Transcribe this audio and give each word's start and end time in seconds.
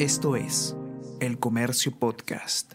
Esto 0.00 0.34
es 0.34 0.74
El 1.20 1.38
Comercio 1.38 1.92
Podcast 1.92 2.72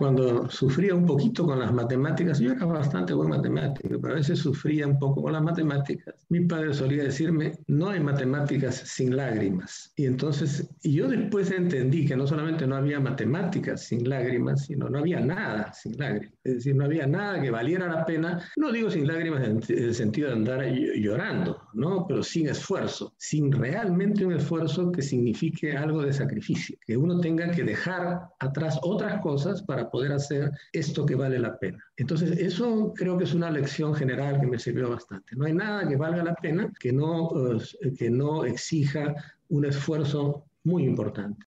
cuando 0.00 0.48
sufría 0.48 0.94
un 0.94 1.04
poquito 1.04 1.44
con 1.44 1.58
las 1.58 1.74
matemáticas, 1.74 2.38
yo 2.38 2.52
era 2.52 2.64
bastante 2.64 3.12
buen 3.12 3.28
matemático, 3.28 4.00
pero 4.00 4.14
a 4.14 4.16
veces 4.16 4.38
sufría 4.38 4.86
un 4.86 4.98
poco 4.98 5.20
con 5.20 5.34
las 5.34 5.42
matemáticas. 5.42 6.14
Mi 6.30 6.40
padre 6.40 6.72
solía 6.72 7.02
decirme, 7.02 7.52
no 7.66 7.90
hay 7.90 8.00
matemáticas 8.00 8.76
sin 8.76 9.14
lágrimas. 9.14 9.92
Y 9.96 10.06
entonces 10.06 10.70
yo 10.82 11.06
después 11.06 11.50
entendí 11.50 12.06
que 12.06 12.16
no 12.16 12.26
solamente 12.26 12.66
no 12.66 12.76
había 12.76 12.98
matemáticas 12.98 13.82
sin 13.82 14.08
lágrimas, 14.08 14.64
sino 14.64 14.88
no 14.88 15.00
había 15.00 15.20
nada 15.20 15.70
sin 15.74 15.98
lágrimas. 15.98 16.32
Es 16.42 16.54
decir, 16.54 16.74
no 16.74 16.84
había 16.84 17.06
nada 17.06 17.40
que 17.40 17.50
valiera 17.50 17.86
la 17.86 18.06
pena, 18.06 18.42
no 18.56 18.72
digo 18.72 18.90
sin 18.90 19.06
lágrimas 19.06 19.46
en 19.46 19.60
el 19.68 19.94
sentido 19.94 20.28
de 20.28 20.34
andar 20.34 20.64
llorando, 20.64 21.60
¿no? 21.74 22.06
pero 22.06 22.22
sin 22.22 22.48
esfuerzo, 22.48 23.14
sin 23.18 23.52
realmente 23.52 24.24
un 24.24 24.32
esfuerzo 24.32 24.90
que 24.90 25.02
signifique 25.02 25.76
algo 25.76 26.02
de 26.02 26.12
sacrificio, 26.12 26.78
que 26.86 26.96
uno 26.96 27.20
tenga 27.20 27.50
que 27.50 27.62
dejar 27.62 28.22
atrás 28.38 28.78
otras 28.82 29.20
cosas 29.20 29.62
para 29.62 29.90
poder 29.90 30.12
hacer 30.12 30.50
esto 30.72 31.04
que 31.04 31.14
vale 31.14 31.38
la 31.38 31.58
pena. 31.58 31.78
Entonces, 31.96 32.38
eso 32.38 32.94
creo 32.96 33.18
que 33.18 33.24
es 33.24 33.34
una 33.34 33.50
lección 33.50 33.94
general 33.94 34.40
que 34.40 34.46
me 34.46 34.58
sirvió 34.58 34.88
bastante. 34.88 35.36
No 35.36 35.44
hay 35.44 35.52
nada 35.52 35.86
que 35.86 35.96
valga 35.96 36.24
la 36.24 36.34
pena 36.34 36.72
que 36.80 36.92
no, 36.92 37.30
eh, 37.52 37.92
que 37.98 38.10
no 38.10 38.46
exija 38.46 39.14
un 39.48 39.66
esfuerzo 39.66 40.46
muy 40.64 40.84
importante. 40.84 41.44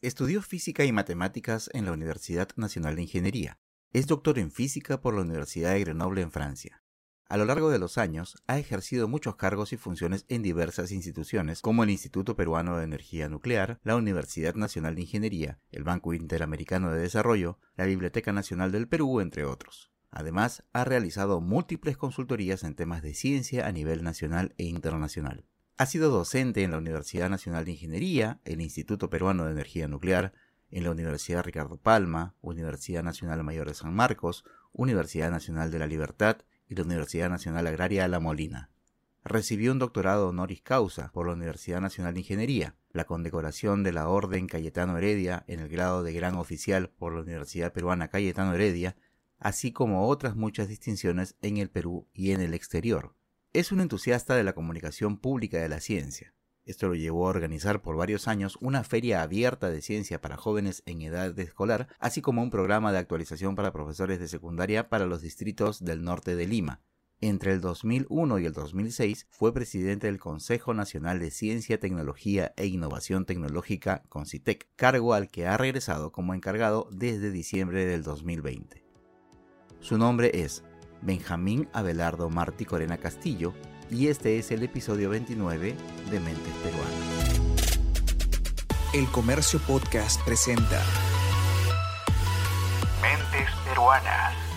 Estudió 0.00 0.42
física 0.42 0.84
y 0.84 0.92
matemáticas 0.92 1.70
en 1.72 1.84
la 1.84 1.92
Universidad 1.92 2.48
Nacional 2.56 2.96
de 2.96 3.02
Ingeniería. 3.02 3.58
Es 3.90 4.06
doctor 4.06 4.38
en 4.38 4.50
física 4.50 5.00
por 5.00 5.14
la 5.14 5.22
Universidad 5.22 5.72
de 5.72 5.80
Grenoble 5.80 6.20
en 6.20 6.30
Francia. 6.30 6.82
A 7.26 7.38
lo 7.38 7.46
largo 7.46 7.70
de 7.70 7.78
los 7.78 7.96
años, 7.96 8.36
ha 8.46 8.58
ejercido 8.58 9.08
muchos 9.08 9.36
cargos 9.36 9.72
y 9.72 9.78
funciones 9.78 10.26
en 10.28 10.42
diversas 10.42 10.92
instituciones, 10.92 11.62
como 11.62 11.84
el 11.84 11.90
Instituto 11.90 12.36
Peruano 12.36 12.76
de 12.76 12.84
Energía 12.84 13.30
Nuclear, 13.30 13.80
la 13.84 13.96
Universidad 13.96 14.54
Nacional 14.56 14.94
de 14.94 15.02
Ingeniería, 15.02 15.58
el 15.70 15.84
Banco 15.84 16.12
Interamericano 16.12 16.92
de 16.92 17.00
Desarrollo, 17.00 17.60
la 17.76 17.86
Biblioteca 17.86 18.30
Nacional 18.30 18.72
del 18.72 18.88
Perú, 18.88 19.20
entre 19.20 19.46
otros. 19.46 19.90
Además, 20.10 20.64
ha 20.74 20.84
realizado 20.84 21.40
múltiples 21.40 21.96
consultorías 21.96 22.64
en 22.64 22.74
temas 22.74 23.00
de 23.00 23.14
ciencia 23.14 23.66
a 23.66 23.72
nivel 23.72 24.04
nacional 24.04 24.54
e 24.58 24.64
internacional. 24.64 25.46
Ha 25.78 25.86
sido 25.86 26.10
docente 26.10 26.62
en 26.62 26.72
la 26.72 26.78
Universidad 26.78 27.30
Nacional 27.30 27.64
de 27.64 27.70
Ingeniería, 27.70 28.42
el 28.44 28.60
Instituto 28.60 29.08
Peruano 29.08 29.46
de 29.46 29.52
Energía 29.52 29.88
Nuclear, 29.88 30.34
en 30.70 30.84
la 30.84 30.90
Universidad 30.90 31.44
Ricardo 31.44 31.76
Palma, 31.76 32.34
Universidad 32.40 33.02
Nacional 33.02 33.42
Mayor 33.44 33.68
de 33.68 33.74
San 33.74 33.94
Marcos, 33.94 34.44
Universidad 34.72 35.30
Nacional 35.30 35.70
de 35.70 35.78
la 35.78 35.86
Libertad 35.86 36.38
y 36.68 36.74
la 36.74 36.82
Universidad 36.82 37.30
Nacional 37.30 37.66
Agraria 37.66 38.02
de 38.02 38.08
La 38.08 38.20
Molina. 38.20 38.70
Recibió 39.24 39.72
un 39.72 39.78
doctorado 39.78 40.28
honoris 40.28 40.62
causa 40.62 41.10
por 41.12 41.26
la 41.26 41.34
Universidad 41.34 41.80
Nacional 41.80 42.14
de 42.14 42.20
Ingeniería, 42.20 42.76
la 42.92 43.04
condecoración 43.04 43.82
de 43.82 43.92
la 43.92 44.08
Orden 44.08 44.46
Cayetano 44.46 44.96
Heredia 44.96 45.44
en 45.48 45.60
el 45.60 45.68
grado 45.68 46.02
de 46.02 46.12
Gran 46.12 46.36
Oficial 46.36 46.90
por 46.90 47.14
la 47.14 47.22
Universidad 47.22 47.72
Peruana 47.72 48.08
Cayetano 48.08 48.54
Heredia, 48.54 48.96
así 49.38 49.72
como 49.72 50.08
otras 50.08 50.36
muchas 50.36 50.68
distinciones 50.68 51.36
en 51.42 51.58
el 51.58 51.70
Perú 51.70 52.08
y 52.12 52.32
en 52.32 52.40
el 52.40 52.54
exterior. 52.54 53.14
Es 53.52 53.72
un 53.72 53.80
entusiasta 53.80 54.34
de 54.34 54.44
la 54.44 54.54
comunicación 54.54 55.18
pública 55.18 55.58
de 55.58 55.68
la 55.68 55.80
ciencia. 55.80 56.34
Esto 56.68 56.88
lo 56.88 56.94
llevó 56.94 57.26
a 57.26 57.30
organizar 57.30 57.80
por 57.80 57.96
varios 57.96 58.28
años 58.28 58.58
una 58.60 58.84
feria 58.84 59.22
abierta 59.22 59.70
de 59.70 59.80
ciencia 59.80 60.20
para 60.20 60.36
jóvenes 60.36 60.82
en 60.84 61.00
edad 61.00 61.36
escolar, 61.38 61.88
así 61.98 62.20
como 62.20 62.42
un 62.42 62.50
programa 62.50 62.92
de 62.92 62.98
actualización 62.98 63.54
para 63.54 63.72
profesores 63.72 64.20
de 64.20 64.28
secundaria 64.28 64.90
para 64.90 65.06
los 65.06 65.22
distritos 65.22 65.82
del 65.82 66.04
norte 66.04 66.36
de 66.36 66.46
Lima. 66.46 66.82
Entre 67.22 67.54
el 67.54 67.62
2001 67.62 68.38
y 68.40 68.44
el 68.44 68.52
2006 68.52 69.28
fue 69.30 69.54
presidente 69.54 70.08
del 70.08 70.18
Consejo 70.18 70.74
Nacional 70.74 71.20
de 71.20 71.30
Ciencia, 71.30 71.80
Tecnología 71.80 72.52
e 72.58 72.66
Innovación 72.66 73.24
Tecnológica, 73.24 74.02
CONCITEC, 74.10 74.68
cargo 74.76 75.14
al 75.14 75.30
que 75.30 75.46
ha 75.46 75.56
regresado 75.56 76.12
como 76.12 76.34
encargado 76.34 76.90
desde 76.92 77.30
diciembre 77.30 77.86
del 77.86 78.02
2020. 78.02 78.84
Su 79.80 79.96
nombre 79.96 80.32
es 80.34 80.64
Benjamín 81.00 81.66
Abelardo 81.72 82.28
Martí 82.28 82.66
Corena 82.66 82.98
Castillo 82.98 83.54
y 83.90 84.08
este 84.08 84.38
es 84.38 84.50
el 84.50 84.62
episodio 84.62 85.10
29 85.10 85.74
de 86.10 86.20
Mentes 86.20 86.54
Peruanas. 86.62 87.80
El 88.94 89.06
Comercio 89.08 89.58
Podcast 89.60 90.20
presenta 90.24 90.82
Mentes 93.02 93.48
Peruanas. 93.66 94.47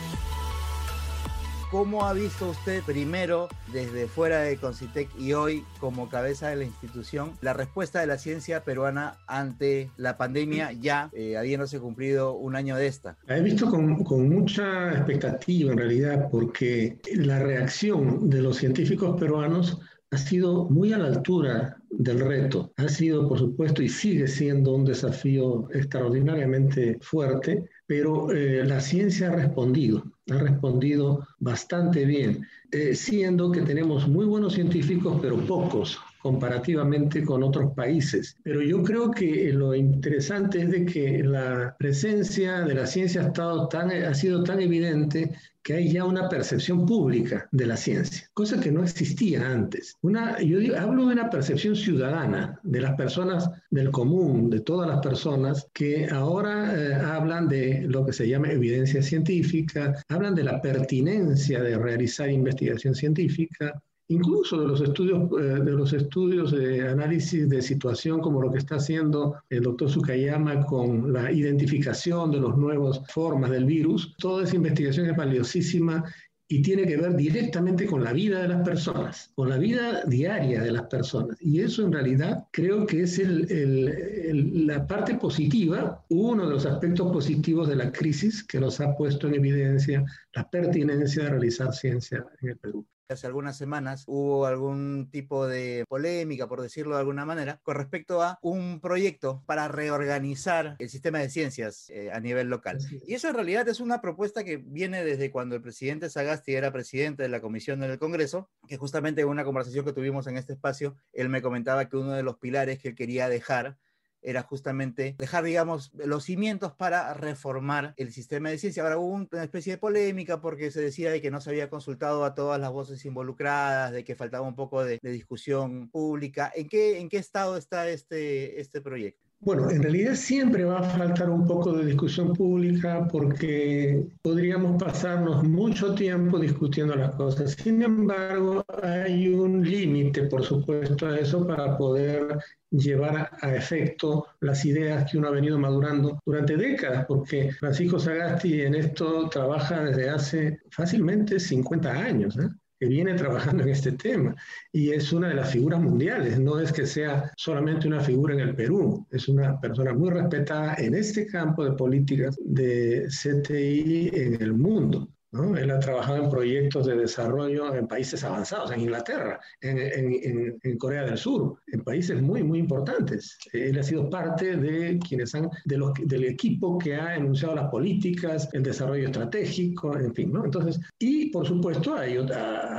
¿Cómo 1.71 2.03
ha 2.05 2.11
visto 2.11 2.49
usted 2.49 2.83
primero 2.83 3.47
desde 3.71 4.05
fuera 4.05 4.41
de 4.41 4.57
Concitec 4.57 5.07
y 5.17 5.31
hoy 5.31 5.63
como 5.79 6.09
cabeza 6.09 6.49
de 6.49 6.57
la 6.57 6.65
institución 6.65 7.31
la 7.39 7.53
respuesta 7.53 8.01
de 8.01 8.07
la 8.07 8.17
ciencia 8.17 8.65
peruana 8.65 9.15
ante 9.25 9.89
la 9.95 10.17
pandemia 10.17 10.73
ya 10.73 11.09
eh, 11.13 11.37
habiéndose 11.37 11.79
cumplido 11.79 12.33
un 12.33 12.57
año 12.57 12.75
de 12.75 12.87
esta? 12.87 13.17
he 13.25 13.39
visto 13.39 13.69
con, 13.69 14.03
con 14.03 14.27
mucha 14.27 14.91
expectativa 14.91 15.71
en 15.71 15.77
realidad 15.77 16.27
porque 16.29 16.99
la 17.15 17.39
reacción 17.39 18.29
de 18.29 18.41
los 18.41 18.57
científicos 18.57 19.17
peruanos 19.17 19.79
ha 20.11 20.17
sido 20.17 20.65
muy 20.69 20.91
a 20.91 20.97
la 20.97 21.07
altura 21.07 21.77
del 21.89 22.19
reto. 22.19 22.73
Ha 22.75 22.89
sido, 22.89 23.29
por 23.29 23.39
supuesto, 23.39 23.81
y 23.81 23.87
sigue 23.87 24.27
siendo 24.27 24.73
un 24.75 24.83
desafío 24.83 25.69
extraordinariamente 25.71 26.97
fuerte, 27.01 27.63
pero 27.91 28.31
eh, 28.31 28.63
la 28.63 28.79
ciencia 28.79 29.27
ha 29.27 29.35
respondido, 29.35 30.01
ha 30.29 30.37
respondido 30.37 31.27
bastante 31.39 32.05
bien, 32.05 32.47
eh, 32.71 32.95
siendo 32.95 33.51
que 33.51 33.63
tenemos 33.63 34.07
muy 34.07 34.25
buenos 34.25 34.53
científicos, 34.53 35.19
pero 35.21 35.35
pocos 35.45 35.99
comparativamente 36.21 37.21
con 37.25 37.43
otros 37.43 37.73
países. 37.73 38.37
Pero 38.43 38.61
yo 38.61 38.81
creo 38.81 39.11
que 39.11 39.51
lo 39.51 39.75
interesante 39.75 40.61
es 40.61 40.71
de 40.71 40.85
que 40.85 41.21
la 41.21 41.75
presencia 41.77 42.61
de 42.61 42.75
la 42.75 42.87
ciencia 42.87 43.23
ha, 43.23 43.27
estado 43.27 43.67
tan, 43.67 43.91
ha 43.91 44.13
sido 44.13 44.41
tan 44.41 44.61
evidente 44.61 45.35
que 45.63 45.73
hay 45.73 45.91
ya 45.91 46.05
una 46.05 46.27
percepción 46.29 46.85
pública 46.85 47.47
de 47.51 47.67
la 47.67 47.77
ciencia, 47.77 48.27
cosa 48.33 48.59
que 48.59 48.71
no 48.71 48.83
existía 48.83 49.47
antes. 49.49 49.97
Yo 50.01 50.79
hablo 50.79 51.07
de 51.07 51.13
una 51.13 51.29
percepción 51.29 51.75
ciudadana, 51.75 52.59
de 52.63 52.81
las 52.81 52.95
personas 52.95 53.49
del 53.69 53.91
común, 53.91 54.49
de 54.49 54.61
todas 54.61 54.87
las 54.87 54.99
personas, 54.99 55.67
que 55.73 56.07
ahora 56.09 56.73
eh, 56.75 56.95
hablan 56.95 57.47
de 57.47 57.85
lo 57.87 58.05
que 58.05 58.13
se 58.13 58.27
llama 58.27 58.51
evidencia 58.51 59.01
científica, 59.01 60.03
hablan 60.09 60.35
de 60.35 60.43
la 60.43 60.61
pertinencia 60.61 61.61
de 61.61 61.77
realizar 61.77 62.29
investigación 62.29 62.95
científica, 62.95 63.81
incluso 64.11 64.59
de 64.59 64.67
los 64.67 64.81
estudios 64.81 65.29
eh, 65.39 65.63
de 65.63 65.71
los 65.71 65.93
estudios 65.93 66.51
de 66.51 66.87
análisis 66.87 67.47
de 67.49 67.61
situación 67.61 68.19
como 68.19 68.41
lo 68.41 68.51
que 68.51 68.57
está 68.57 68.75
haciendo 68.75 69.37
el 69.49 69.63
doctor 69.63 69.89
Sukayama 69.89 70.65
con 70.65 71.13
la 71.13 71.31
identificación 71.31 72.31
de 72.31 72.41
las 72.41 72.57
nuevas 72.57 73.01
formas 73.09 73.51
del 73.51 73.65
virus, 73.65 74.13
toda 74.17 74.43
esa 74.43 74.57
investigación 74.57 75.07
es 75.07 75.15
valiosísima 75.15 76.03
y 76.49 76.61
tiene 76.61 76.85
que 76.85 76.97
ver 76.97 77.15
directamente 77.15 77.85
con 77.85 78.03
la 78.03 78.11
vida 78.11 78.41
de 78.41 78.49
las 78.49 78.61
personas, 78.61 79.31
con 79.35 79.47
la 79.47 79.57
vida 79.57 80.03
diaria 80.05 80.61
de 80.61 80.73
las 80.73 80.87
personas. 80.87 81.37
Y 81.39 81.61
eso 81.61 81.85
en 81.85 81.93
realidad 81.93 82.43
creo 82.51 82.85
que 82.85 83.03
es 83.03 83.21
la 83.23 84.85
parte 84.85 85.15
positiva, 85.15 86.03
uno 86.09 86.45
de 86.45 86.53
los 86.55 86.65
aspectos 86.65 87.09
positivos 87.09 87.69
de 87.69 87.77
la 87.77 87.89
crisis 87.93 88.43
que 88.43 88.59
nos 88.59 88.81
ha 88.81 88.93
puesto 88.97 89.29
en 89.29 89.35
evidencia 89.35 90.03
la 90.33 90.49
pertinencia 90.49 91.23
de 91.23 91.29
realizar 91.29 91.73
ciencia 91.73 92.25
en 92.41 92.49
el 92.49 92.57
Perú 92.57 92.85
hace 93.13 93.27
algunas 93.27 93.57
semanas 93.57 94.03
hubo 94.07 94.45
algún 94.45 95.09
tipo 95.11 95.47
de 95.47 95.85
polémica, 95.87 96.47
por 96.47 96.61
decirlo 96.61 96.95
de 96.95 97.01
alguna 97.01 97.25
manera, 97.25 97.59
con 97.63 97.75
respecto 97.75 98.21
a 98.21 98.37
un 98.41 98.79
proyecto 98.81 99.43
para 99.45 99.67
reorganizar 99.67 100.75
el 100.79 100.89
sistema 100.89 101.19
de 101.19 101.29
ciencias 101.29 101.89
eh, 101.89 102.11
a 102.11 102.19
nivel 102.19 102.49
local. 102.49 102.79
Y 103.05 103.13
eso 103.13 103.29
en 103.29 103.35
realidad 103.35 103.67
es 103.67 103.79
una 103.79 104.01
propuesta 104.01 104.43
que 104.43 104.57
viene 104.57 105.03
desde 105.03 105.31
cuando 105.31 105.55
el 105.55 105.61
presidente 105.61 106.09
Sagasti 106.09 106.53
era 106.53 106.71
presidente 106.71 107.23
de 107.23 107.29
la 107.29 107.41
comisión 107.41 107.83
en 107.83 107.91
el 107.91 107.99
Congreso, 107.99 108.49
que 108.67 108.77
justamente 108.77 109.21
en 109.21 109.27
una 109.27 109.43
conversación 109.43 109.85
que 109.85 109.93
tuvimos 109.93 110.27
en 110.27 110.37
este 110.37 110.53
espacio, 110.53 110.95
él 111.13 111.29
me 111.29 111.41
comentaba 111.41 111.87
que 111.87 111.97
uno 111.97 112.11
de 112.13 112.23
los 112.23 112.37
pilares 112.37 112.79
que 112.79 112.89
él 112.89 112.95
quería 112.95 113.29
dejar 113.29 113.77
era 114.21 114.43
justamente 114.43 115.15
dejar, 115.17 115.43
digamos, 115.43 115.91
los 115.93 116.25
cimientos 116.25 116.73
para 116.73 117.13
reformar 117.13 117.93
el 117.97 118.11
sistema 118.11 118.49
de 118.49 118.57
ciencia. 118.57 118.83
Ahora 118.83 118.97
hubo 118.97 119.27
una 119.31 119.43
especie 119.43 119.73
de 119.73 119.77
polémica 119.77 120.41
porque 120.41 120.71
se 120.71 120.81
decía 120.81 121.11
de 121.11 121.21
que 121.21 121.31
no 121.31 121.41
se 121.41 121.49
había 121.49 121.69
consultado 121.69 122.25
a 122.25 122.35
todas 122.35 122.59
las 122.59 122.71
voces 122.71 123.03
involucradas, 123.05 123.91
de 123.91 124.03
que 124.03 124.15
faltaba 124.15 124.47
un 124.47 124.55
poco 124.55 124.83
de, 124.83 124.99
discusión 125.01 125.89
pública. 125.89 126.51
¿En 126.55 126.67
qué, 126.67 126.99
¿En 126.99 127.09
qué 127.09 127.17
estado 127.17 127.57
está 127.57 127.89
este, 127.89 128.61
este 128.61 128.81
proyecto? 128.81 129.20
Bueno, 129.43 129.71
en 129.71 129.81
realidad 129.81 130.13
siempre 130.13 130.65
va 130.65 130.79
a 130.79 130.83
faltar 130.83 131.27
un 131.31 131.47
poco 131.47 131.73
de 131.73 131.85
discusión 131.85 132.31
pública 132.33 133.07
porque 133.11 134.05
podríamos 134.21 134.81
pasarnos 134.81 135.43
mucho 135.43 135.95
tiempo 135.95 136.37
discutiendo 136.37 136.95
las 136.95 137.15
cosas. 137.15 137.53
Sin 137.53 137.81
embargo, 137.81 138.63
hay 138.83 139.29
un 139.29 139.67
límite, 139.67 140.27
por 140.27 140.43
supuesto, 140.43 141.07
a 141.07 141.17
eso 141.17 141.47
para 141.47 141.75
poder 141.75 142.37
llevar 142.69 143.31
a 143.41 143.55
efecto 143.55 144.27
las 144.41 144.63
ideas 144.63 145.09
que 145.09 145.17
uno 145.17 145.29
ha 145.29 145.31
venido 145.31 145.57
madurando 145.57 146.19
durante 146.23 146.55
décadas, 146.55 147.05
porque 147.07 147.51
Francisco 147.51 147.97
Sagasti 147.97 148.61
en 148.61 148.75
esto 148.75 149.27
trabaja 149.29 149.83
desde 149.83 150.07
hace 150.07 150.59
fácilmente 150.69 151.39
50 151.39 151.91
años. 151.91 152.37
¿eh? 152.37 152.47
Que 152.81 152.87
viene 152.87 153.13
trabajando 153.13 153.61
en 153.61 153.69
este 153.69 153.91
tema. 153.91 154.35
Y 154.71 154.89
es 154.89 155.13
una 155.13 155.29
de 155.29 155.35
las 155.35 155.51
figuras 155.51 155.79
mundiales, 155.79 156.39
no 156.39 156.59
es 156.59 156.73
que 156.73 156.87
sea 156.87 157.31
solamente 157.37 157.87
una 157.87 157.99
figura 157.99 158.33
en 158.33 158.39
el 158.39 158.55
Perú, 158.55 159.05
es 159.11 159.27
una 159.27 159.61
persona 159.61 159.93
muy 159.93 160.09
respetada 160.09 160.73
en 160.79 160.95
este 160.95 161.27
campo 161.27 161.63
de 161.63 161.73
políticas 161.73 162.35
de 162.43 163.07
CTI 163.07 164.09
en 164.15 164.41
el 164.41 164.53
mundo. 164.53 165.07
Él 165.33 165.71
ha 165.71 165.79
trabajado 165.79 166.17
en 166.17 166.29
proyectos 166.29 166.87
de 166.87 166.97
desarrollo 166.97 167.73
en 167.73 167.87
países 167.87 168.21
avanzados, 168.25 168.71
en 168.71 168.81
Inglaterra, 168.81 169.39
en, 169.61 170.77
Corea 170.77 171.05
del 171.05 171.17
Sur, 171.17 171.57
en 171.71 171.83
países 171.83 172.21
muy, 172.21 172.43
muy 172.43 172.59
importantes. 172.59 173.37
Él 173.53 173.79
ha 173.79 173.83
sido 173.83 174.09
parte 174.09 174.57
de 174.57 174.99
quienes 174.99 175.33
han, 175.33 175.49
de 175.63 175.77
los, 175.77 175.93
del 176.03 176.25
equipo 176.25 176.77
que 176.77 176.95
ha 176.95 177.15
enunciado 177.15 177.55
las 177.55 177.69
políticas, 177.69 178.49
el 178.51 178.63
desarrollo 178.63 179.05
estratégico, 179.05 179.97
en 179.97 180.13
fin, 180.13 180.33
¿no? 180.33 180.43
Entonces, 180.43 180.81
y 180.99 181.29
por 181.29 181.47
supuesto, 181.47 181.95
hay, 181.95 182.17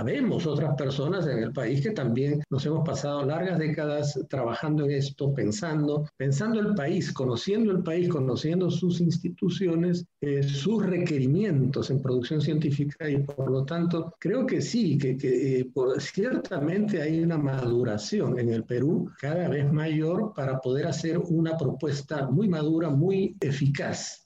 vemos 0.05 0.47
otras 0.47 0.75
personas 0.77 1.27
en 1.27 1.39
el 1.39 1.53
país 1.53 1.81
que 1.81 1.93
también 1.93 2.43
nos 2.51 2.67
hemos 2.67 2.87
pasado 2.87 3.25
largas 3.25 3.59
décadas 3.59 4.19
trabajando 4.29 4.85
en 4.85 4.91
esto, 4.91 5.33
pensando, 5.33 6.07
pensando 6.19 6.61
el 6.61 6.75
país, 6.75 7.13
conociendo 7.13 7.73
el 7.73 7.83
país, 7.83 8.11
conociendo 8.11 8.71
sus 8.71 9.01
instituciones, 9.01 10.05
eh, 10.21 10.43
sus 10.43 10.85
requerimientos 10.85 11.91
en 11.91 12.03
producción 12.03 12.42
científica 12.43 13.09
y 13.09 13.19
por 13.19 13.51
lo 13.51 13.65
tanto 13.65 14.15
creo 14.19 14.45
que 14.47 14.61
sí, 14.61 14.99
que, 14.99 15.17
eh, 15.23 15.71
ciertamente 15.99 17.01
hay 17.01 17.23
una 17.23 17.39
maduración 17.39 18.39
en 18.39 18.51
el 18.51 18.65
Perú 18.65 19.11
cada 19.21 19.49
vez 19.49 19.73
mayor 19.73 20.33
para 20.35 20.61
poder 20.61 20.87
hacer 20.87 21.19
una 21.19 21.57
propuesta 21.57 22.29
muy 22.29 22.49
madura, 22.49 22.91
muy 22.91 23.37
eficaz 23.41 24.23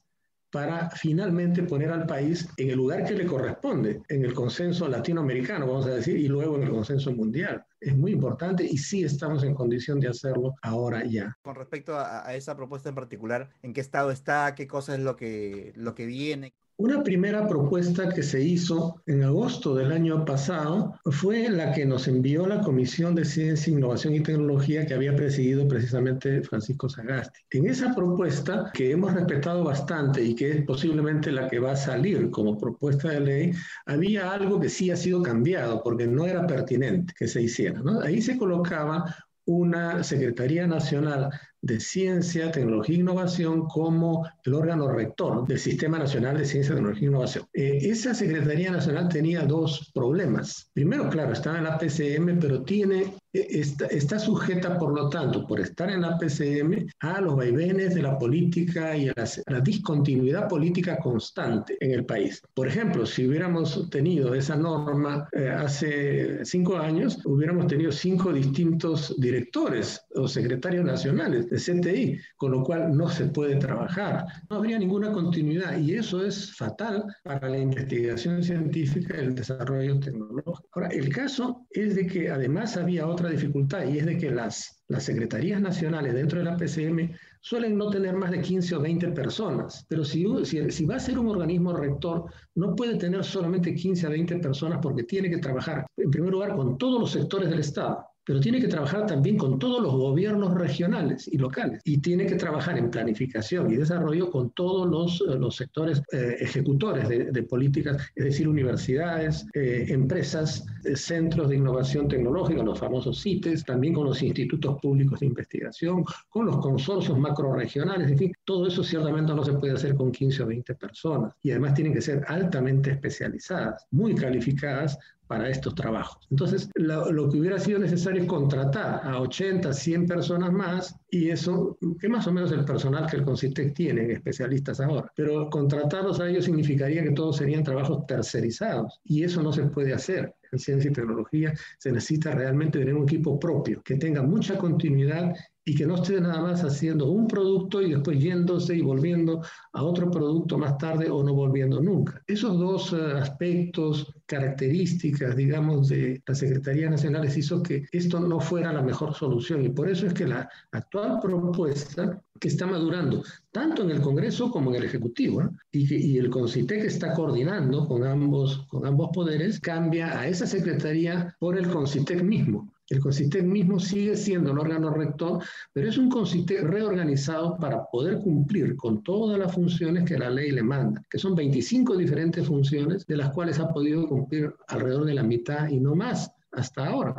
para 0.57 0.89
finalmente 0.89 1.65
poner 1.65 1.91
al 1.91 2.07
país 2.07 2.49
en 2.57 2.71
el 2.71 2.77
lugar 2.77 3.05
que 3.05 3.15
le 3.15 3.27
corresponde, 3.27 4.01
en 4.09 4.25
el 4.25 4.33
consenso 4.33 4.89
latinoamericano, 4.89 5.67
vamos 5.67 5.87
a 5.87 5.97
decir, 5.97 6.17
y 6.17 6.29
luego 6.29 6.57
en 6.57 6.63
el 6.63 6.71
consenso 6.71 7.13
mundial. 7.13 7.63
Es 7.79 7.95
muy 7.95 8.13
importante 8.13 8.65
y 8.65 8.79
sí 8.79 9.05
estamos 9.05 9.43
en 9.45 9.55
condición 9.55 10.01
de 10.01 10.09
hacerlo 10.09 10.55
ahora 10.63 11.05
ya. 11.05 11.37
Con 11.43 11.57
respecto 11.57 11.97
a, 11.97 12.27
a 12.27 12.35
esa 12.35 12.57
propuesta 12.57 12.89
en 12.89 12.95
particular, 12.95 13.51
¿en 13.63 13.75
qué 13.75 13.83
estado 13.83 14.11
está? 14.11 14.55
¿Qué 14.55 14.67
cosa 14.67 14.95
es 14.95 15.01
lo 15.01 15.15
que, 15.17 15.73
lo 15.77 15.95
que 15.95 16.07
viene? 16.07 16.55
Una 16.79 17.03
primera 17.03 17.49
propuesta 17.49 18.11
que 18.11 18.23
se 18.23 18.43
hizo 18.43 19.03
en 19.07 19.23
agosto 19.23 19.75
del 19.75 19.93
año 19.93 20.27
pasado 20.27 21.01
fue 21.07 21.49
la 21.49 21.73
que 21.73 21.87
nos 21.87 22.07
envió 22.07 22.47
la 22.47 22.61
Comisión 22.61 23.15
de 23.15 23.25
Ciencia, 23.25 23.73
Innovación 23.73 24.15
y 24.15 24.21
Tecnología 24.21 24.85
que 24.85 24.93
había 24.93 25.17
presidido 25.17 25.67
precisamente 25.67 26.43
Francisco 26.43 26.91
Sagasti. 26.91 27.41
En 27.53 27.67
esa 27.67 27.95
propuesta, 27.95 28.71
que 28.75 28.91
hemos 28.91 29.15
respetado 29.15 29.65
bastante 29.65 30.23
y 30.23 30.35
que 30.35 30.51
es 30.51 30.67
posiblemente 30.67 31.33
la 31.33 31.49
que 31.49 31.61
va 31.61 31.73
a 31.73 31.77
salir 31.77 32.31
como 32.31 32.59
propuesta 32.59 33.09
de 33.09 33.21
ley, 33.21 33.53
había 33.87 34.31
algo 34.31 34.61
que 34.61 34.69
sí 34.69 34.91
ha 34.91 34.97
sido 34.97 35.23
cambiado 35.23 35.83
porque 35.83 36.07
no 36.07 36.27
era 36.27 36.47
pertinente 36.47 37.15
que 37.19 37.27
se 37.27 37.41
hiciera. 37.41 37.81
Ahí 38.03 38.21
se 38.21 38.37
colocaba 38.37 39.17
una 39.47 40.05
Secretaría 40.05 40.67
Nacional 40.67 41.31
de 41.67 41.81
Ciencia, 41.81 42.51
Tecnología 42.53 42.97
e 42.97 43.01
Innovación 43.01 43.67
como 43.67 44.27
el 44.45 44.55
órgano 44.55 44.91
rector 44.91 45.47
del 45.47 45.59
Sistema 45.59 45.99
Nacional 45.99 46.39
de 46.39 46.45
Ciencia, 46.45 46.75
Tecnología 46.75 47.07
e 47.07 47.11
Innovación. 47.11 47.45
Eh, 47.53 47.79
esa 47.83 48.15
Secretaría 48.15 48.71
Nacional 48.71 49.09
tenía 49.09 49.43
dos 49.43 49.91
problemas. 49.93 50.71
Primero, 50.73 51.09
claro, 51.11 51.33
estaba 51.33 51.59
en 51.59 51.65
la 51.65 51.79
PCM, 51.79 52.39
pero 52.41 52.63
tiene, 52.63 53.15
eh, 53.33 53.47
está, 53.51 53.87
está, 53.87 54.19
sujeta, 54.19 54.79
por 54.79 54.95
lo 54.95 55.09
tanto, 55.11 55.47
por 55.47 55.61
estar 55.61 55.91
en 55.91 56.03
la 56.03 56.17
PCM, 56.19 56.87
a 57.01 57.21
los 57.21 57.37
vaivenes 57.37 57.95
de 57.95 58.03
la 58.03 58.17
política 58.17 58.97
y 58.97 59.09
a 59.09 59.15
la, 59.47 59.61
discontinuidad 59.61 60.49
política 60.49 60.99
constante 60.99 61.77
en 61.81 61.91
el 61.91 62.07
país. 62.07 62.41
Por 62.55 62.69
ejemplo, 62.69 63.05
si 63.05 63.27
hubiéramos 63.27 63.91
tenido 63.91 64.35
esa 64.35 64.55
norma 64.55 65.29
eh, 65.33 65.49
hace 65.49 66.45
cinco 66.45 66.77
años, 66.77 67.19
hubiéramos 67.25 67.67
tenido 67.67 67.91
cinco 67.91 68.33
distintos 68.33 69.15
directores 69.19 70.06
o 70.17 70.29
secretarios 70.29 70.85
nacionales 70.85 71.47
CTI, 71.47 72.19
con 72.37 72.53
lo 72.53 72.63
cual 72.63 72.97
no 72.97 73.09
se 73.09 73.27
puede 73.27 73.57
trabajar. 73.57 74.25
No 74.51 74.57
habría 74.57 74.79
ninguna 74.79 75.13
continuidad 75.13 75.79
y 75.79 75.95
eso 75.95 76.25
es 76.25 76.55
fatal 76.57 77.05
para 77.23 77.49
la 77.49 77.59
investigación 77.59 78.43
científica 78.43 79.17
y 79.17 79.25
el 79.27 79.35
desarrollo 79.35 79.99
tecnológico. 80.01 80.69
Ahora, 80.73 80.89
el 80.89 81.09
caso 81.09 81.67
es 81.71 81.95
de 81.95 82.07
que 82.07 82.31
además 82.31 82.77
había 82.77 83.07
otra 83.07 83.31
dificultad 83.31 83.85
y 83.87 83.99
es 83.99 84.07
de 84.07 84.17
que 84.17 84.31
las, 84.31 84.83
las 84.89 85.05
secretarías 85.05 85.61
nacionales 85.61 86.15
dentro 86.15 86.39
de 86.39 86.45
la 86.45 86.57
PCM 86.57 87.13
suelen 87.41 87.77
no 87.77 87.91
tener 87.91 88.15
más 88.17 88.31
de 88.31 88.41
15 88.41 88.77
o 88.77 88.81
20 88.81 89.09
personas, 89.09 89.87
pero 89.89 90.05
si, 90.05 90.27
si, 90.45 90.71
si, 90.71 90.85
va 90.85 90.97
a 90.97 91.01
ser 91.01 91.19
un 91.19 91.29
organismo 91.29 91.73
rector, 91.73 92.25
no 92.57 92.75
puede 92.75 92.97
tener 92.97 93.23
solamente 93.25 93.75
15 93.75 94.07
a 94.07 94.11
20 94.11 94.39
personas 94.39 94.81
porque 94.83 95.05
tiene 95.05 95.31
que 95.31 95.39
trabajar, 95.39 95.87
en 95.97 96.11
primer 96.11 96.33
lugar, 96.33 96.57
con 96.57 96.77
todos 96.77 97.01
los 97.01 97.13
sectores 97.13 97.49
del 97.49 97.61
Estado 97.61 98.05
pero 98.27 98.41
tiene 98.41 98.61
que 98.61 98.67
trabajar 98.67 99.07
también 99.07 99.39
con 99.39 99.59
todos 99.59 99.81
los 99.81 99.93
gobiernos 99.93 100.53
regionales 100.53 101.29
y 101.29 101.39
locales 101.39 101.81
y 101.85 101.99
tiene 101.99 102.27
que 102.27 102.35
trabajar 102.35 102.77
en 102.77 102.91
planificación 102.91 103.71
y 103.71 103.77
desarrollo 103.77 104.31
con 104.33 104.51
todos 104.51 104.89
los, 104.91 105.21
eh, 105.21 105.39
los 105.39 105.55
sectores 105.55 106.03
eh, 106.13 106.37
ejecutores 106.41 107.09
de, 107.09 107.43
políticas, 107.45 108.03
es 108.17 108.25
decir, 108.25 108.49
universidades, 108.49 109.47
eh, 109.55 109.87
empresas, 109.91 110.67
centros 110.97 111.49
de 111.49 111.57
innovación 111.57 112.09
tecnológica, 112.09 112.65
los 112.65 112.81
famosos 112.81 113.23
CITES, 113.23 113.65
también 113.65 113.95
con 113.95 114.07
los 114.07 114.21
institutos 114.21 114.79
públicos 114.83 115.21
de 115.21 115.27
investigación, 115.27 116.05
con 116.29 116.47
los 116.47 116.57
consorcios 116.59 117.17
macroregionales, 117.17 118.11
en 118.11 118.19
fin, 118.19 118.33
todo 118.45 118.67
eso 118.67 118.83
ciertamente 118.83 119.33
no 119.33 119.45
se 119.45 119.53
puede 119.53 119.75
hacer 119.75 119.95
con 119.95 120.11
15 120.11 120.43
o 120.43 120.47
20 120.47 120.75
personas 120.75 121.33
y 121.43 121.53
además 121.53 121.75
tienen 121.75 121.95
que 121.95 122.01
ser 122.01 122.25
altamente 122.27 122.91
especializadas, 122.91 123.87
muy 123.93 124.17
calificadas 124.17 124.99
para 125.27 125.49
estos 125.49 125.75
trabajos. 125.75 126.27
Entonces, 126.31 126.71
lo, 126.75 127.29
que 127.29 127.39
hubiera 127.39 127.59
sido 127.59 127.79
necesario 127.79 128.23
es 128.23 128.29
contratar 128.29 129.01
a 129.05 129.21
80, 129.21 129.73
100 129.73 130.07
personas 130.07 130.53
más, 130.53 130.97
y 131.11 131.31
eso, 131.31 131.79
que 132.01 132.09
más 132.09 132.27
o 132.27 132.33
menos 132.33 132.53
el 132.53 132.65
personal 132.65 133.07
que 133.07 133.17
el 133.17 133.25
CONCITEC 133.25 133.75
tiene, 133.75 134.13
especialistas 134.13 134.81
ahora, 134.81 135.11
pero 135.15 135.51
contratarlos 135.51 136.21
a 136.21 136.29
ellos 136.29 136.45
significaría 136.45 137.03
que 137.03 137.11
todos 137.11 137.37
serían 137.37 137.65
trabajos 137.65 138.07
tercerizados, 138.07 139.01
y 139.05 139.25
eso 139.25 139.43
no 139.43 139.53
se 139.53 139.65
puede 139.65 139.93
hacer. 139.93 140.35
En 140.53 140.61
ciencia 140.61 140.91
y 140.91 140.95
tecnología 140.95 141.53
se 141.79 141.91
necesita 141.91 142.31
realmente 142.31 142.79
tener 142.79 142.95
un 142.95 143.03
equipo 143.03 143.39
propio, 143.39 143.83
que 143.83 143.97
tenga 143.97 144.23
mucha 144.23 144.57
continuidad 144.57 145.35
y 145.69 145.75
que 145.75 145.85
no 145.85 145.97
esté 145.97 146.21
nada 146.21 146.41
más 146.41 146.63
haciendo 146.63 147.11
un 147.11 147.27
producto 147.27 147.83
y 147.83 147.91
después 147.91 148.21
yéndose 148.21 148.77
y 148.77 148.83
volviendo 148.83 149.43
a 149.73 149.83
otro 149.83 150.09
producto 150.13 150.57
más 150.57 150.79
tarde 150.79 151.11
o 151.11 151.25
no 151.25 151.35
volviendo 151.35 151.81
nunca. 151.81 152.23
Esos 152.25 152.57
dos 152.57 152.93
eh, 152.93 153.19
aspectos, 153.19 154.15
características, 154.27 155.35
digamos, 155.35 155.89
de 155.89 156.23
la 156.25 156.35
Secretaría 156.37 156.89
Nacional 156.89 157.27
hizo 157.37 157.65
que 157.65 157.85
esto 157.91 158.21
no 158.21 158.39
fuera 158.39 158.73
la 158.73 158.81
mejor 158.81 159.13
solución 159.15 159.65
y 159.65 159.71
por 159.71 159.89
eso 159.91 160.07
es 160.07 160.15
que 160.15 160.29
la 160.29 160.49
actual 160.71 161.19
propuesta 161.21 162.23
que 162.39 162.49
está 162.49 162.67
madurando 162.67 163.25
tanto 163.51 163.83
en 163.83 163.91
el 163.91 164.01
Congreso 164.01 164.53
como 164.53 164.71
en 164.71 164.77
el 164.77 164.85
Ejecutivo 164.85 165.51
y, 165.73 165.89
que, 165.89 165.97
y 165.97 166.19
el 166.19 166.31
CONCITEC 166.31 166.85
está 166.85 167.13
coordinando 167.13 167.89
con 167.89 168.05
ambos, 168.05 168.67
con 168.69 168.87
ambos 168.87 169.11
poderes, 169.13 169.59
cambia 169.59 170.17
a 170.17 170.29
esa 170.29 170.47
Secretaría 170.47 171.35
por 171.41 171.59
el 171.59 171.69
CONCITEC 171.69 172.23
mismo. 172.23 172.71
El 172.89 173.01
CONCITEC 173.01 173.43
mismo 173.43 173.81
sigue 173.81 174.17
siendo 174.17 174.53
el 174.53 174.59
órgano 174.59 174.91
rector, 174.91 175.43
pero 175.73 175.89
es 175.89 175.99
un 175.99 176.09
CONCITEC 176.09 176.63
reorganizado 176.63 177.57
para 177.59 177.85
poder 177.87 178.19
cumplir 178.21 178.77
con 178.77 179.03
todas 179.03 179.39
las 179.39 179.53
funciones 179.53 180.05
que 180.05 180.17
la 180.17 180.31
ley 180.31 180.53
le 180.53 180.63
manda, 180.63 181.03
que 181.11 181.19
son 181.19 181.35
25 181.35 181.97
diferentes 181.97 182.47
funciones, 182.47 183.05
de 183.07 183.17
las 183.17 183.31
cuales 183.31 183.59
ha 183.59 183.73
podido 183.73 184.09
cumplir 184.09 184.55
alrededor 184.69 185.05
de 185.05 185.15
la 185.15 185.25
mitad 185.25 185.69
y 185.69 185.81
no 185.81 185.97
más 185.97 186.31
hasta 186.53 186.87
ahora, 186.87 187.15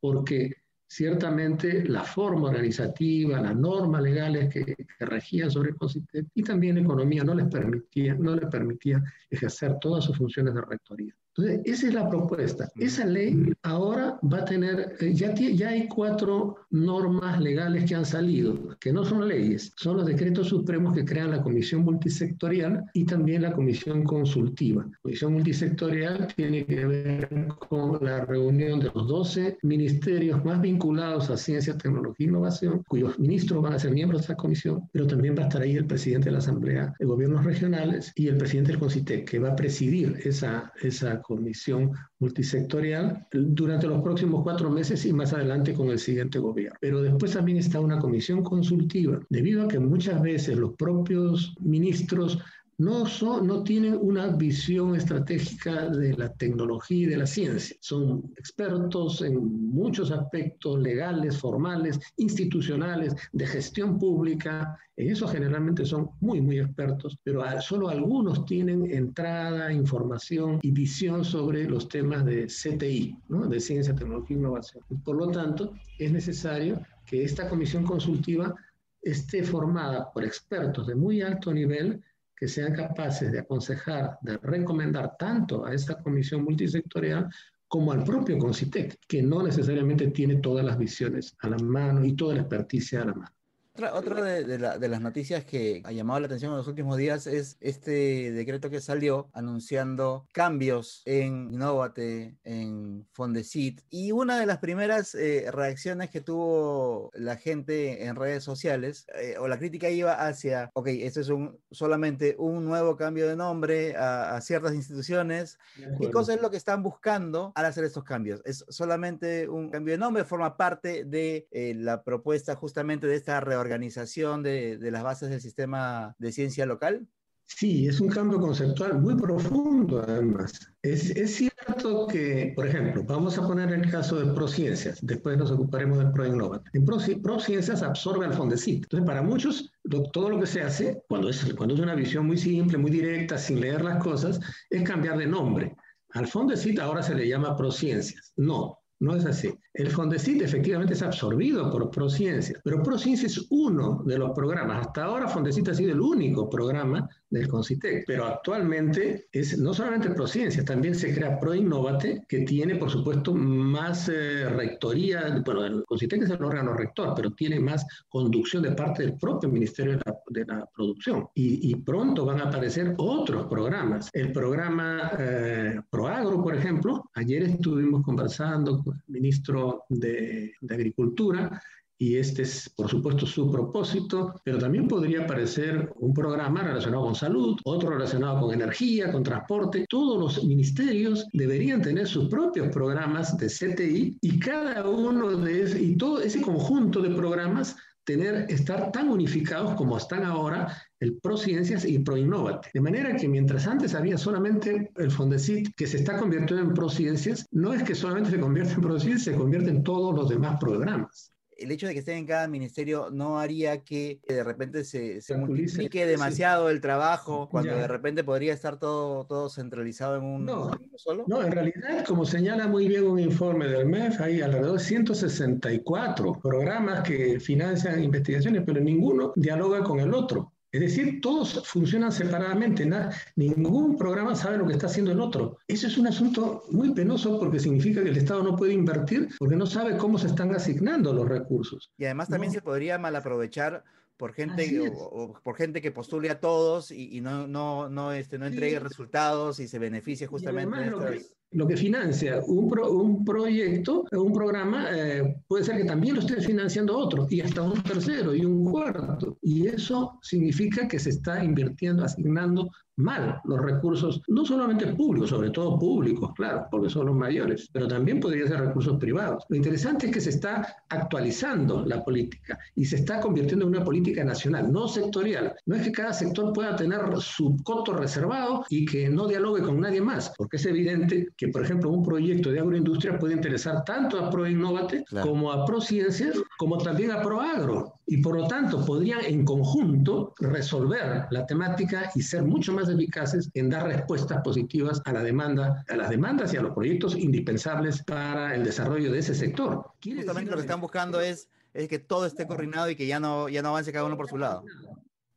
porque 0.00 0.54
ciertamente 0.86 1.84
la 1.84 2.02
forma 2.02 2.48
organizativa, 2.48 3.40
las 3.40 3.54
normas 3.54 4.02
legales 4.02 4.52
que, 4.52 4.74
regían 5.00 5.50
sobre 5.50 5.70
el 5.70 5.76
CONCITEC 5.76 6.26
y 6.34 6.42
también 6.42 6.78
economía 6.78 7.22
no 7.22 7.34
les 7.34 7.46
permitía, 7.46 8.14
no 8.14 8.34
les 8.34 8.48
permitía 8.48 9.02
ejercer 9.28 9.78
todas 9.80 10.04
sus 10.04 10.16
funciones 10.16 10.54
de 10.54 10.62
rectoría. 10.62 11.14
Entonces, 11.36 11.60
esa 11.64 11.86
es 11.88 11.94
la 11.94 12.08
propuesta. 12.08 12.68
Esa 12.76 13.06
ley 13.06 13.52
ahora 13.62 14.18
va 14.22 14.38
a 14.38 14.44
tener, 14.44 14.96
eh, 15.00 15.14
ya, 15.14 15.34
ya 15.34 15.68
hay 15.70 15.88
cuatro 15.88 16.56
normas 16.70 17.40
legales 17.40 17.84
que 17.84 17.94
han 17.94 18.04
salido, 18.04 18.76
que 18.80 18.92
no 18.92 19.04
son 19.04 19.28
leyes, 19.28 19.72
son 19.76 19.98
los 19.98 20.06
decretos 20.06 20.48
supremos 20.48 20.94
que 20.94 21.04
crean 21.04 21.30
la 21.30 21.42
Comisión 21.42 21.82
Multisectorial 21.82 22.84
y 22.94 23.04
también 23.04 23.42
la 23.42 23.52
Comisión 23.52 24.02
Consultiva. 24.04 24.84
La 24.84 24.98
Comisión 25.02 25.32
Multisectorial 25.34 26.28
tiene 26.34 26.66
que 26.66 26.84
ver 26.86 27.48
con 27.68 28.04
la 28.04 28.24
reunión 28.24 28.80
de 28.80 28.90
los 28.94 29.06
12 29.06 29.58
ministerios 29.62 30.44
más 30.44 30.60
vinculados 30.60 31.30
a 31.30 31.36
ciencia, 31.36 31.78
tecnología 31.78 32.26
e 32.26 32.30
innovación, 32.30 32.82
cuyos 32.88 33.18
ministros 33.18 33.62
van 33.62 33.74
a 33.74 33.78
ser 33.78 33.92
miembros 33.92 34.22
de 34.22 34.24
esa 34.24 34.36
comisión, 34.36 34.88
pero 34.92 35.06
también 35.06 35.36
va 35.36 35.42
a 35.42 35.48
estar 35.48 35.62
ahí 35.62 35.76
el 35.76 35.86
presidente 35.86 36.26
de 36.26 36.32
la 36.32 36.38
Asamblea 36.38 36.92
de 36.98 37.06
Gobiernos 37.06 37.44
Regionales 37.44 38.12
y 38.16 38.28
el 38.28 38.36
presidente 38.36 38.72
del 38.72 38.80
CONCITEC, 38.80 39.28
que 39.28 39.38
va 39.38 39.50
a 39.50 39.56
presidir 39.56 40.18
esa, 40.24 40.72
esa 40.82 41.19
comisión 41.22 41.92
multisectorial 42.18 43.26
durante 43.32 43.86
los 43.86 44.02
próximos 44.02 44.42
cuatro 44.42 44.70
meses 44.70 45.04
y 45.06 45.12
más 45.12 45.32
adelante 45.32 45.74
con 45.74 45.90
el 45.90 45.98
siguiente 45.98 46.38
gobierno. 46.38 46.78
Pero 46.80 47.02
después 47.02 47.32
también 47.32 47.58
está 47.58 47.80
una 47.80 47.98
comisión 47.98 48.42
consultiva, 48.42 49.20
debido 49.28 49.64
a 49.64 49.68
que 49.68 49.78
muchas 49.78 50.20
veces 50.22 50.56
los 50.56 50.74
propios 50.74 51.54
ministros 51.60 52.38
no, 52.80 53.62
tienen 53.62 53.98
una 54.00 54.28
visión 54.28 54.96
estratégica 54.96 55.90
de 55.90 56.14
la 56.14 56.32
tecnología 56.32 56.96
y 56.96 57.10
de 57.10 57.16
la 57.18 57.26
ciencia. 57.26 57.76
Son 57.80 58.32
expertos 58.38 59.20
en 59.20 59.36
muchos 59.70 60.10
aspectos 60.10 60.80
legales, 60.80 61.36
formales, 61.36 62.00
institucionales, 62.16 63.14
de 63.32 63.46
gestión 63.46 63.98
pública. 63.98 64.78
En 64.96 65.10
eso 65.10 65.28
generalmente 65.28 65.84
son 65.84 66.10
muy, 66.20 66.40
muy 66.40 66.58
expertos, 66.58 67.18
pero 67.22 67.44
solo 67.60 67.90
algunos 67.90 68.46
tienen 68.46 68.90
entrada, 68.90 69.70
información 69.70 70.58
y 70.62 70.70
visión 70.70 71.22
sobre 71.22 71.68
los 71.68 71.86
temas 71.86 72.24
de 72.24 72.46
CTI, 72.46 73.14
de 73.28 73.60
ciencia, 73.60 73.94
tecnología 73.94 74.36
e 74.36 74.40
innovación. 74.40 74.82
Por 75.04 75.16
lo 75.16 75.30
tanto, 75.30 75.74
es 75.98 76.10
necesario 76.10 76.80
que 77.04 77.24
esta 77.24 77.46
comisión 77.46 77.84
consultiva 77.84 78.54
esté 79.02 79.42
formada 79.42 80.10
por 80.12 80.24
expertos 80.24 80.86
de 80.86 80.94
muy 80.94 81.22
alto 81.22 81.52
nivel 81.52 82.02
que 82.40 82.48
sean 82.48 82.72
capaces 82.72 83.30
de 83.30 83.40
aconsejar, 83.40 84.18
de 84.22 84.38
recomendar 84.38 85.14
tanto 85.18 85.66
a 85.66 85.74
esta 85.74 86.02
comisión 86.02 86.42
multisectorial 86.42 87.28
como 87.68 87.92
al 87.92 88.02
propio 88.02 88.38
CONCITEC, 88.38 88.98
que 89.06 89.22
no 89.22 89.42
necesariamente 89.42 90.08
tiene 90.08 90.36
todas 90.36 90.64
las 90.64 90.78
visiones 90.78 91.36
a 91.40 91.50
la 91.50 91.58
mano 91.58 92.02
y 92.02 92.16
toda 92.16 92.34
la 92.34 92.40
experticia 92.40 93.02
a 93.02 93.04
la 93.04 93.14
mano. 93.14 93.39
Otra, 93.74 94.22
de, 94.22 94.58
las 94.58 95.00
noticias 95.00 95.44
que 95.44 95.80
ha 95.84 95.92
llamado 95.92 96.20
la 96.20 96.26
atención 96.26 96.50
en 96.50 96.58
los 96.58 96.66
últimos 96.66 96.96
días 96.96 97.26
es 97.26 97.56
este 97.60 98.32
decreto 98.32 98.68
que 98.68 98.80
salió 98.80 99.30
anunciando 99.32 100.26
cambios 100.32 101.02
en 101.04 101.52
Innovate, 101.52 102.36
en 102.42 103.06
Fondesit. 103.12 103.80
Y 103.88 104.10
una 104.12 104.38
de 104.40 104.46
las 104.46 104.58
primeras 104.58 105.14
eh, 105.14 105.50
reacciones 105.52 106.10
que 106.10 106.20
tuvo 106.20 107.10
la 107.14 107.36
gente 107.36 108.04
en 108.04 108.16
redes 108.16 108.42
sociales, 108.42 109.06
eh, 109.14 109.36
o 109.38 109.46
la 109.46 109.58
crítica 109.58 109.88
iba 109.88 110.26
hacia, 110.26 110.70
ok, 110.74 110.88
esto 110.88 111.20
es 111.20 111.28
un, 111.28 111.58
solamente 111.70 112.34
un 112.38 112.64
nuevo 112.64 112.96
cambio 112.96 113.28
de 113.28 113.36
nombre 113.36 113.94
a, 113.96 114.40
ciertas 114.40 114.74
instituciones. 114.74 115.58
¿Qué 116.00 116.10
cosa 116.10 116.34
es 116.34 116.42
lo 116.42 116.50
que 116.50 116.56
están 116.56 116.82
buscando 116.82 117.52
al 117.54 117.66
hacer 117.66 117.84
estos 117.84 118.04
cambios? 118.04 118.42
¿Es 118.44 118.64
solamente 118.68 119.48
un 119.48 119.70
cambio 119.70 119.92
de 119.92 119.98
nombre? 119.98 120.24
¿Forma 120.24 120.56
parte 120.56 121.04
de 121.04 121.46
eh, 121.50 121.74
la 121.76 122.02
propuesta 122.02 122.56
justamente 122.56 123.06
de 123.06 123.16
esta 123.16 123.40
reorganización? 123.40 123.59
Organización 123.60 124.42
de, 124.42 124.78
de 124.78 124.90
las 124.90 125.02
bases 125.02 125.30
del 125.30 125.40
sistema 125.40 126.14
de 126.18 126.32
ciencia 126.32 126.66
local? 126.66 127.08
Sí, 127.56 127.86
es 127.88 128.00
un 128.00 128.08
cambio 128.08 128.38
conceptual 128.38 129.00
muy 129.00 129.16
profundo 129.16 130.02
además. 130.06 130.72
Es, 130.82 131.10
es, 131.10 131.34
cierto 131.34 132.06
que, 132.06 132.52
por 132.54 132.66
ejemplo, 132.66 133.02
vamos 133.04 133.36
a 133.38 133.46
poner 133.46 133.70
el 133.72 133.90
caso 133.90 134.18
de 134.18 134.32
Prociencias, 134.32 134.98
después 135.02 135.36
nos 135.36 135.50
ocuparemos 135.50 135.98
del 135.98 136.12
ProInnovat. 136.12 136.62
En 136.72 136.86
Prociencias 136.86 137.82
absorbe 137.82 138.24
al 138.24 138.34
Fondesit. 138.34 138.84
Entonces, 138.84 139.06
para 139.06 139.20
muchos, 139.20 139.70
todo 140.12 140.30
lo 140.30 140.40
que 140.40 140.46
se 140.46 140.62
hace, 140.62 141.02
cuando 141.08 141.28
es, 141.28 141.52
cuando 141.54 141.74
es 141.74 141.80
una 141.80 141.94
visión 141.94 142.26
muy 142.26 142.38
simple, 142.38 142.78
muy 142.78 142.90
directa, 142.90 143.36
sin 143.36 143.60
leer 143.60 143.82
las 143.82 144.02
cosas, 144.02 144.40
es 144.70 144.82
cambiar 144.84 145.18
de 145.18 145.26
nombre. 145.26 145.76
Al 146.12 146.28
Fondesit 146.28 146.78
ahora 146.78 147.02
se 147.02 147.14
le 147.14 147.28
llama 147.28 147.56
Prociencias. 147.56 148.32
No, 148.36 148.79
no 149.00 149.16
es 149.16 149.24
así. 149.24 149.52
El 149.72 149.90
Fondesit 149.90 150.42
efectivamente 150.42 150.94
es 150.94 151.02
absorbido 151.02 151.70
por 151.70 151.90
Prociencia, 151.90 152.60
pero 152.62 152.82
Prociencia 152.82 153.26
es 153.26 153.46
uno 153.50 154.02
de 154.04 154.18
los 154.18 154.32
programas. 154.32 154.86
Hasta 154.86 155.04
ahora 155.04 155.28
Fondesit 155.28 155.68
ha 155.68 155.74
sido 155.74 155.92
el 155.92 156.00
único 156.00 156.48
programa 156.48 157.08
del 157.30 157.48
Concitec, 157.48 158.04
pero 158.06 158.26
actualmente 158.26 159.28
es 159.32 159.56
no 159.58 159.72
solamente 159.72 160.10
Prociencia, 160.10 160.64
también 160.64 160.94
se 160.94 161.14
crea 161.14 161.38
ProInnovate, 161.38 162.24
que 162.28 162.40
tiene, 162.40 162.76
por 162.76 162.90
supuesto, 162.90 163.32
más 163.32 164.08
eh, 164.08 164.48
rectoría, 164.48 165.40
bueno, 165.44 165.64
el 165.64 165.84
Concitec 165.84 166.22
es 166.22 166.30
el 166.30 166.42
órgano 166.42 166.74
rector, 166.74 167.14
pero 167.14 167.30
tiene 167.30 167.60
más 167.60 167.86
conducción 168.08 168.62
de 168.62 168.72
parte 168.72 169.04
del 169.04 169.16
propio 169.16 169.48
Ministerio 169.48 169.98
de 170.28 170.44
la, 170.44 170.68
Producción. 170.74 171.28
Y, 171.34 171.74
pronto 171.76 172.24
van 172.24 172.40
a 172.40 172.44
aparecer 172.44 172.94
otros 172.98 173.46
programas. 173.46 174.10
El 174.12 174.32
programa 174.32 175.12
eh, 175.18 175.80
ProAgro, 175.90 176.42
por 176.42 176.54
ejemplo, 176.54 177.10
ayer 177.14 177.42
estuvimos 177.42 178.02
conversando 178.02 178.82
ministro 179.08 179.84
de, 179.88 180.52
Agricultura, 180.68 181.62
y 181.98 182.16
este 182.16 182.42
es, 182.42 182.70
por 182.74 182.88
supuesto, 182.88 183.26
su 183.26 183.50
propósito, 183.50 184.40
pero 184.42 184.58
también 184.58 184.88
podría 184.88 185.24
aparecer 185.24 185.92
un 185.96 186.14
programa 186.14 186.62
relacionado 186.62 187.04
con 187.04 187.14
salud, 187.14 187.58
otro 187.64 187.90
relacionado 187.90 188.40
con 188.40 188.54
energía, 188.54 189.12
con 189.12 189.22
transporte. 189.22 189.84
Todos 189.86 190.18
los 190.18 190.44
ministerios 190.44 191.26
deberían 191.34 191.82
tener 191.82 192.06
sus 192.06 192.28
propios 192.28 192.68
programas 192.68 193.36
de 193.36 193.48
CTI 193.48 194.18
y 194.22 194.38
cada 194.38 194.88
uno 194.88 195.36
de 195.36 195.62
esos, 195.62 195.78
y 195.78 195.96
todo 195.96 196.22
ese 196.22 196.40
conjunto 196.40 197.02
de 197.02 197.10
programas 197.10 197.76
tener, 198.10 198.46
estar 198.48 198.90
tan 198.90 199.08
unificados 199.08 199.74
como 199.74 199.96
están 199.96 200.24
ahora 200.24 200.76
el 200.98 201.18
ProCiencias 201.18 201.84
y 201.84 201.98
ProInnovate. 202.00 202.70
De 202.74 202.80
manera 202.80 203.16
que 203.16 203.28
mientras 203.28 203.66
antes 203.66 203.94
había 203.94 204.18
solamente 204.18 204.90
el 204.96 205.10
Fondesit 205.10 205.74
que 205.76 205.86
se 205.86 205.98
está 205.98 206.18
convirtiendo 206.18 206.68
en 206.68 206.74
ProCiencias, 206.74 207.46
no 207.52 207.72
es 207.72 207.82
que 207.82 207.94
solamente 207.94 208.30
se 208.30 208.40
convierte 208.40 208.74
en 208.74 208.80
ProCiencias, 208.80 209.22
se 209.22 209.38
convierte 209.38 209.70
en 209.70 209.82
todos 209.82 210.14
los 210.14 210.28
demás 210.28 210.58
programas 210.58 211.32
el 211.60 211.70
hecho 211.70 211.86
de 211.86 211.92
que 211.92 212.00
estén 212.00 212.18
en 212.18 212.26
cada 212.26 212.48
ministerio 212.48 213.08
no 213.10 213.38
haría 213.38 213.84
que 213.84 214.20
de 214.26 214.42
repente 214.42 214.84
se, 214.84 215.20
se 215.20 215.36
multiplique 215.36 216.06
demasiado 216.06 216.70
el 216.70 216.80
trabajo, 216.80 217.48
cuando 217.50 217.74
de 217.74 217.86
repente 217.86 218.24
podría 218.24 218.54
estar 218.54 218.78
todo, 218.78 219.26
todo 219.26 219.48
centralizado 219.50 220.16
en 220.16 220.24
un, 220.24 220.44
no, 220.44 220.70
solo? 220.96 221.24
No, 221.28 221.42
en 221.42 221.52
realidad, 221.52 222.04
como 222.06 222.24
señala 222.24 222.66
muy 222.66 222.88
bien 222.88 223.06
un 223.06 223.18
informe 223.18 223.66
del 223.66 223.86
MEF, 223.86 224.20
hay 224.20 224.40
alrededor 224.40 224.78
de 224.78 224.84
164 224.84 226.40
programas 226.40 227.02
que 227.02 227.38
financian 227.38 228.02
investigaciones, 228.02 228.62
pero 228.64 228.80
ninguno 228.80 229.32
dialoga 229.36 229.82
con 229.82 230.00
el 230.00 230.14
otro. 230.14 230.49
Es 230.72 230.80
decir, 230.80 231.20
todos 231.20 231.66
funcionan 231.66 232.12
separadamente, 232.12 232.88
ningún 233.36 233.96
programa 233.96 234.36
sabe 234.36 234.58
lo 234.58 234.66
que 234.66 234.74
está 234.74 234.86
haciendo 234.86 235.10
el 235.10 235.20
otro. 235.20 235.58
Eso 235.66 235.86
es 235.86 235.98
un 235.98 236.06
asunto 236.06 236.62
muy 236.70 236.94
penoso 236.94 237.38
porque 237.40 237.58
significa 237.58 238.02
que 238.02 238.10
el 238.10 238.16
Estado 238.16 238.42
no 238.42 238.56
puede 238.56 238.72
invertir 238.72 239.28
porque 239.38 239.56
no 239.56 239.66
sabe 239.66 239.96
cómo 239.96 240.18
se 240.18 240.28
están 240.28 240.54
asignando 240.54 241.12
los 241.12 241.28
recursos. 241.28 241.92
Y 241.98 242.04
además 242.04 242.28
también 242.28 242.52
se 242.52 242.62
podría 242.62 242.98
malaprovechar 242.98 243.82
por 244.16 244.34
gente 244.34 244.92
o, 244.94 245.32
por 245.42 245.56
gente 245.56 245.80
que 245.80 245.90
postule 245.90 246.30
a 246.30 246.40
todos 246.40 246.90
y, 246.90 247.20
no, 247.20 247.46
no, 247.46 247.88
no, 247.88 248.12
este, 248.12 248.38
no 248.38 248.46
entregue 248.46 248.78
resultados 248.78 249.58
y 249.60 249.66
se 249.66 249.78
beneficie 249.78 250.26
justamente 250.26 250.78
de 250.78 251.26
lo 251.52 251.66
que 251.66 251.76
financia 251.76 252.40
un, 252.46 252.72
un 252.78 253.24
proyecto, 253.24 254.04
un 254.12 254.32
programa, 254.32 254.86
eh, 254.92 255.36
puede 255.48 255.64
ser 255.64 255.76
que 255.76 255.84
también 255.84 256.14
lo 256.14 256.20
esté 256.20 256.40
financiando 256.40 256.96
otro, 256.96 257.26
y 257.30 257.40
hasta 257.40 257.62
un 257.62 257.82
tercero 257.82 258.34
y 258.34 258.44
un 258.44 258.64
cuarto. 258.70 259.38
Y 259.42 259.66
eso 259.66 260.18
significa 260.22 260.86
que 260.86 260.98
se 260.98 261.10
está 261.10 261.42
invirtiendo, 261.42 262.04
asignando 262.04 262.70
mal 263.00 263.40
los 263.44 263.60
recursos, 263.60 264.22
no 264.28 264.44
solamente 264.44 264.86
públicos, 264.88 265.30
sobre 265.30 265.50
todo 265.50 265.78
públicos, 265.78 266.32
claro, 266.34 266.66
porque 266.70 266.90
son 266.90 267.06
los 267.06 267.16
mayores, 267.16 267.68
pero 267.72 267.88
también 267.88 268.20
podría 268.20 268.46
ser 268.46 268.60
recursos 268.60 268.98
privados. 268.98 269.44
Lo 269.48 269.56
interesante 269.56 270.06
es 270.06 270.12
que 270.12 270.20
se 270.20 270.30
está 270.30 270.76
actualizando 270.88 271.84
la 271.86 272.04
política 272.04 272.58
y 272.74 272.84
se 272.84 272.96
está 272.96 273.20
convirtiendo 273.20 273.64
en 273.64 273.74
una 273.74 273.84
política 273.84 274.22
nacional, 274.24 274.70
no 274.70 274.88
sectorial. 274.88 275.54
No 275.66 275.76
es 275.76 275.82
que 275.82 275.92
cada 275.92 276.12
sector 276.12 276.52
pueda 276.52 276.76
tener 276.76 277.00
su 277.18 277.56
coto 277.64 277.94
reservado 277.94 278.64
y 278.68 278.84
que 278.84 279.08
no 279.08 279.26
dialogue 279.26 279.62
con 279.62 279.80
nadie 279.80 280.00
más, 280.00 280.32
porque 280.36 280.56
es 280.56 280.66
evidente 280.66 281.28
que, 281.40 281.48
por 281.48 281.62
ejemplo, 281.62 281.88
un 281.88 282.04
proyecto 282.04 282.50
de 282.50 282.60
agroindustria 282.60 283.18
puede 283.18 283.32
interesar 283.32 283.82
tanto 283.82 284.22
a 284.22 284.28
ProInnovate 284.28 285.06
como 285.22 285.50
a 285.50 285.64
ProCiencias, 285.64 286.36
como 286.58 286.76
también 286.76 287.12
a 287.12 287.22
ProAgro. 287.22 287.94
Y 288.04 288.18
por 288.18 288.36
lo 288.36 288.46
tanto, 288.46 288.84
podrían 288.84 289.24
en 289.24 289.46
conjunto 289.46 290.34
resolver 290.38 291.28
la 291.30 291.46
temática 291.46 292.10
y 292.14 292.20
ser 292.20 292.42
mucho 292.42 292.74
más 292.74 292.90
eficaces 292.90 293.48
en 293.54 293.70
dar 293.70 293.86
respuestas 293.86 294.42
positivas 294.42 295.00
a 295.06 295.14
la 295.14 295.22
demanda, 295.22 295.82
a 295.88 295.96
las 295.96 296.10
demandas 296.10 296.52
y 296.52 296.58
a 296.58 296.60
los 296.60 296.74
proyectos 296.74 297.16
indispensables 297.16 298.02
para 298.02 298.54
el 298.54 298.62
desarrollo 298.62 299.10
de 299.10 299.20
ese 299.20 299.34
sector. 299.34 299.82
Justamente 300.04 300.50
lo 300.50 300.58
que 300.58 300.62
están 300.64 300.82
buscando 300.82 301.22
es, 301.22 301.48
es 301.72 301.88
que 301.88 301.98
todo 301.98 302.26
esté 302.26 302.46
coordinado 302.46 302.90
y 302.90 302.96
que 302.96 303.06
ya 303.06 303.18
no, 303.18 303.48
ya 303.48 303.62
no 303.62 303.70
avance 303.70 303.92
cada 303.92 304.04
uno 304.04 304.18
por 304.18 304.28
su 304.28 304.36
lado 304.36 304.62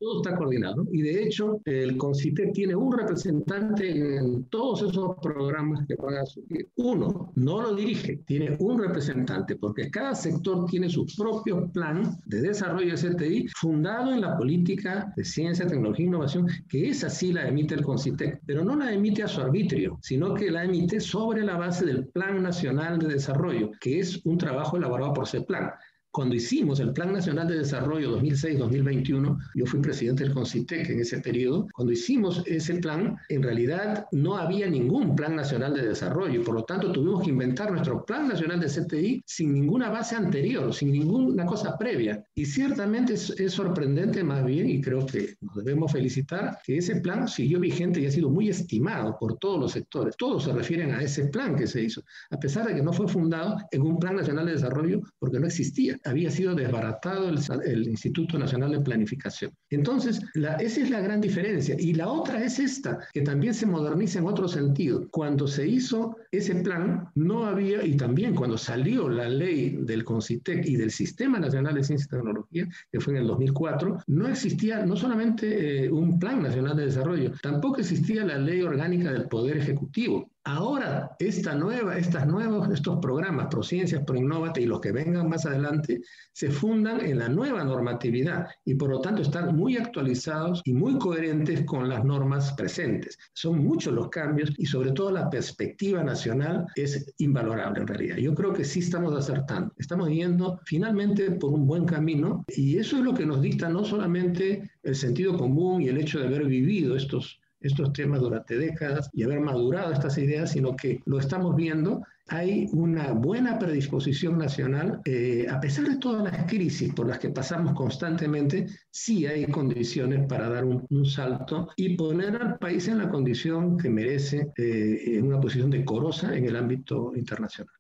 todo 0.04 0.22
está 0.22 0.36
coordinado. 0.36 0.86
Y 0.92 1.02
de 1.02 1.24
hecho, 1.24 1.62
el 1.66 1.98
CONCITE 1.98 2.52
tiene 2.54 2.76
un 2.76 2.92
representante 2.92 4.18
en 4.18 4.44
todos 4.46 4.82
esos 4.82 5.16
programas 5.22 5.86
que 5.88 5.96
van 5.96 6.16
a 6.16 6.26
subir. 6.26 6.68
Uno, 6.76 7.32
no 7.36 7.62
lo 7.62 7.74
dirige, 7.74 8.18
tiene 8.26 8.56
un 8.60 8.80
representante, 8.80 9.56
porque 9.56 9.90
cada 9.90 10.14
sector 10.14 10.66
tiene 10.66 10.90
su 10.90 11.06
propio 11.18 11.70
plan 11.72 12.18
de 12.26 12.42
desarrollo 12.42 12.96
de 12.96 13.10
CTI 13.10 13.48
fundado 13.56 14.12
en 14.12 14.22
la 14.22 14.38
política 14.38 15.14
de 15.16 15.24
ciencia, 15.24 15.66
tecnología 15.66 16.06
e 16.06 16.10
innovación, 16.10 16.48
que 16.68 16.90
esa 16.90 17.10
sí 17.10 17.32
la 17.32 17.48
emite 17.48 17.76
el 17.76 17.84
CONCITEC, 17.84 18.42
pero 18.46 18.64
no 18.66 18.76
la 18.76 18.92
emite 18.92 19.24
a 19.24 19.28
su 19.28 19.40
arbitrio, 19.40 19.98
sino 20.02 20.34
que 20.34 20.52
la 20.52 20.66
emite 20.66 21.00
sobre 21.00 21.44
la 21.44 21.58
base 21.58 21.86
del 21.86 22.08
Plan 22.08 22.44
Nacional 22.44 23.00
de 23.00 23.08
Desarrollo, 23.08 23.72
que 23.80 24.00
es 24.00 24.20
un 24.26 24.38
trabajo 24.38 24.76
elaborado 24.76 25.14
por 25.14 25.28
CEPLAN. 25.28 25.72
Cuando 26.14 26.36
hicimos 26.36 26.80
el 26.80 26.94
Plan 26.94 27.12
Nacional 27.12 27.48
de 27.48 27.58
Desarrollo 27.58 28.22
2006-2021, 28.22 29.36
yo 29.56 29.66
fui 29.66 29.80
presidente 29.80 30.24
del 30.24 30.32
CONCITEC 30.32 30.92
en 30.92 31.00
ese 31.00 31.20
periodo, 31.22 31.68
cuando 31.74 31.92
hicimos 31.92 32.44
ese 32.46 32.76
plan, 32.76 33.18
en 33.30 33.42
realidad 33.42 34.06
no 34.12 34.38
había 34.38 34.70
ningún 34.70 35.16
Plan 35.16 35.36
Nacional 35.36 35.74
de 35.74 35.88
Desarrollo 35.88 36.40
y 36.40 36.44
por 36.44 36.54
lo 36.54 36.66
tanto 36.66 36.92
tuvimos 36.92 37.24
que 37.24 37.32
inventar 37.32 37.72
nuestro 37.72 38.06
Plan 38.06 38.28
Nacional 38.28 38.60
de 38.60 38.68
CTI 38.68 39.24
sin 39.26 39.56
ninguna 39.56 39.90
base 39.90 40.16
anterior, 40.16 40.72
sin 40.72 40.92
ninguna 40.92 41.48
cosa 41.48 41.76
previa. 41.80 42.24
Y 42.36 42.46
ciertamente 42.46 43.14
es, 43.14 43.32
es 43.32 43.52
sorprendente 43.52 44.24
más 44.24 44.46
bien, 44.46 44.70
y 44.70 44.82
creo 44.82 45.08
que 45.08 45.36
nos 45.42 45.56
debemos 45.66 45.92
felicitar, 45.92 46.60
que 46.64 46.78
ese 46.78 46.98
plan 46.98 47.28
siguió 47.28 47.60
vigente 47.60 48.00
y 48.00 48.06
ha 48.06 48.12
sido 48.12 48.30
muy 48.30 48.50
estimado 48.50 49.18
por 49.20 49.40
todos 49.40 49.60
los 49.60 49.72
sectores. 49.72 50.16
Todos 50.16 50.44
se 50.44 50.54
refieren 50.54 50.92
a 50.92 51.02
ese 51.02 51.26
plan 51.30 51.56
que 51.56 51.66
se 51.66 51.82
hizo, 51.82 52.04
a 52.30 52.38
pesar 52.38 52.68
de 52.68 52.76
que 52.76 52.84
no 52.84 52.94
fue 52.94 53.08
fundado 53.08 53.58
en 53.72 53.82
un 53.82 53.98
Plan 53.98 54.16
Nacional 54.16 54.46
de 54.46 54.52
Desarrollo 54.52 55.02
porque 55.18 55.40
no 55.40 55.48
existía. 55.48 55.98
Había 56.04 56.32
sido 56.32 56.56
desbaratado 56.56 57.30
el, 57.30 57.40
el 57.66 57.88
Instituto 57.88 58.38
Nacional 58.38 58.72
de 58.72 58.82
Planificación. 58.82 59.52
Entonces, 59.70 60.22
la, 60.34 60.56
esa 60.56 60.82
es 60.82 60.90
la 60.90 61.02
gran 61.02 61.22
diferencia. 61.22 61.76
Y 61.80 61.94
la 61.94 62.10
otra 62.10 62.44
es 62.44 62.60
esta, 62.60 63.00
que 63.14 63.22
también 63.22 63.54
se 63.54 63.66
moderniza 63.66 64.20
en 64.20 64.28
otro 64.28 64.48
sentido. 64.48 65.08
Cuando 65.12 65.48
se 65.48 65.68
hizo 65.68 66.18
ese 66.32 66.56
plan, 66.56 67.10
no 67.16 67.46
había, 67.46 67.86
y 67.86 67.96
también 67.96 68.36
cuando 68.36 68.58
salió 68.58 69.10
la 69.10 69.30
ley 69.30 69.78
del 69.82 70.04
CONCITEC 70.04 70.66
y 70.66 70.76
del 70.76 70.92
Sistema 70.92 71.40
Nacional 71.40 71.76
de 71.76 71.84
Ciencia 71.84 72.08
y 72.08 72.16
Tecnología, 72.16 72.68
que 72.92 73.00
fue 73.00 73.14
en 73.14 73.22
el 73.22 73.28
2004, 73.28 73.98
no 74.08 74.28
existía 74.28 74.86
no 74.86 74.96
solamente 74.96 75.86
eh, 75.86 75.92
un 75.92 76.20
Plan 76.20 76.42
Nacional 76.42 76.76
de 76.78 76.86
Desarrollo, 76.86 77.32
tampoco 77.42 77.80
existía 77.80 78.26
la 78.26 78.38
ley 78.38 78.62
orgánica 78.62 79.12
del 79.12 79.28
Poder 79.28 79.58
Ejecutivo. 79.58 80.30
Ahora, 80.46 81.16
esta 81.20 81.56
nueva, 81.56 81.98
estas 81.98 82.28
nuevos, 82.28 82.70
estos 82.70 83.00
programas, 83.00 83.48
Prociencias, 83.48 84.04
Proinnovate 84.04 84.60
y 84.60 84.66
los 84.66 84.82
que 84.82 84.92
vengan 84.92 85.30
más 85.30 85.46
adelante, 85.46 86.02
se 86.34 86.52
fundan 86.52 87.00
en 87.00 87.20
la 87.20 87.30
nueva 87.30 87.64
normatividad 87.64 88.48
y 88.66 88.76
por 88.76 88.90
lo 88.90 89.00
tanto 89.00 89.22
están 89.22 89.56
muy 89.56 89.78
actualizados 89.78 90.62
y 90.66 90.74
muy 90.74 90.98
coherentes 90.98 91.64
con 91.66 91.88
las 91.88 92.04
normas 92.04 92.52
presentes. 92.56 93.18
Son 93.32 93.64
muchos 93.64 93.94
los 93.94 94.10
cambios 94.10 94.52
y 94.58 94.66
sobre 94.66 94.92
todo 94.92 95.12
la 95.12 95.30
perspectiva 95.30 96.04
nacional 96.04 96.66
es 96.76 97.14
invalorable 97.20 97.80
en 97.80 97.88
realidad. 97.88 98.18
Yo 98.18 98.36
creo 98.36 98.52
que 98.52 98.66
sí 98.66 98.82
estamos 98.82 99.16
acertando. 99.16 99.74
Estamos 99.78 100.10
yendo 100.10 100.60
finalmente 100.66 101.32
por 101.32 101.54
un 101.54 101.66
buen 101.66 101.86
camino 101.86 102.44
y 102.50 102.78
eso 102.78 102.98
es 102.98 103.04
lo 103.04 103.14
que 103.14 103.26
nos 103.26 103.42
dicta 103.42 103.70
no 103.70 103.86
solamente 103.86 104.70
el 104.84 104.96
sentido 104.96 105.38
común 105.38 105.82
y 105.82 105.88
el 105.88 106.00
hecho 106.00 106.20
de 106.20 106.28
haber 106.28 106.44
vivido 106.44 106.98
estos 106.98 107.40
estos 107.64 107.94
temas 107.94 108.20
durante 108.20 108.58
décadas 108.58 109.10
y 109.14 109.24
haber 109.24 109.40
madurado 109.40 109.92
estas 109.92 110.18
ideas, 110.18 110.52
sino 110.52 110.76
que 110.76 111.02
lo 111.06 111.20
estamos 111.20 111.56
viendo. 111.56 112.04
Hay 112.28 112.70
una 112.72 113.12
buena 113.12 113.60
predisposición 113.60 114.38
nacional, 114.38 115.02
eh, 115.06 115.46
a 115.50 115.60
pesar 115.60 115.86
de 115.86 115.98
todas 115.98 116.24
las 116.24 116.46
crisis 116.46 116.94
por 116.94 117.08
las 117.08 117.20
que 117.20 117.30
pasamos 117.30 117.74
constantemente, 117.74 118.68
sí 118.92 119.26
hay 119.26 119.46
condiciones 119.48 120.26
para 120.28 120.50
dar 120.50 120.64
un, 120.64 120.86
un 120.90 121.06
salto 121.06 121.70
y 121.76 121.96
poner 121.98 122.36
al 122.36 122.58
país 122.60 122.88
en 122.88 123.00
la 123.00 123.10
condición 123.10 123.78
que 123.78 123.90
merece, 123.90 124.52
eh, 124.58 125.18
en 125.18 125.28
una 125.28 125.40
posición 125.40 125.70
decorosa 125.70 126.36
en 126.36 126.46
el 126.46 126.56
ámbito 126.56 127.14
internacional 127.16 127.74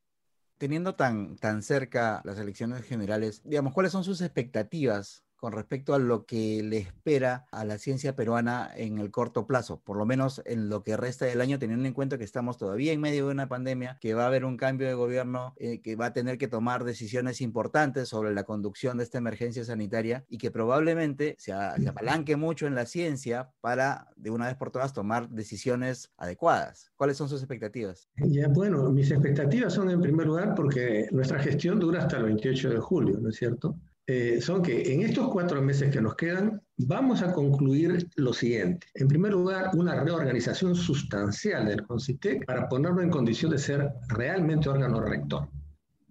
teniendo 0.57 0.95
tan, 0.95 1.35
tan 1.35 1.61
cerca 1.61 2.21
las 2.23 2.39
elecciones 2.39 2.85
generales, 2.85 3.41
digamos, 3.43 3.73
¿cuáles 3.73 3.91
son 3.91 4.05
sus 4.05 4.21
expectativas 4.21 5.22
con 5.43 5.51
respecto 5.51 5.93
a 5.93 6.00
lo 6.00 6.25
que 6.25 6.63
le 6.63 6.77
espera 6.77 7.47
a 7.51 7.65
la 7.65 7.77
ciencia 7.77 8.15
peruana 8.15 8.71
en 8.77 8.97
el 8.97 9.12
corto 9.12 9.45
plazo, 9.45 9.81
por 9.83 9.97
lo 9.97 10.05
menos 10.05 10.41
en 10.45 10.69
lo 10.69 10.83
que 10.83 10.95
resta 10.95 11.25
del 11.25 11.41
año, 11.41 11.59
teniendo 11.59 11.85
en 11.85 11.93
cuenta 11.93 12.17
que 12.17 12.23
estamos 12.23 12.57
todavía 12.57 12.93
en 12.93 13.01
medio 13.01 13.25
de 13.25 13.33
una 13.33 13.50
pandemia, 13.50 13.97
que 14.00 14.13
va 14.13 14.23
a 14.23 14.27
haber 14.27 14.45
un 14.45 14.55
cambio 14.55 14.88
de 14.88 14.93
gobierno, 14.93 15.53
eh, 15.57 15.81
que 15.81 15.97
va 15.97 16.05
a 16.05 16.13
tener 16.13 16.38
que 16.38 16.47
tomar 16.47 16.85
decisiones 16.85 17.41
importantes 17.41 18.07
sobre 18.07 18.33
la 18.33 18.45
conducción 18.45 18.97
de 18.97 19.03
esta 19.03 19.17
emergencia 19.17 19.65
sanitaria 19.65 20.23
y 20.29 20.38
que 20.38 20.50
probablemente 20.50 21.35
se, 21.39 21.51
se 21.51 21.89
apalanque 21.89 22.38
mucho 22.38 22.65
en 22.65 22.75
la 22.75 22.85
ciencia 22.85 23.51
para 23.59 24.13
de 24.15 24.29
una 24.29 24.45
vez 24.45 24.55
por 24.55 24.71
todas 24.71 24.93
tomar 24.93 25.27
decisiones 25.27 26.13
adecuadas. 26.15 26.93
¿Cuáles 26.95 27.17
son 27.17 27.27
sus 27.27 27.41
expectativas? 27.41 28.07
Ya, 28.15 28.47
bueno, 28.47 28.89
mis 28.91 29.12
expectativas 29.12 29.73
son 29.73 29.89
en 29.89 30.00
primer 30.00 30.25
lugar 30.25 30.55
porque 30.55 31.09
nuestra 31.12 31.39
gestión 31.39 31.81
dura 31.81 32.00
hasta 32.00 32.15
el 32.15 32.23
28 32.23 32.69
de 32.69 32.79
julio, 32.79 33.19
¿no 33.19 33.27
es 33.27 33.35
cierto? 33.35 33.77
Eh, 34.05 34.41
son 34.41 34.62
que 34.62 34.93
en 34.93 35.01
estos 35.01 35.29
cuatro 35.29 35.62
meses 35.62 35.89
que 35.89 36.01
nos 36.01 36.15
quedan 36.15 36.62
vamos 36.77 37.22
a 37.22 37.31
concluir 37.31 38.10
lo 38.17 38.33
siguiente. 38.33 38.88
En 38.95 39.07
primer 39.07 39.31
lugar, 39.31 39.72
una 39.75 40.03
reorganización 40.03 40.75
sustancial 40.75 41.65
del 41.67 41.83
CONCITEC 41.83 42.45
para 42.45 42.67
ponerlo 42.67 43.01
en 43.01 43.10
condición 43.10 43.51
de 43.51 43.60
ser 43.60 43.89
realmente 44.10 44.67
órgano 44.67 45.00
rector. 45.00 45.48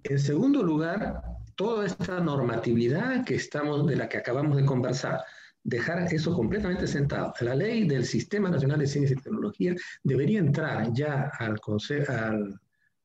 En 0.05 0.19
segundo 0.19 0.63
lugar, 0.63 1.23
toda 1.55 1.85
esta 1.85 2.19
normatividad 2.21 3.25
que 3.25 3.35
estamos, 3.35 3.87
de 3.87 3.97
la 3.97 4.09
que 4.09 4.19
acabamos 4.19 4.57
de 4.57 4.65
conversar, 4.65 5.21
dejar 5.63 6.13
eso 6.13 6.35
completamente 6.35 6.87
sentado. 6.87 7.33
La 7.41 7.55
ley 7.55 7.87
del 7.87 8.05
Sistema 8.05 8.49
Nacional 8.49 8.81
de 8.81 8.87
Ciencia 8.87 9.17
y 9.19 9.23
Tecnología 9.23 9.75
debería 10.03 10.39
entrar 10.39 10.93
ya 10.93 11.31
al, 11.39 11.61
al 12.09 12.61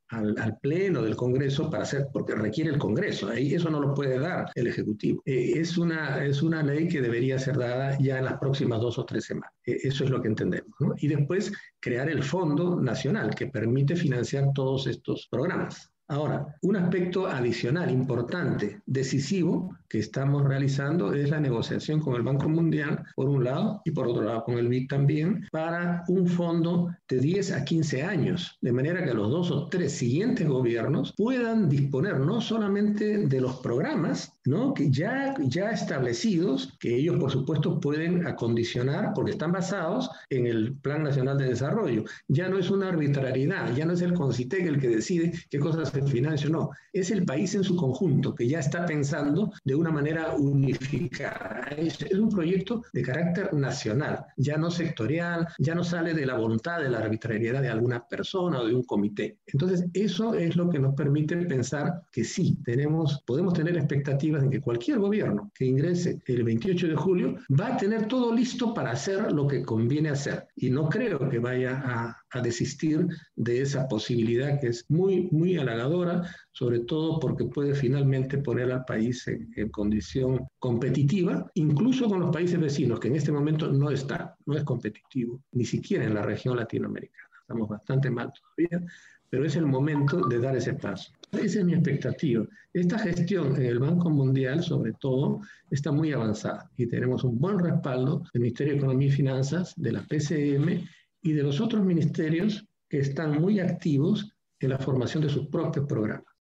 al, 0.10 0.36
al, 0.40 0.58
Pleno 0.60 1.02
del 1.02 1.16
Congreso 1.16 1.70
para 1.70 1.84
hacer, 1.84 2.08
porque 2.12 2.36
requiere 2.36 2.70
el 2.70 2.78
Congreso, 2.78 3.30
ahí 3.30 3.54
eso 3.54 3.70
no 3.70 3.80
lo 3.80 3.94
puede 3.94 4.20
dar 4.20 4.50
el 4.56 4.68
Ejecutivo. 4.68 5.22
Eh, 5.26 5.54
es, 5.56 5.78
una, 5.78 6.24
es 6.26 6.42
una 6.42 6.64
ley 6.64 6.88
que 6.88 7.02
debería 7.02 7.40
ser 7.40 7.58
dada 7.58 7.98
ya 8.00 8.20
en 8.20 8.26
las 8.26 8.38
próximas 8.40 8.82
dos 8.82 8.98
o 8.98 9.06
tres 9.06 9.26
semanas. 9.26 9.52
Eh, 9.66 9.78
eso 9.84 10.04
es 10.04 10.10
lo 10.10 10.22
que 10.22 10.30
entendemos. 10.30 10.72
Y 10.98 11.08
después 11.08 11.52
crear 11.80 12.10
el 12.10 12.24
Fondo 12.24 12.80
Nacional 12.82 13.36
que 13.36 13.48
permite 13.48 13.96
financiar 13.96 14.52
todos 14.54 14.88
estos 14.88 15.28
programas. 15.30 15.92
Ahora, 16.10 16.56
un 16.62 16.78
aspecto 16.78 17.28
adicional, 17.28 17.92
importante, 17.92 18.82
decisivo, 18.86 19.76
que 19.90 20.00
estamos 20.00 20.46
realizando 20.46 21.14
es 21.14 21.30
la 21.30 21.40
negociación 21.40 22.00
con 22.00 22.16
el 22.16 22.22
Banco 22.22 22.48
Mundial, 22.48 23.04
por 23.16 23.28
un 23.28 23.44
lado, 23.44 23.82
y 23.84 23.92
por 23.92 24.08
otro 24.08 24.24
lado 24.24 24.44
con 24.46 24.58
el 24.58 24.70
BIC 24.70 24.90
también, 24.90 25.46
para 25.52 26.06
un 26.08 26.28
fondo 26.28 26.96
de 27.10 27.20
10 27.20 27.52
a 27.52 27.66
15 27.66 28.04
años, 28.04 28.58
de 28.62 28.72
manera 28.72 29.04
que 29.04 29.14
los 29.14 29.30
dos 29.30 29.52
o 29.52 29.68
tres 29.68 29.94
siguientes 29.94 30.48
gobiernos 30.48 31.14
puedan 31.18 31.68
disponer 31.68 32.20
no 32.20 32.40
solamente 32.40 33.28
de 33.28 33.42
los 33.42 33.58
programas, 33.58 34.32
¿no? 34.48 34.74
que 34.74 34.90
ya, 34.90 35.36
ya 35.40 35.72
establecidos, 35.72 36.74
que 36.80 36.96
ellos 36.96 37.18
por 37.20 37.30
supuesto 37.30 37.82
pueden 37.82 38.26
acondicionar 38.26 39.12
porque 39.14 39.32
están 39.32 39.52
basados 39.52 40.10
en 40.30 40.48
el 40.48 40.74
Plan 40.78 41.04
Nacional 41.04 41.38
de 41.38 41.50
Desarrollo. 41.50 42.06
Ya 42.30 42.48
no 42.48 42.58
es 42.58 42.70
una 42.70 42.88
arbitrariedad, 42.88 43.76
ya 43.76 43.86
no 43.86 43.94
es 43.94 44.02
el 44.02 44.14
CONCITEC 44.14 44.66
el 44.66 44.80
que 44.80 44.88
decide 44.88 45.34
qué 45.50 45.60
cosas 45.60 45.90
se 45.90 46.02
financian, 46.02 46.54
no, 46.54 46.70
es 46.94 47.12
el 47.12 47.26
país 47.26 47.56
en 47.56 47.66
su 47.66 47.76
conjunto 47.76 48.34
que 48.34 48.48
ya 48.48 48.60
está 48.60 48.86
pensando 48.86 49.52
de 49.66 49.76
una 49.76 49.92
manera 49.92 50.34
unificada. 50.36 51.68
Es, 51.78 52.02
es 52.02 52.18
un 52.18 52.30
proyecto 52.30 52.84
de 52.94 53.02
carácter 53.02 53.54
nacional, 53.54 54.26
ya 54.38 54.58
no 54.58 54.72
sectorial, 54.72 55.48
ya 55.60 55.76
no 55.76 55.84
sale 55.84 56.14
de 56.14 56.26
la 56.26 56.36
voluntad, 56.36 56.82
de 56.82 56.90
la 56.90 57.00
arbitrariedad 57.00 57.62
de 57.62 57.70
alguna 57.70 58.08
persona 58.08 58.62
o 58.62 58.66
de 58.66 58.74
un 58.74 58.84
comité. 58.84 59.40
Entonces, 59.48 59.86
eso 59.94 60.34
es 60.36 60.56
lo 60.56 60.70
que 60.70 60.80
nos 60.80 60.96
permite 60.96 61.36
pensar 61.46 62.04
que 62.12 62.24
sí, 62.24 62.58
tenemos, 62.64 63.22
podemos 63.26 63.54
tener 63.54 63.76
expectativas 63.76 64.37
en 64.44 64.50
que 64.50 64.62
cualquier 64.62 65.00
gobierno 65.00 65.52
que 65.54 65.66
ingrese 65.66 66.20
el 66.26 66.44
28 66.44 66.88
de 66.88 66.96
julio 66.96 67.36
va 67.60 67.74
a 67.74 67.78
tener 67.78 68.08
todo 68.08 68.34
listo 68.34 68.74
para 68.74 68.92
hacer 68.92 69.32
lo 69.32 69.48
que 69.48 69.64
conviene 69.64 70.10
hacer. 70.10 70.48
Y 70.56 70.70
no 70.70 70.90
creo 70.90 71.30
que 71.30 71.40
vaya 71.40 71.82
a, 71.84 72.18
a 72.32 72.42
desistir 72.42 73.08
de 73.36 73.62
esa 73.62 73.88
posibilidad 73.88 74.60
que 74.60 74.68
es 74.68 74.86
muy, 74.90 75.30
muy 75.32 75.58
halagadora, 75.58 76.24
sobre 76.52 76.80
todo 76.80 77.20
porque 77.20 77.46
puede 77.46 77.74
finalmente 77.74 78.38
poner 78.38 78.72
al 78.72 78.86
país 78.86 79.28
en, 79.28 79.52
en, 79.56 79.70
condición 79.70 80.48
competitiva, 80.60 81.50
incluso 81.54 82.08
con 82.10 82.20
los 82.20 82.32
países 82.32 82.60
vecinos, 82.60 83.00
que 83.00 83.08
en 83.08 83.16
este 83.16 83.32
momento 83.32 83.72
no 83.72 83.90
está, 83.92 84.36
no 84.46 84.56
es 84.56 84.64
competitivo, 84.64 85.42
ni 85.52 85.66
siquiera 85.66 86.06
en 86.06 86.14
la 86.14 86.24
región 86.24 86.56
latinoamericana. 86.56 87.28
Estamos 87.42 87.70
bastante 87.70 88.10
mal 88.10 88.32
todavía, 88.34 88.86
pero 89.30 89.46
es 89.46 89.56
el 89.56 89.66
momento 89.66 90.28
de 90.28 90.40
dar 90.40 90.56
ese 90.56 90.74
paso. 90.74 91.12
Esa 91.32 91.60
es 91.60 91.66
mi 91.66 91.74
expectativa. 91.74 92.46
Esta 92.74 93.00
gestión 93.00 93.56
en 93.56 93.66
el 93.66 93.80
Banco 93.80 94.10
Mundial, 94.10 94.64
sobre 94.64 94.94
todo, 94.94 95.42
está 95.70 95.92
muy 95.92 96.14
avanzada 96.14 96.70
y 96.78 96.88
tenemos 96.88 97.24
un 97.24 97.38
buen 97.38 97.60
respaldo 97.60 98.24
del 98.34 98.42
Ministerio 98.44 98.74
de 98.74 98.80
Economía 98.80 99.08
y 99.10 99.12
Finanzas, 99.12 99.74
de 99.76 99.92
la 99.92 100.04
PCM 100.04 100.88
y 101.22 101.34
de 101.34 101.44
los 101.44 101.60
otros 101.60 101.84
ministerios 101.84 102.66
que 102.90 103.00
están 103.00 103.42
muy 103.42 103.60
activos 103.60 104.34
en 104.60 104.70
la 104.70 104.80
formación 104.80 105.24
de 105.24 105.30
sus 105.30 105.48
propios 105.48 105.86
programas. 105.86 106.34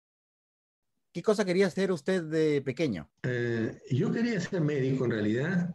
¿Qué 1.12 1.22
cosa 1.22 1.44
quería 1.44 1.68
hacer 1.68 1.90
usted 1.90 2.24
de 2.24 2.60
pequeño? 2.60 3.08
Eh, 3.22 3.80
yo 3.90 4.10
quería 4.10 4.40
ser 4.40 4.60
médico 4.60 5.04
en 5.04 5.12
realidad, 5.12 5.74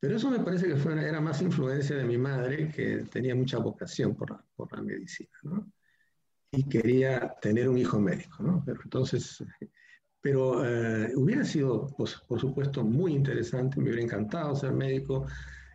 pero 0.00 0.16
eso 0.16 0.30
me 0.30 0.40
parece 0.40 0.66
que 0.66 0.76
fue, 0.76 0.94
era 1.06 1.20
más 1.20 1.40
influencia 1.42 1.96
de 1.96 2.04
mi 2.04 2.18
madre, 2.18 2.70
que 2.70 3.04
tenía 3.12 3.34
mucha 3.34 3.58
vocación 3.58 4.14
por 4.16 4.30
la, 4.30 4.44
por 4.56 4.72
la 4.74 4.82
medicina, 4.82 5.30
¿no? 5.42 5.70
Y 6.56 6.64
quería 6.64 7.34
tener 7.40 7.68
un 7.68 7.78
hijo 7.78 8.00
médico, 8.00 8.42
¿no? 8.42 8.62
Pero 8.64 8.80
entonces, 8.84 9.42
pero 10.20 10.64
eh, 10.64 11.12
hubiera 11.16 11.44
sido, 11.44 11.86
pues, 11.96 12.16
por 12.26 12.40
supuesto, 12.40 12.84
muy 12.84 13.12
interesante, 13.12 13.78
me 13.78 13.84
hubiera 13.84 14.02
encantado 14.02 14.54
ser 14.54 14.72
médico. 14.72 15.26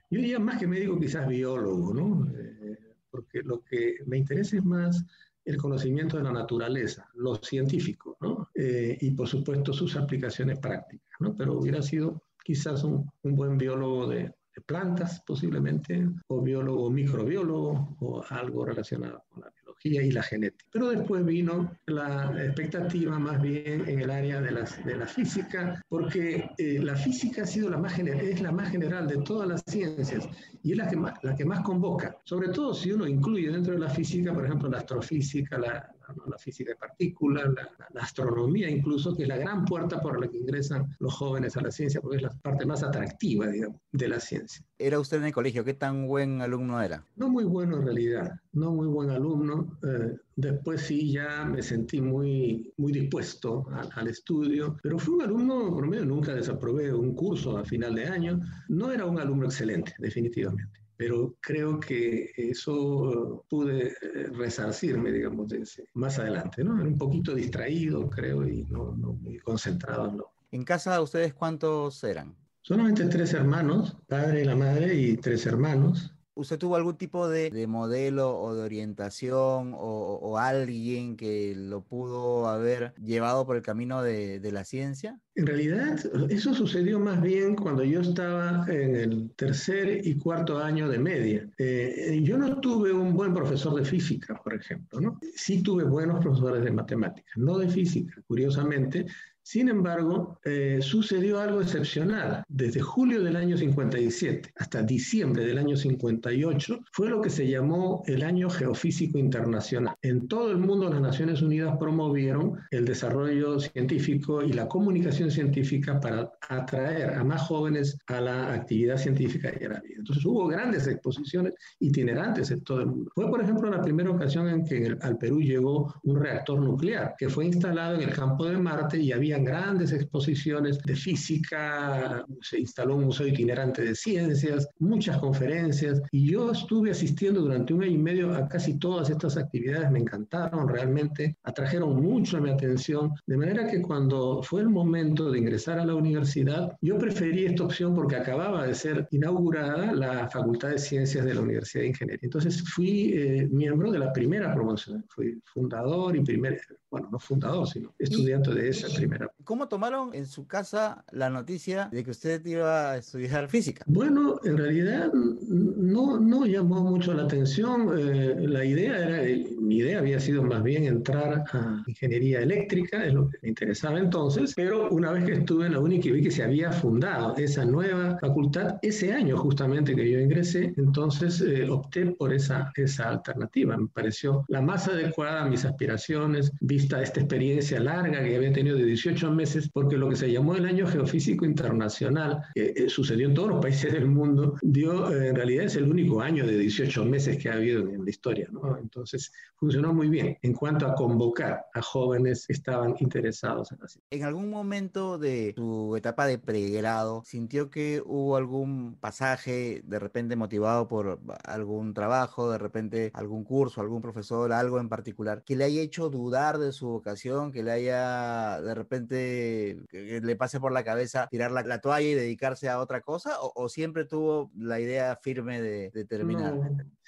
Yo 0.09 0.19
diría 0.19 0.39
más 0.39 0.59
que 0.59 0.67
médico, 0.67 0.99
quizás 0.99 1.27
biólogo, 1.27 1.93
¿no? 1.93 2.27
Eh, 2.35 2.77
porque 3.09 3.41
lo 3.43 3.63
que 3.63 3.97
me 4.05 4.17
interesa 4.17 4.57
es 4.57 4.65
más 4.65 5.05
el 5.45 5.57
conocimiento 5.57 6.17
de 6.17 6.23
la 6.23 6.31
naturaleza, 6.31 7.09
lo 7.15 7.35
científico, 7.35 8.17
¿no? 8.21 8.49
Eh, 8.53 8.97
y 9.01 9.11
por 9.11 9.27
supuesto 9.27 9.73
sus 9.73 9.95
aplicaciones 9.95 10.59
prácticas, 10.59 11.09
¿no? 11.19 11.35
Pero 11.35 11.53
hubiera 11.59 11.81
sido 11.81 12.21
quizás 12.43 12.83
un, 12.83 13.09
un 13.23 13.35
buen 13.35 13.57
biólogo 13.57 14.07
de, 14.07 14.33
plantas 14.65 15.21
posiblemente, 15.25 16.07
o 16.27 16.41
biólogo 16.41 16.89
microbiólogo, 16.89 17.95
o 17.99 18.23
algo 18.29 18.65
relacionado 18.65 19.23
con 19.29 19.43
la 19.43 19.51
y 19.83 20.11
la 20.11 20.23
genética. 20.23 20.65
Pero 20.71 20.89
después 20.89 21.25
vino 21.25 21.71
la 21.85 22.33
expectativa 22.43 23.17
más 23.17 23.41
bien 23.41 23.87
en 23.87 23.99
el 23.99 24.09
área 24.09 24.41
de, 24.41 24.51
las, 24.51 24.83
de 24.85 24.97
la 24.97 25.07
física, 25.07 25.81
porque 25.87 26.49
eh, 26.57 26.79
la 26.81 26.95
física 26.95 27.43
ha 27.43 27.45
sido 27.45 27.69
la 27.69 27.77
más 27.77 27.93
general, 27.93 28.25
es 28.25 28.41
la 28.41 28.51
más 28.51 28.69
general 28.69 29.07
de 29.07 29.17
todas 29.17 29.47
las 29.47 29.63
ciencias 29.65 30.27
y 30.63 30.71
es 30.71 30.77
la 30.77 30.87
que, 30.87 30.97
más, 30.97 31.13
la 31.23 31.35
que 31.35 31.45
más 31.45 31.61
convoca, 31.61 32.17
sobre 32.23 32.49
todo 32.49 32.73
si 32.73 32.91
uno 32.91 33.07
incluye 33.07 33.49
dentro 33.49 33.73
de 33.73 33.79
la 33.79 33.89
física, 33.89 34.33
por 34.33 34.45
ejemplo, 34.45 34.69
la 34.69 34.79
astrofísica, 34.79 35.57
la, 35.57 35.89
la 36.27 36.37
física 36.37 36.71
de 36.71 36.75
partículas, 36.75 37.45
la, 37.93 38.01
astronomía 38.01 38.69
incluso, 38.69 39.15
que 39.15 39.23
es 39.23 39.29
la 39.29 39.37
gran 39.37 39.65
puerta 39.65 40.01
por 40.01 40.19
la 40.19 40.27
que 40.27 40.37
ingresan 40.37 40.95
los 40.99 41.13
jóvenes 41.13 41.55
a 41.57 41.61
la 41.61 41.71
ciencia, 41.71 42.01
porque 42.01 42.17
es 42.17 42.23
la 42.23 42.29
parte 42.41 42.65
más 42.65 42.83
atractiva, 42.83 43.47
digamos, 43.47 43.79
de 43.91 44.07
la 44.07 44.19
ciencia. 44.19 44.63
¿Era 44.77 44.99
usted 44.99 45.17
en 45.17 45.25
el 45.25 45.33
colegio? 45.33 45.63
¿Qué 45.63 45.73
tan 45.73 46.07
buen 46.07 46.41
alumno 46.41 46.81
era? 46.81 47.05
No 47.15 47.29
muy 47.29 47.43
bueno 47.43 47.77
en 47.77 47.85
realidad, 47.85 48.39
no 48.53 48.71
muy 48.71 48.87
buen 48.87 49.09
alumno. 49.09 49.77
Eh, 49.83 50.15
después 50.35 50.81
sí 50.81 51.11
ya 51.11 51.45
me 51.45 51.61
sentí 51.61 52.01
muy, 52.01 52.73
muy 52.77 52.91
dispuesto 52.91 53.67
al 53.95 54.07
estudio, 54.07 54.77
pero 54.81 54.97
fui 54.97 55.15
un 55.15 55.21
alumno, 55.23 55.71
por 55.73 55.83
lo 55.83 55.89
menos 55.89 56.05
nunca 56.05 56.33
desaprobé 56.33 56.93
un 56.93 57.13
curso 57.13 57.57
a 57.57 57.65
final 57.65 57.95
de 57.95 58.05
año. 58.05 58.39
No 58.69 58.91
era 58.91 59.05
un 59.05 59.19
alumno 59.19 59.45
excelente, 59.45 59.93
definitivamente 59.99 60.79
pero 60.99 61.37
creo 61.39 61.79
que 61.79 62.33
eso 62.35 63.45
pude 63.49 63.87
eh, 63.87 64.27
resarcirme, 64.33 65.13
digamos, 65.13 65.47
de 65.47 65.59
ese, 65.59 65.87
más 65.93 66.19
adelante, 66.19 66.61
¿no? 66.61 66.77
Era 66.77 66.89
un 66.89 66.97
poquito 66.97 67.33
distraído, 67.33 68.09
creo, 68.09 68.45
y 68.45 68.65
no, 68.65 68.93
no 68.97 69.13
muy 69.13 69.39
concentrado 69.39 70.09
en 70.09 70.17
lo. 70.17 70.33
¿En 70.51 70.65
casa 70.65 71.01
ustedes 71.01 71.33
cuántos 71.33 72.03
eran? 72.03 72.35
Solamente 72.63 73.05
tres 73.05 73.33
hermanos, 73.33 73.95
padre 74.09 74.41
y 74.41 74.43
la 74.43 74.57
madre, 74.57 74.93
y 74.93 75.15
tres 75.15 75.45
hermanos. 75.45 76.13
¿Usted 76.39 76.57
tuvo 76.57 76.77
algún 76.77 76.95
tipo 76.95 77.27
de, 77.27 77.67
modelo 77.67 78.39
o 78.39 78.55
de 78.55 78.61
orientación 78.61 79.73
o, 79.75 80.37
alguien 80.37 81.17
que 81.17 81.53
lo 81.53 81.81
pudo 81.81 82.47
haber 82.47 82.93
llevado 82.95 83.45
por 83.45 83.57
el 83.57 83.61
camino 83.61 84.01
de, 84.01 84.49
la 84.49 84.63
ciencia? 84.63 85.19
En 85.35 85.45
realidad, 85.45 85.99
eso 86.29 86.53
sucedió 86.53 86.97
más 86.97 87.21
bien 87.21 87.55
cuando 87.55 87.83
yo 87.83 87.99
estaba 87.99 88.65
en 88.69 88.95
el 88.95 89.31
tercer 89.35 90.05
y 90.07 90.15
cuarto 90.15 90.59
año 90.59 90.87
de 90.87 90.97
media. 90.97 91.49
Eh, 91.57 92.21
yo 92.23 92.37
no 92.37 92.59
tuve 92.61 92.93
un 92.93 93.13
buen 93.13 93.33
profesor 93.33 93.75
de 93.75 93.83
física, 93.83 94.39
por 94.41 94.53
ejemplo, 94.53 95.01
¿no? 95.01 95.19
Sí 95.35 95.61
tuve 95.61 95.83
buenos 95.83 96.23
profesores 96.23 96.63
de 96.63 96.71
matemáticas, 96.71 97.37
no 97.37 97.57
de 97.57 97.67
física, 97.67 98.21
curiosamente, 98.27 99.05
sin 99.49 99.67
embargo, 99.67 100.39
eh, 100.45 100.77
sucedió 100.79 101.39
algo 101.39 101.59
excepcional. 101.59 102.43
Desde 102.47 102.81
julio 102.81 103.23
del 103.23 103.35
año 103.35 103.57
57 103.57 104.53
hasta 104.55 104.83
diciembre 104.83 105.43
del 105.43 105.57
año 105.57 105.75
58 105.75 106.81
fue 106.91 107.09
lo 107.09 107.19
que 107.19 107.31
se 107.31 107.49
llamó 107.49 108.03
el 108.05 108.21
Año 108.21 108.47
Geofísico 108.47 109.17
Internacional. 109.17 109.95
En 110.03 110.27
todo 110.27 110.51
el 110.51 110.59
mundo 110.59 110.87
las 110.91 111.01
Naciones 111.01 111.41
Unidas 111.41 111.75
promovieron 111.79 112.59
el 112.69 112.85
desarrollo 112.85 113.59
científico 113.59 114.43
y 114.43 114.53
la 114.53 114.67
comunicación 114.67 115.31
científica 115.31 115.99
para 115.99 116.31
atraer 116.47 117.15
a 117.15 117.23
más 117.23 117.41
jóvenes 117.47 117.97
a 118.05 118.21
la 118.21 118.53
actividad 118.53 118.97
científica 118.97 119.51
y 119.59 119.63
a 119.65 119.69
la 119.69 119.79
vida. 119.79 119.95
Entonces 119.97 120.23
hubo 120.25 120.45
grandes 120.45 120.85
exposiciones 120.85 121.55
itinerantes 121.79 122.51
en 122.51 122.61
todo 122.61 122.81
el 122.81 122.85
mundo. 122.85 123.11
Fue, 123.15 123.27
por 123.27 123.41
ejemplo, 123.41 123.67
la 123.71 123.81
primera 123.81 124.11
ocasión 124.11 124.47
en 124.47 124.63
que 124.63 124.95
al 125.01 125.17
Perú 125.17 125.41
llegó 125.41 125.95
un 126.03 126.19
reactor 126.21 126.61
nuclear 126.61 127.15
que 127.17 127.29
fue 127.29 127.47
instalado 127.47 127.95
en 127.95 128.01
el 128.01 128.13
campo 128.13 128.45
de 128.45 128.55
Marte 128.55 128.99
y 128.99 129.11
había 129.11 129.38
grandes 129.43 129.91
exposiciones 129.91 130.79
de 130.79 130.95
física, 130.95 132.25
se 132.41 132.59
instaló 132.59 132.95
un 132.95 133.05
museo 133.05 133.27
itinerante 133.27 133.83
de 133.83 133.95
ciencias, 133.95 134.67
muchas 134.79 135.17
conferencias, 135.17 136.01
y 136.11 136.31
yo 136.31 136.51
estuve 136.51 136.91
asistiendo 136.91 137.41
durante 137.41 137.73
un 137.73 137.83
año 137.83 137.93
y 137.93 137.97
medio 137.97 138.35
a 138.35 138.47
casi 138.47 138.77
todas 138.77 139.09
estas 139.09 139.37
actividades, 139.37 139.91
me 139.91 139.99
encantaron 139.99 140.67
realmente, 140.67 141.37
atrajeron 141.43 142.01
mucho 142.01 142.37
a 142.37 142.41
mi 142.41 142.49
atención, 142.49 143.11
de 143.25 143.37
manera 143.37 143.67
que 143.67 143.81
cuando 143.81 144.41
fue 144.43 144.61
el 144.61 144.69
momento 144.69 145.31
de 145.31 145.39
ingresar 145.39 145.79
a 145.79 145.85
la 145.85 145.95
universidad, 145.95 146.75
yo 146.81 146.97
preferí 146.97 147.45
esta 147.45 147.63
opción 147.63 147.93
porque 147.93 148.15
acababa 148.15 148.65
de 148.65 148.75
ser 148.75 149.07
inaugurada 149.11 149.93
la 149.93 150.29
Facultad 150.29 150.69
de 150.69 150.79
Ciencias 150.79 151.25
de 151.25 151.33
la 151.33 151.41
Universidad 151.41 151.83
de 151.83 151.89
Ingeniería. 151.89 152.19
Entonces 152.23 152.63
fui 152.69 153.13
eh, 153.13 153.47
miembro 153.51 153.91
de 153.91 153.99
la 153.99 154.13
primera 154.13 154.53
promoción, 154.53 155.05
fui 155.09 155.41
fundador 155.45 156.15
y 156.15 156.21
primer, 156.21 156.59
bueno, 156.89 157.09
no 157.11 157.19
fundador, 157.19 157.67
sino 157.67 157.93
estudiante 157.97 158.53
de 158.53 158.69
esa 158.69 158.87
primera. 158.95 159.28
¿Cómo 159.43 159.67
tomaron 159.67 160.13
en 160.13 160.25
su 160.25 160.47
casa 160.47 161.03
la 161.11 161.29
noticia 161.29 161.89
de 161.91 162.03
que 162.03 162.11
usted 162.11 162.45
iba 162.45 162.91
a 162.91 162.97
estudiar 162.97 163.49
física? 163.49 163.83
Bueno, 163.87 164.39
en 164.43 164.57
realidad 164.57 165.11
no, 165.13 166.19
no 166.19 166.45
llamó 166.45 166.83
mucho 166.83 167.13
la 167.13 167.23
atención. 167.23 167.89
Eh, 167.97 168.35
la 168.47 168.65
idea 168.65 168.97
era, 168.97 169.23
eh, 169.23 169.47
mi 169.59 169.77
idea 169.77 169.99
había 169.99 170.19
sido 170.19 170.43
más 170.43 170.63
bien 170.63 170.83
entrar 170.85 171.43
a 171.51 171.83
ingeniería 171.87 172.41
eléctrica, 172.41 173.05
es 173.05 173.13
lo 173.13 173.29
que 173.29 173.37
me 173.41 173.49
interesaba 173.49 173.99
entonces, 173.99 174.53
pero 174.55 174.89
una 174.89 175.11
vez 175.11 175.25
que 175.25 175.33
estuve 175.33 175.67
en 175.67 175.73
la 175.73 175.79
UNI 175.79 175.99
que 175.99 176.11
vi 176.11 176.21
que 176.21 176.31
se 176.31 176.43
había 176.43 176.71
fundado 176.71 177.35
esa 177.37 177.65
nueva 177.65 178.17
facultad, 178.19 178.77
ese 178.81 179.13
año 179.13 179.37
justamente 179.37 179.95
que 179.95 180.09
yo 180.09 180.19
ingresé, 180.19 180.73
entonces 180.77 181.41
eh, 181.41 181.69
opté 181.69 182.05
por 182.07 182.33
esa, 182.33 182.71
esa 182.75 183.09
alternativa. 183.09 183.77
Me 183.77 183.87
pareció 183.87 184.45
la 184.47 184.61
más 184.61 184.87
adecuada 184.87 185.43
a 185.43 185.45
mis 185.45 185.65
aspiraciones, 185.65 186.51
vi 186.61 186.79
esta 186.79 187.01
experiencia 187.01 187.79
larga 187.79 188.23
que 188.23 188.35
había 188.35 188.53
tenido 188.53 188.77
de 188.77 188.85
18 188.85 189.08
meses, 189.31 189.69
porque 189.69 189.97
lo 189.97 190.09
que 190.09 190.15
se 190.15 190.31
llamó 190.31 190.55
el 190.55 190.65
Año 190.65 190.85
Geofísico 190.87 191.45
Internacional, 191.45 192.43
que 192.53 192.73
eh, 192.75 192.89
sucedió 192.89 193.27
en 193.27 193.33
todos 193.33 193.49
los 193.49 193.61
países 193.61 193.91
del 193.91 194.07
mundo, 194.07 194.55
dio, 194.61 195.11
eh, 195.11 195.29
en 195.29 195.35
realidad 195.35 195.65
es 195.65 195.75
el 195.75 195.89
único 195.89 196.21
año 196.21 196.45
de 196.45 196.57
18 196.57 197.05
meses 197.05 197.37
que 197.37 197.49
ha 197.49 197.53
habido 197.53 197.81
en, 197.89 198.03
la 198.03 198.09
historia, 198.09 198.47
¿no? 198.51 198.77
Entonces, 198.77 199.31
funcionó 199.55 199.93
muy 199.93 200.09
bien 200.09 200.37
en 200.41 200.53
cuanto 200.53 200.85
a 200.85 200.95
convocar 200.95 201.65
a 201.73 201.81
jóvenes 201.81 202.45
que 202.47 202.53
estaban 202.53 202.95
interesados 202.99 203.71
en 203.71 203.79
la 203.81 203.87
ciencia. 203.87 204.07
¿En 204.11 204.23
algún 204.23 204.49
momento 204.49 205.17
de 205.17 205.53
su 205.55 205.95
etapa 205.97 206.27
de 206.27 206.37
pregrado 206.37 207.23
sintió 207.25 207.69
que 207.69 208.01
hubo 208.05 208.37
algún 208.37 208.95
pasaje 208.99 209.81
de 209.83 209.99
repente 209.99 210.35
motivado 210.35 210.87
por 210.87 211.19
algún 211.43 211.93
trabajo, 211.93 212.51
de 212.51 212.57
repente 212.57 213.11
algún 213.13 213.43
curso, 213.43 213.81
algún 213.81 214.01
profesor, 214.01 214.53
algo 214.53 214.79
en 214.79 214.87
particular, 214.87 215.43
que 215.43 215.55
le 215.55 215.65
haya 215.65 215.81
hecho 215.81 216.09
dudar 216.09 216.57
de 216.57 216.71
su 216.71 216.87
vocación, 216.87 217.51
que 217.51 217.63
le 217.63 217.71
haya 217.71 218.61
de 218.61 218.75
repente, 218.75 218.98
le 219.07 220.35
pase 220.35 220.59
por 220.59 220.71
la 220.71 220.83
cabeza 220.83 221.27
tirar 221.29 221.51
la, 221.51 221.79
toalla 221.79 222.07
y 222.07 222.13
dedicarse 222.13 222.69
a 222.69 222.79
otra 222.79 223.01
cosa? 223.01 223.37
¿O, 223.39 223.69
siempre 223.69 224.05
tuvo 224.05 224.51
la 224.57 224.79
idea 224.79 225.15
firme 225.15 225.61
de, 225.61 226.05
terminar? 226.05 226.55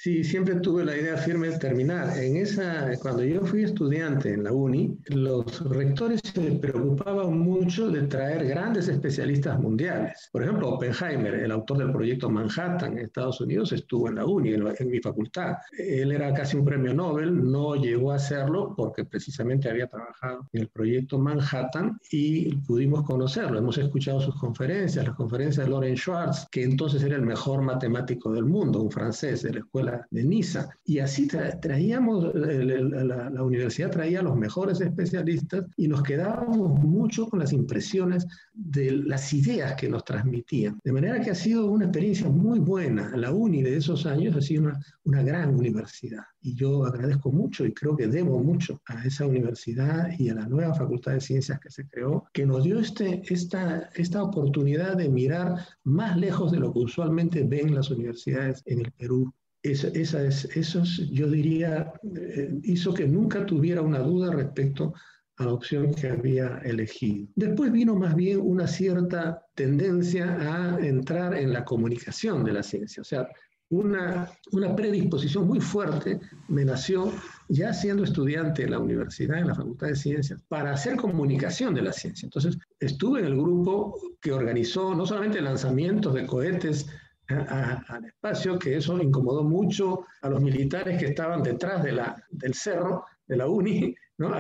Sí, 0.02 0.24
siempre 0.24 0.56
tuve 0.56 0.84
la 0.84 0.98
idea 0.98 1.16
firme 1.16 1.50
de 1.50 1.60
terminar. 1.60 2.18
En 2.18 2.36
esa, 2.38 2.90
cuando 3.00 3.24
yo 3.24 3.42
fui 3.46 3.64
estudiante 3.64 4.34
en 4.34 4.44
la 4.44 4.52
uni, 4.52 4.98
los 5.10 5.46
rectores 5.70 6.22
se 6.24 6.52
preocupaban 6.54 7.38
mucho 7.38 7.90
de 7.90 8.02
traer 8.04 8.48
grandes 8.48 8.88
especialistas 8.88 9.60
mundiales. 9.60 10.30
Por 10.32 10.42
ejemplo, 10.42 10.70
Oppenheimer, 10.70 11.36
el 11.36 11.52
autor 11.52 11.78
del 11.78 11.92
proyecto 11.92 12.30
Manhattan 12.32 12.94
en 12.94 13.06
Estados 13.06 13.42
Unidos, 13.42 13.72
estuvo 13.74 14.08
en 14.08 14.16
la 14.16 14.26
uni, 14.26 14.54
en, 14.54 14.64
en 14.78 14.90
mi 14.90 15.00
facultad. 15.00 15.58
Él 15.78 16.12
era 16.12 16.34
casi 16.34 16.58
un 16.58 16.66
premio 16.66 16.94
Nobel, 16.94 17.52
no 17.52 17.76
llegó 17.76 18.12
a 18.12 18.16
hacerlo 18.16 18.74
porque 18.76 19.06
precisamente 19.06 19.70
había 19.70 19.88
trabajado 19.88 20.48
en 20.54 20.62
el 20.62 20.68
proyecto 20.70 21.20
Manhattan 21.20 22.00
y 22.10 22.56
pudimos 22.56 23.04
conocerlo. 23.04 23.60
Hemos 23.60 23.78
escuchado 23.78 24.20
sus 24.20 24.36
conferencias, 24.40 25.06
las 25.06 25.16
conferencias 25.16 25.68
de 25.68 25.72
Loren 25.72 25.96
Schwartz, 25.96 26.48
que 26.52 26.64
entonces 26.64 27.04
era 27.04 27.18
el 27.18 27.22
mejor 27.22 27.62
matemático 27.62 28.32
del 28.32 28.46
mundo, 28.46 28.82
un 28.82 28.90
francés 28.90 29.44
de 29.44 29.54
la 29.54 29.60
escuela 29.60 29.91
de 30.10 30.24
Niza. 30.24 30.70
Y 30.86 31.00
así 31.00 31.28
traíamos, 31.28 32.34
la, 32.34 33.30
la 33.30 33.44
universidad 33.44 33.92
traía 33.92 34.20
a 34.20 34.24
los 34.24 34.38
mejores 34.38 34.82
especialistas 34.82 35.66
y 35.78 35.88
nos 35.88 36.04
quedábamos 36.04 36.80
mucho 36.84 37.28
con 37.28 37.40
las 37.40 37.54
impresiones 37.54 38.28
de 38.54 38.92
las 38.92 39.34
ideas 39.34 39.76
que 39.76 39.90
nos 39.90 40.04
transmitían. 40.04 40.80
De 40.84 40.92
manera 40.92 41.20
que 41.22 41.32
ha 41.32 41.36
sido 41.36 41.66
una 41.66 41.86
experiencia 41.86 42.30
muy 42.30 42.60
buena. 42.60 43.16
La 43.16 43.32
UNI 43.32 43.62
de 43.62 43.78
esos 43.78 44.06
años 44.06 44.36
ha 44.36 44.42
sido 44.42 44.64
una, 44.64 44.80
una 45.04 45.24
gran 45.24 45.56
universidad 45.56 46.24
y 46.42 46.56
yo 46.56 46.86
agradezco 46.86 47.32
mucho 47.32 47.66
y 47.66 47.74
creo 47.74 47.96
que 47.96 48.08
debo 48.08 48.40
mucho 48.40 48.82
a 48.88 49.06
esa 49.06 49.26
universidad 49.26 50.10
y 50.18 50.30
a 50.30 50.36
la 50.36 50.48
nueva 50.48 50.74
Facultad 50.74 51.14
de 51.14 51.22
Ciencias 51.22 51.60
que 51.60 51.70
se 51.70 51.88
creó, 51.88 52.26
que 52.34 52.46
nos 52.46 52.64
dio 52.64 52.80
este, 52.80 53.22
esta, 53.32 53.90
esta 53.96 54.24
oportunidad 54.24 54.98
de 54.98 55.10
mirar 55.10 55.56
más 55.84 56.18
lejos 56.18 56.52
de 56.52 56.60
lo 56.60 56.74
que 56.74 56.80
usualmente 56.80 57.44
ven 57.44 57.76
las 57.76 57.92
universidades 57.92 58.64
en 58.66 58.80
el 58.80 58.92
Perú. 58.92 59.32
Esa, 59.64 59.90
esa 59.90 60.24
es, 60.24 60.46
eso 60.56 60.84
yo 61.12 61.30
diría, 61.30 61.94
eh, 62.16 62.60
hizo 62.64 62.94
que 62.94 63.08
nunca 63.08 63.46
tuviera 63.46 63.82
una 63.82 64.00
duda 64.00 64.32
respecto 64.32 64.94
a 65.38 65.46
la 65.46 65.54
opción 65.54 65.94
que 65.94 66.10
había 66.10 66.60
elegido. 66.64 67.28
Después 67.36 67.72
vino 67.72 67.96
más 67.96 68.16
bien 68.16 68.40
una 68.42 68.68
cierta 68.68 69.46
tendencia 69.56 70.26
a 70.40 70.80
entrar 70.80 71.36
en 71.36 71.54
la 71.54 71.64
comunicación 71.64 72.44
de 72.44 72.54
la 72.54 72.64
ciencia, 72.64 73.02
o 73.02 73.06
sea, 73.06 73.28
una, 73.72 74.30
una 74.52 74.76
predisposición 74.76 75.48
muy 75.48 75.62
fuerte 75.62 76.20
me 76.50 76.66
nació 76.66 77.12
ya 77.48 77.74
siendo 77.74 78.04
estudiante 78.04 78.64
en 78.64 78.72
la 78.72 78.80
universidad, 78.80 79.40
en 79.40 79.48
la 79.48 79.56
Facultad 79.56 79.88
de 79.88 79.96
Ciencias, 79.96 80.42
para 80.50 80.74
hacer 80.74 80.98
comunicación 80.98 81.74
de 81.74 81.82
la 81.82 81.94
ciencia. 81.94 82.26
Entonces, 82.26 82.58
estuve 82.80 83.22
en 83.22 83.28
el 83.28 83.38
grupo 83.38 83.98
que 84.22 84.34
organizó 84.34 84.94
no 84.94 85.06
solamente 85.06 85.42
lanzamientos 85.42 86.14
de 86.14 86.26
cohetes 86.26 86.88
al 87.34 88.06
espacio, 88.06 88.60
que 88.60 88.78
eso 88.78 88.98
incomodó 89.02 89.44
mucho 89.44 90.06
a 90.22 90.30
los 90.30 90.42
militares 90.42 91.00
que 91.00 91.08
estaban 91.08 91.42
detrás 91.42 91.84
de 91.84 91.92
la, 91.94 92.16
del 92.30 92.54
cerro, 92.54 93.06
de 93.26 93.38
la 93.38 93.48
UNI, 93.48 93.96
¿no? 94.18 94.32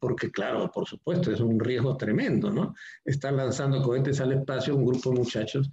porque 0.00 0.30
claro, 0.30 0.70
por 0.70 0.86
supuesto, 0.86 1.30
es 1.30 1.40
un 1.40 1.58
riesgo 1.58 1.96
tremendo, 1.96 2.50
¿no? 2.50 2.74
Están 3.04 3.36
lanzando 3.36 3.82
cohetes 3.82 4.20
al 4.20 4.32
espacio 4.32 4.76
un 4.76 4.86
grupo 4.86 5.10
de 5.10 5.18
muchachos 5.18 5.70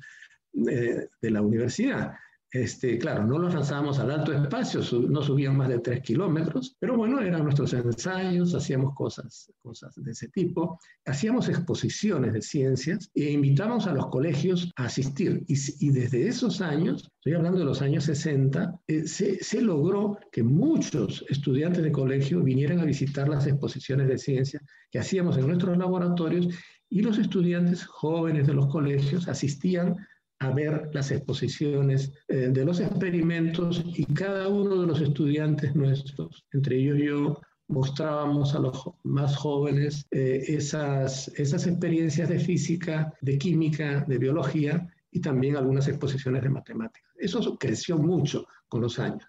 de, 0.51 1.09
de 1.21 1.31
la 1.31 1.41
universidad. 1.41 2.13
Este, 2.55 2.97
claro, 2.97 3.25
no 3.25 3.37
los 3.37 3.53
lanzábamos 3.53 3.99
al 3.99 4.11
alto 4.11 4.31
espacio, 4.31 4.79
no 5.09 5.21
subían 5.21 5.57
más 5.57 5.67
de 5.67 5.79
tres 5.79 5.99
kilómetros, 5.99 6.77
pero 6.79 6.95
bueno, 6.95 7.19
eran 7.19 7.43
nuestros 7.43 7.73
ensayos, 7.73 8.55
hacíamos 8.55 8.95
cosas, 8.95 9.51
cosas 9.61 9.93
de 9.97 10.11
ese 10.11 10.29
tipo, 10.29 10.79
hacíamos 11.05 11.49
exposiciones 11.49 12.31
de 12.31 12.41
ciencias 12.41 13.11
e 13.13 13.29
invitábamos 13.29 13.87
a 13.87 13.93
los 13.93 14.07
colegios 14.07 14.71
a 14.77 14.85
asistir. 14.85 15.43
Y, 15.49 15.89
desde 15.89 16.29
esos 16.29 16.61
años, 16.61 17.11
estoy 17.17 17.33
hablando 17.33 17.59
de 17.59 17.65
los 17.65 17.81
años 17.81 18.05
60, 18.05 18.79
eh, 18.87 19.05
se, 19.05 19.43
se, 19.43 19.61
logró 19.61 20.17
que 20.31 20.41
muchos 20.41 21.25
estudiantes 21.27 21.83
de 21.83 21.91
colegio 21.91 22.41
vinieran 22.41 22.79
a 22.79 22.85
visitar 22.85 23.27
las 23.27 23.45
exposiciones 23.47 24.07
de 24.07 24.17
ciencia 24.17 24.61
que 24.89 24.99
hacíamos 24.99 25.37
en 25.37 25.47
nuestros 25.47 25.77
laboratorios 25.77 26.47
y 26.89 27.01
los 27.01 27.17
estudiantes 27.17 27.83
jóvenes 27.83 28.47
de 28.47 28.53
los 28.53 28.67
colegios 28.67 29.27
asistían 29.27 29.97
a 30.39 30.51
ver 30.51 30.89
las 30.93 31.11
exposiciones 31.11 32.11
eh, 32.27 32.49
de 32.51 32.65
los 32.65 32.79
experimentos 32.79 33.83
y 33.85 34.05
cada 34.13 34.47
uno 34.47 34.81
de 34.81 34.87
los 34.87 35.01
estudiantes 35.01 35.75
nuestros, 35.75 36.45
entre 36.51 36.77
ellos 36.77 36.99
yo, 36.99 37.41
mostrábamos 37.67 38.53
a 38.53 38.59
los 38.59 38.83
más 39.03 39.35
jóvenes 39.37 40.05
eh, 40.11 40.43
esas, 40.47 41.29
esas 41.29 41.65
experiencias 41.65 42.29
de 42.29 42.39
física, 42.39 43.13
de 43.21 43.37
química, 43.37 44.05
de 44.07 44.17
biología 44.17 44.87
y 45.09 45.19
también 45.19 45.55
algunas 45.55 45.87
exposiciones 45.87 46.43
de 46.43 46.49
matemáticas. 46.49 47.11
Eso 47.17 47.57
creció 47.57 47.97
mucho 47.97 48.45
con 48.67 48.81
los 48.81 48.99
años. 48.99 49.25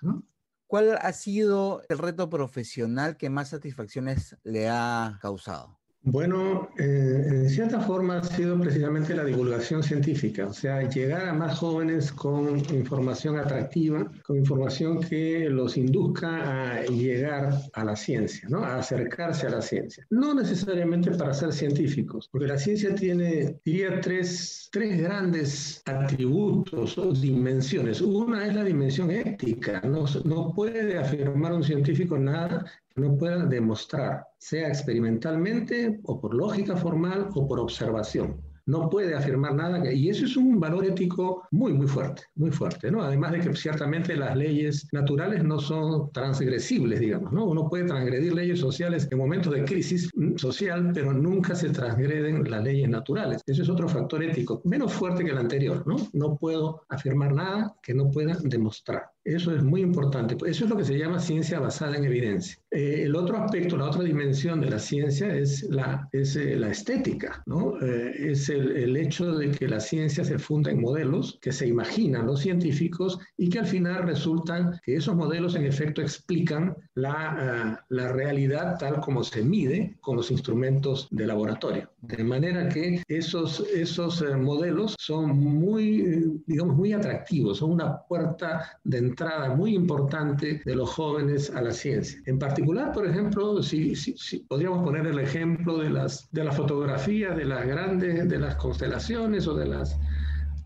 ¿Cuál 0.67 0.99
ha 1.01 1.13
sido 1.13 1.83
el 1.89 1.99
reto 1.99 2.29
profesional 2.29 3.17
que 3.17 3.31
más 3.31 3.51
satisfacciones 3.51 4.37
le 4.43 4.69
ha 4.69 5.19
causado? 5.23 5.79
Bueno, 6.09 6.69
eh, 6.79 7.25
en 7.27 7.51
cierta 7.51 7.81
forma 7.81 8.19
ha 8.19 8.23
sido 8.23 8.57
precisamente 8.61 9.13
la 9.13 9.25
divulgación 9.25 9.83
científica, 9.83 10.47
o 10.47 10.53
sea, 10.53 10.89
llegar 10.89 11.27
a 11.27 11.35
más 11.35 11.59
jóvenes 11.59 12.13
con 12.13 12.61
información 12.73 13.37
atractiva, 13.37 14.09
con 14.23 14.37
información 14.37 15.01
que 15.01 15.51
los 15.51 15.77
induzca 15.77 16.75
a 16.77 16.85
llegar 16.85 17.59
a 17.73 17.85
la 17.85 17.97
ciencia, 17.97 18.49
¿no? 18.49 18.63
a 18.63 18.77
acercarse 18.79 19.49
a 19.49 19.51
la 19.51 19.61
ciencia. 19.61 20.07
No 20.11 20.33
necesariamente 20.33 21.11
para 21.11 21.35
ser 21.35 21.53
científicos, 21.53 22.29
porque 22.31 22.47
la 22.47 22.59
ciencia 22.59 22.95
tiene, 22.95 23.59
diría, 23.65 24.01
tres, 24.01 24.69
tres 24.71 25.03
grandes 25.03 25.83
atributos 25.87 26.97
o 26.99 27.13
dimensiones. 27.13 28.01
Una 28.01 28.47
es 28.47 28.55
la 28.55 28.63
dimensión 28.63 29.11
ética, 29.11 29.81
no, 29.81 30.05
no 30.23 30.53
puede 30.55 30.99
afirmar 30.99 31.53
un 31.53 31.65
científico 31.65 32.17
nada 32.17 32.65
no 32.97 33.17
pueda 33.17 33.45
demostrar, 33.47 34.27
sea 34.39 34.69
experimentalmente 34.69 36.01
o 36.05 36.21
por 36.21 36.35
lógica 36.35 36.77
formal 36.77 37.29
o 37.35 37.47
por 37.47 37.61
observación 37.61 38.43
no 38.67 38.91
puede 38.91 39.15
afirmar 39.15 39.55
nada, 39.55 39.93
y 39.93 40.09
eso 40.09 40.25
es 40.25 40.37
un 40.37 40.59
valor 40.59 40.85
ético 40.85 41.47
muy, 41.53 41.73
muy 41.73 41.87
fuerte, 41.87 42.25
muy 42.35 42.51
fuerte, 42.51 42.91
¿no? 42.91 43.01
Además 43.01 43.33
de 43.33 43.41
que 43.41 43.55
ciertamente 43.55 44.17
las 44.17 44.37
leyes 44.37 44.89
naturales 44.93 45.45
no 45.45 45.61
son 45.61 46.11
transgresibles, 46.13 46.99
digamos, 46.99 47.33
¿no? 47.33 47.45
Uno 47.45 47.69
puede 47.69 47.85
transgredir 47.85 48.35
leyes 48.35 48.59
sociales 48.59 49.09
en 49.11 49.19
momentos 49.19 49.55
de 49.55 49.65
crisis 49.65 50.11
social, 50.37 50.91
pero 50.93 51.13
nunca 51.13 51.55
se 51.55 51.71
transgreden 51.71 52.51
las 52.51 52.65
leyes 52.65 52.89
naturales. 52.89 53.41
Eso 53.47 53.63
es 53.63 53.69
otro 53.69 53.89
factor 53.89 54.23
ético, 54.25 54.61
menos 54.65 54.93
fuerte 54.93 55.25
que 55.25 55.31
el 55.31 55.39
anterior, 55.39 55.87
¿no? 55.87 55.97
No 56.13 56.37
puedo 56.37 56.83
afirmar 56.89 57.33
nada 57.33 57.77
que 57.83 57.95
no 57.95 58.11
pueda 58.11 58.37
demostrar. 58.43 59.16
Eso 59.27 59.53
es 59.57 59.61
muy 59.61 59.81
importante. 59.81 60.37
Eso 60.47 60.65
es 60.65 60.71
lo 60.71 60.77
que 60.77 60.85
se 60.85 60.97
llama 60.97 61.19
ciencia 61.19 61.59
basada 61.59 61.97
en 61.97 62.05
evidencia. 62.05 62.57
Eh, 62.71 63.03
el 63.03 63.17
otro 63.17 63.39
aspecto, 63.39 63.77
la 63.77 63.87
otra 63.87 64.05
dimensión 64.05 64.61
de 64.61 64.71
la 64.71 64.79
ciencia 64.79 65.35
es 65.35 65.65
la, 65.65 66.09
es, 66.13 66.37
eh, 66.37 66.55
la 66.55 66.69
estética, 66.69 67.43
¿no? 67.45 67.75
Eh, 67.83 68.31
es 68.31 68.49
el, 68.49 68.97
hecho 68.97 69.33
de 69.33 69.51
que 69.51 69.67
la 69.67 69.81
ciencia 69.81 70.25
se 70.25 70.39
funda 70.39 70.71
en 70.71 70.81
modelos 70.81 71.41
que 71.43 71.51
se 71.51 71.67
imaginan 71.67 72.27
los 72.27 72.39
científicos 72.41 73.19
y 73.37 73.49
que 73.51 73.59
al 73.59 73.67
final 73.67 74.05
resultan 74.05 74.79
que 74.85 74.95
esos 74.95 75.17
modelos 75.17 75.57
en 75.57 75.67
efecto 75.67 76.01
explican 76.01 76.77
la, 76.95 77.85
la 77.89 78.13
realidad 78.13 78.79
tal 78.79 79.01
como 79.01 79.25
se 79.25 79.43
mide 79.43 79.97
con 80.01 80.17
los 80.17 80.31
instrumentos 80.31 81.09
de 81.11 81.27
laboratorio. 81.27 81.91
De 82.09 82.23
manera 82.23 82.69
que 82.69 83.03
esos, 83.09 83.61
esos 83.75 84.23
modelos 84.39 84.95
son 84.99 85.39
muy, 85.39 86.41
digamos, 86.47 86.77
muy 86.77 86.93
atractivos, 86.93 87.59
son 87.59 87.73
una 87.73 87.99
puerta 88.03 88.79
de 88.85 88.99
entrada 88.99 89.55
muy 89.55 89.75
importante 89.75 90.63
de 90.65 90.75
los 90.77 90.91
jóvenes 90.91 91.51
a 91.51 91.63
la 91.63 91.73
ciencia. 91.73 92.21
En 92.27 92.39
particular, 92.39 92.93
por 92.93 93.07
ejemplo, 93.07 93.63
si, 93.63 93.97
si, 93.97 94.39
podríamos 94.41 94.85
poner 94.85 95.07
el 95.07 95.19
ejemplo 95.19 95.79
de 95.79 95.91
las, 95.91 96.31
de 96.33 96.45
las 96.45 96.57
fotografías 96.57 97.37
de 97.37 97.45
las 97.45 97.67
grandes, 97.67 98.29
de 98.29 98.39
las 98.39 98.57
constelaciones 98.57 99.47
o 99.47 99.55
de 99.55 99.67
las, 99.67 99.99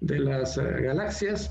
de 0.01 0.19
las 0.19 0.59
eh, 0.59 0.63
galaxias, 0.83 1.51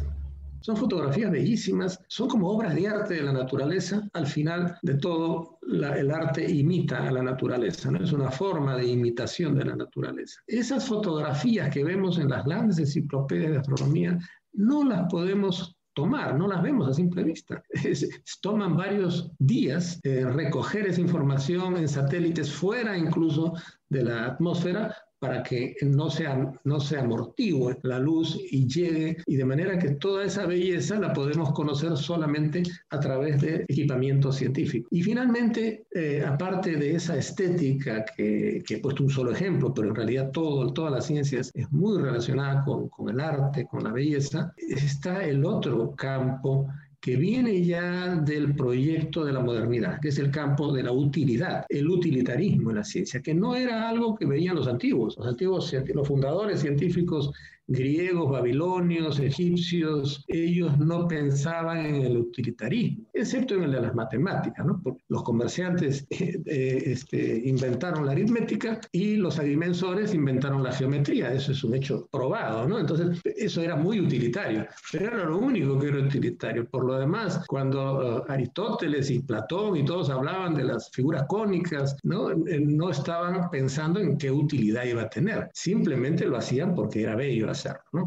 son 0.61 0.77
fotografías 0.77 1.31
bellísimas, 1.31 1.99
son 2.07 2.27
como 2.27 2.49
obras 2.49 2.75
de 2.75 2.87
arte 2.87 3.15
de 3.15 3.23
la 3.23 3.33
naturaleza. 3.33 4.07
Al 4.13 4.27
final 4.27 4.77
de 4.81 4.95
todo, 4.95 5.59
el 5.61 6.11
arte 6.11 6.49
imita 6.49 7.07
a 7.07 7.11
la 7.11 7.23
naturaleza, 7.23 7.91
es 8.01 8.11
una 8.11 8.31
forma 8.31 8.75
de 8.75 8.87
imitación 8.87 9.55
de 9.55 9.65
la 9.65 9.75
naturaleza. 9.75 10.41
Esas 10.47 10.85
fotografías 10.85 11.73
que 11.73 11.83
vemos 11.83 12.17
en 12.17 12.29
las 12.29 12.45
grandes 12.45 12.79
enciclopedias 12.79 13.51
de 13.51 13.57
astronomía 13.57 14.19
no 14.53 14.83
las 14.83 15.07
podemos 15.09 15.75
tomar, 15.93 16.37
no 16.37 16.47
las 16.47 16.61
vemos 16.61 16.87
a 16.87 16.93
simple 16.93 17.23
vista. 17.23 17.61
toman 18.41 18.77
varios 18.77 19.31
días 19.37 19.99
eh, 20.03 20.25
recoger 20.25 20.87
esa 20.87 21.01
información 21.01 21.77
en 21.77 21.87
satélites 21.87 22.51
fuera 22.51 22.97
incluso 22.97 23.53
de 23.89 24.03
la 24.03 24.25
atmósfera 24.25 24.95
para 25.19 25.43
que 25.43 25.75
no 25.82 26.10
se, 26.10 26.25
no 26.63 26.79
se 26.79 26.97
amortigue 26.97 27.77
la 27.84 27.99
luz 27.99 28.39
y 28.51 28.67
llegue, 28.67 29.17
y 29.25 29.36
de 29.36 29.45
manera 29.45 29.77
que 29.77 29.91
toda 29.91 30.23
esa 30.23 30.45
belleza 30.45 30.99
la 30.99 31.13
podemos 31.13 31.51
conocer 31.53 31.95
solamente 31.97 32.63
a 32.89 32.99
través 32.99 33.41
de 33.41 33.65
equipamiento 33.67 34.32
científico. 34.32 34.88
Y 34.91 35.03
finalmente, 35.03 35.86
eh, 35.91 36.23
aparte 36.25 36.75
de 36.77 36.95
esa 36.95 37.17
estética 37.17 38.05
que, 38.15 38.63
que, 38.65 38.75
he 38.75 38.79
puesto 38.79 39.03
un 39.03 39.10
solo 39.10 39.32
ejemplo, 39.32 39.73
pero 39.73 39.89
en 39.89 39.95
realidad 39.95 40.32
todo, 40.32 40.71
toda 40.73 40.89
la 40.89 41.01
ciencia 41.01 41.39
es, 41.39 41.51
es 41.53 41.69
muy 41.71 42.01
relacionada 42.01 42.63
con, 42.63 42.88
con 42.89 43.10
el 43.10 43.19
arte, 43.19 43.65
con 43.65 43.84
la 43.84 43.91
belleza, 43.91 44.53
está 44.58 45.23
el 45.25 45.43
otro 45.45 45.95
campo 45.95 46.67
que 47.01 47.15
viene 47.15 47.63
ya 47.63 48.15
del 48.15 48.55
proyecto 48.55 49.23
de 49.23 49.31
la 49.33 49.39
modernidad, 49.39 49.99
que 50.01 50.09
es 50.09 50.19
el 50.19 50.31
campo 50.31 50.73
de 50.73 50.83
la 50.83 50.91
utilidad, 50.91 51.65
el 51.69 51.89
utilitarismo 51.89 52.71
en 52.71 52.77
la 52.77 52.83
ciencia, 52.83 53.21
que 53.21 53.33
no 53.33 53.55
era 53.55 53.88
algo 53.88 54.15
que 54.15 54.25
veían 54.25 54.55
los 54.55 54.67
antiguos. 54.67 55.15
Los 55.17 55.27
antiguos, 55.27 55.73
los 55.93 56.07
fundadores 56.07 56.59
científicos 56.59 57.31
griegos, 57.69 58.32
babilonios, 58.32 59.19
egipcios, 59.19 60.25
ellos 60.27 60.77
no 60.79 61.08
pensaban 61.08 61.86
en 61.86 61.95
el 62.01 62.17
utilitarismo, 62.17 63.05
excepto 63.13 63.55
en 63.55 63.63
el 63.63 63.71
de 63.71 63.82
las 63.82 63.95
matemáticas, 63.95 64.65
¿no? 64.65 64.82
Porque 64.84 65.03
los 65.08 65.23
comerciantes 65.23 66.05
eh, 66.10 66.41
eh, 66.45 66.84
este, 66.86 67.41
inventaron 67.45 68.05
la 68.05 68.13
aritmética 68.13 68.82
y 68.91 69.17
los 69.17 69.39
agrimensores 69.39 70.13
inventaron 70.13 70.63
la 70.63 70.71
geometría, 70.71 71.32
eso 71.32 71.51
es 71.51 71.63
un 71.63 71.75
hecho 71.75 72.08
probado, 72.12 72.67
¿no? 72.67 72.79
Entonces, 72.79 73.21
eso 73.23 73.62
era 73.62 73.75
muy 73.75 73.99
utilitario, 73.99 74.65
pero 74.91 75.05
era 75.05 75.25
lo 75.25 75.38
único 75.38 75.77
que 75.79 75.89
era 75.89 75.99
utilitario. 75.99 76.67
Por 76.67 76.86
lo 76.86 76.97
demás, 76.97 77.43
cuando 77.47 78.23
uh, 78.25 78.32
Aristóteles 78.32 79.12
y 79.12 79.19
Platón 79.19 79.77
y 79.77 79.86
todos 79.86 80.10
hablaban 80.10 80.55
de 80.55 80.63
las 80.63 80.89
figuras 80.91 81.25
cónicas, 81.27 81.95
¿no? 82.03 82.32
Eh, 82.32 82.60
no 82.60 82.89
estaban 82.89 83.49
pensando 83.51 83.99
en 83.99 84.17
qué 84.17 84.32
utilidad 84.32 84.86
iba 84.86 85.03
a 85.03 85.10
tener, 85.10 85.49
simplemente 85.53 86.25
lo 86.25 86.38
hacían 86.38 86.73
porque 86.73 87.03
era 87.03 87.15
bello 87.15 87.47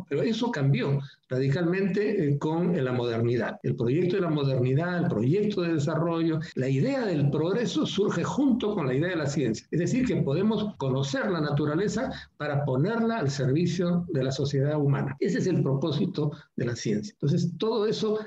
pero 0.08 0.22
eso 0.22 0.50
cambió 0.50 1.00
radicalmente 1.28 2.28
eh, 2.28 2.38
con 2.38 2.72
la 2.82 2.92
modernidad. 2.92 3.58
El 3.62 3.76
proyecto 3.76 4.16
de 4.16 4.22
la 4.22 4.30
modernidad, 4.30 4.98
el 4.98 5.08
proyecto 5.08 5.62
de 5.62 5.74
desarrollo, 5.74 6.40
la 6.54 6.68
idea 6.68 7.06
del 7.06 7.30
progreso 7.30 7.86
surge 7.86 8.22
junto 8.22 8.74
con 8.74 8.86
la 8.86 8.94
idea 8.94 9.10
de 9.10 9.16
la 9.16 9.26
ciencia. 9.26 9.66
Es 9.70 9.80
decir, 9.80 10.06
que 10.06 10.16
podemos 10.16 10.74
conocer 10.76 11.30
la 11.30 11.40
naturaleza 11.40 12.10
para 12.36 12.64
ponerla 12.64 13.18
al 13.18 13.30
servicio 13.30 14.04
de 14.08 14.24
la 14.24 14.32
sociedad 14.32 14.80
humana. 14.80 15.16
Ese 15.20 15.38
es 15.38 15.46
el 15.46 15.62
propósito 15.62 16.32
de 16.56 16.66
la 16.66 16.76
ciencia. 16.76 17.12
Entonces, 17.14 17.50
todo 17.58 17.86
eso 17.86 18.18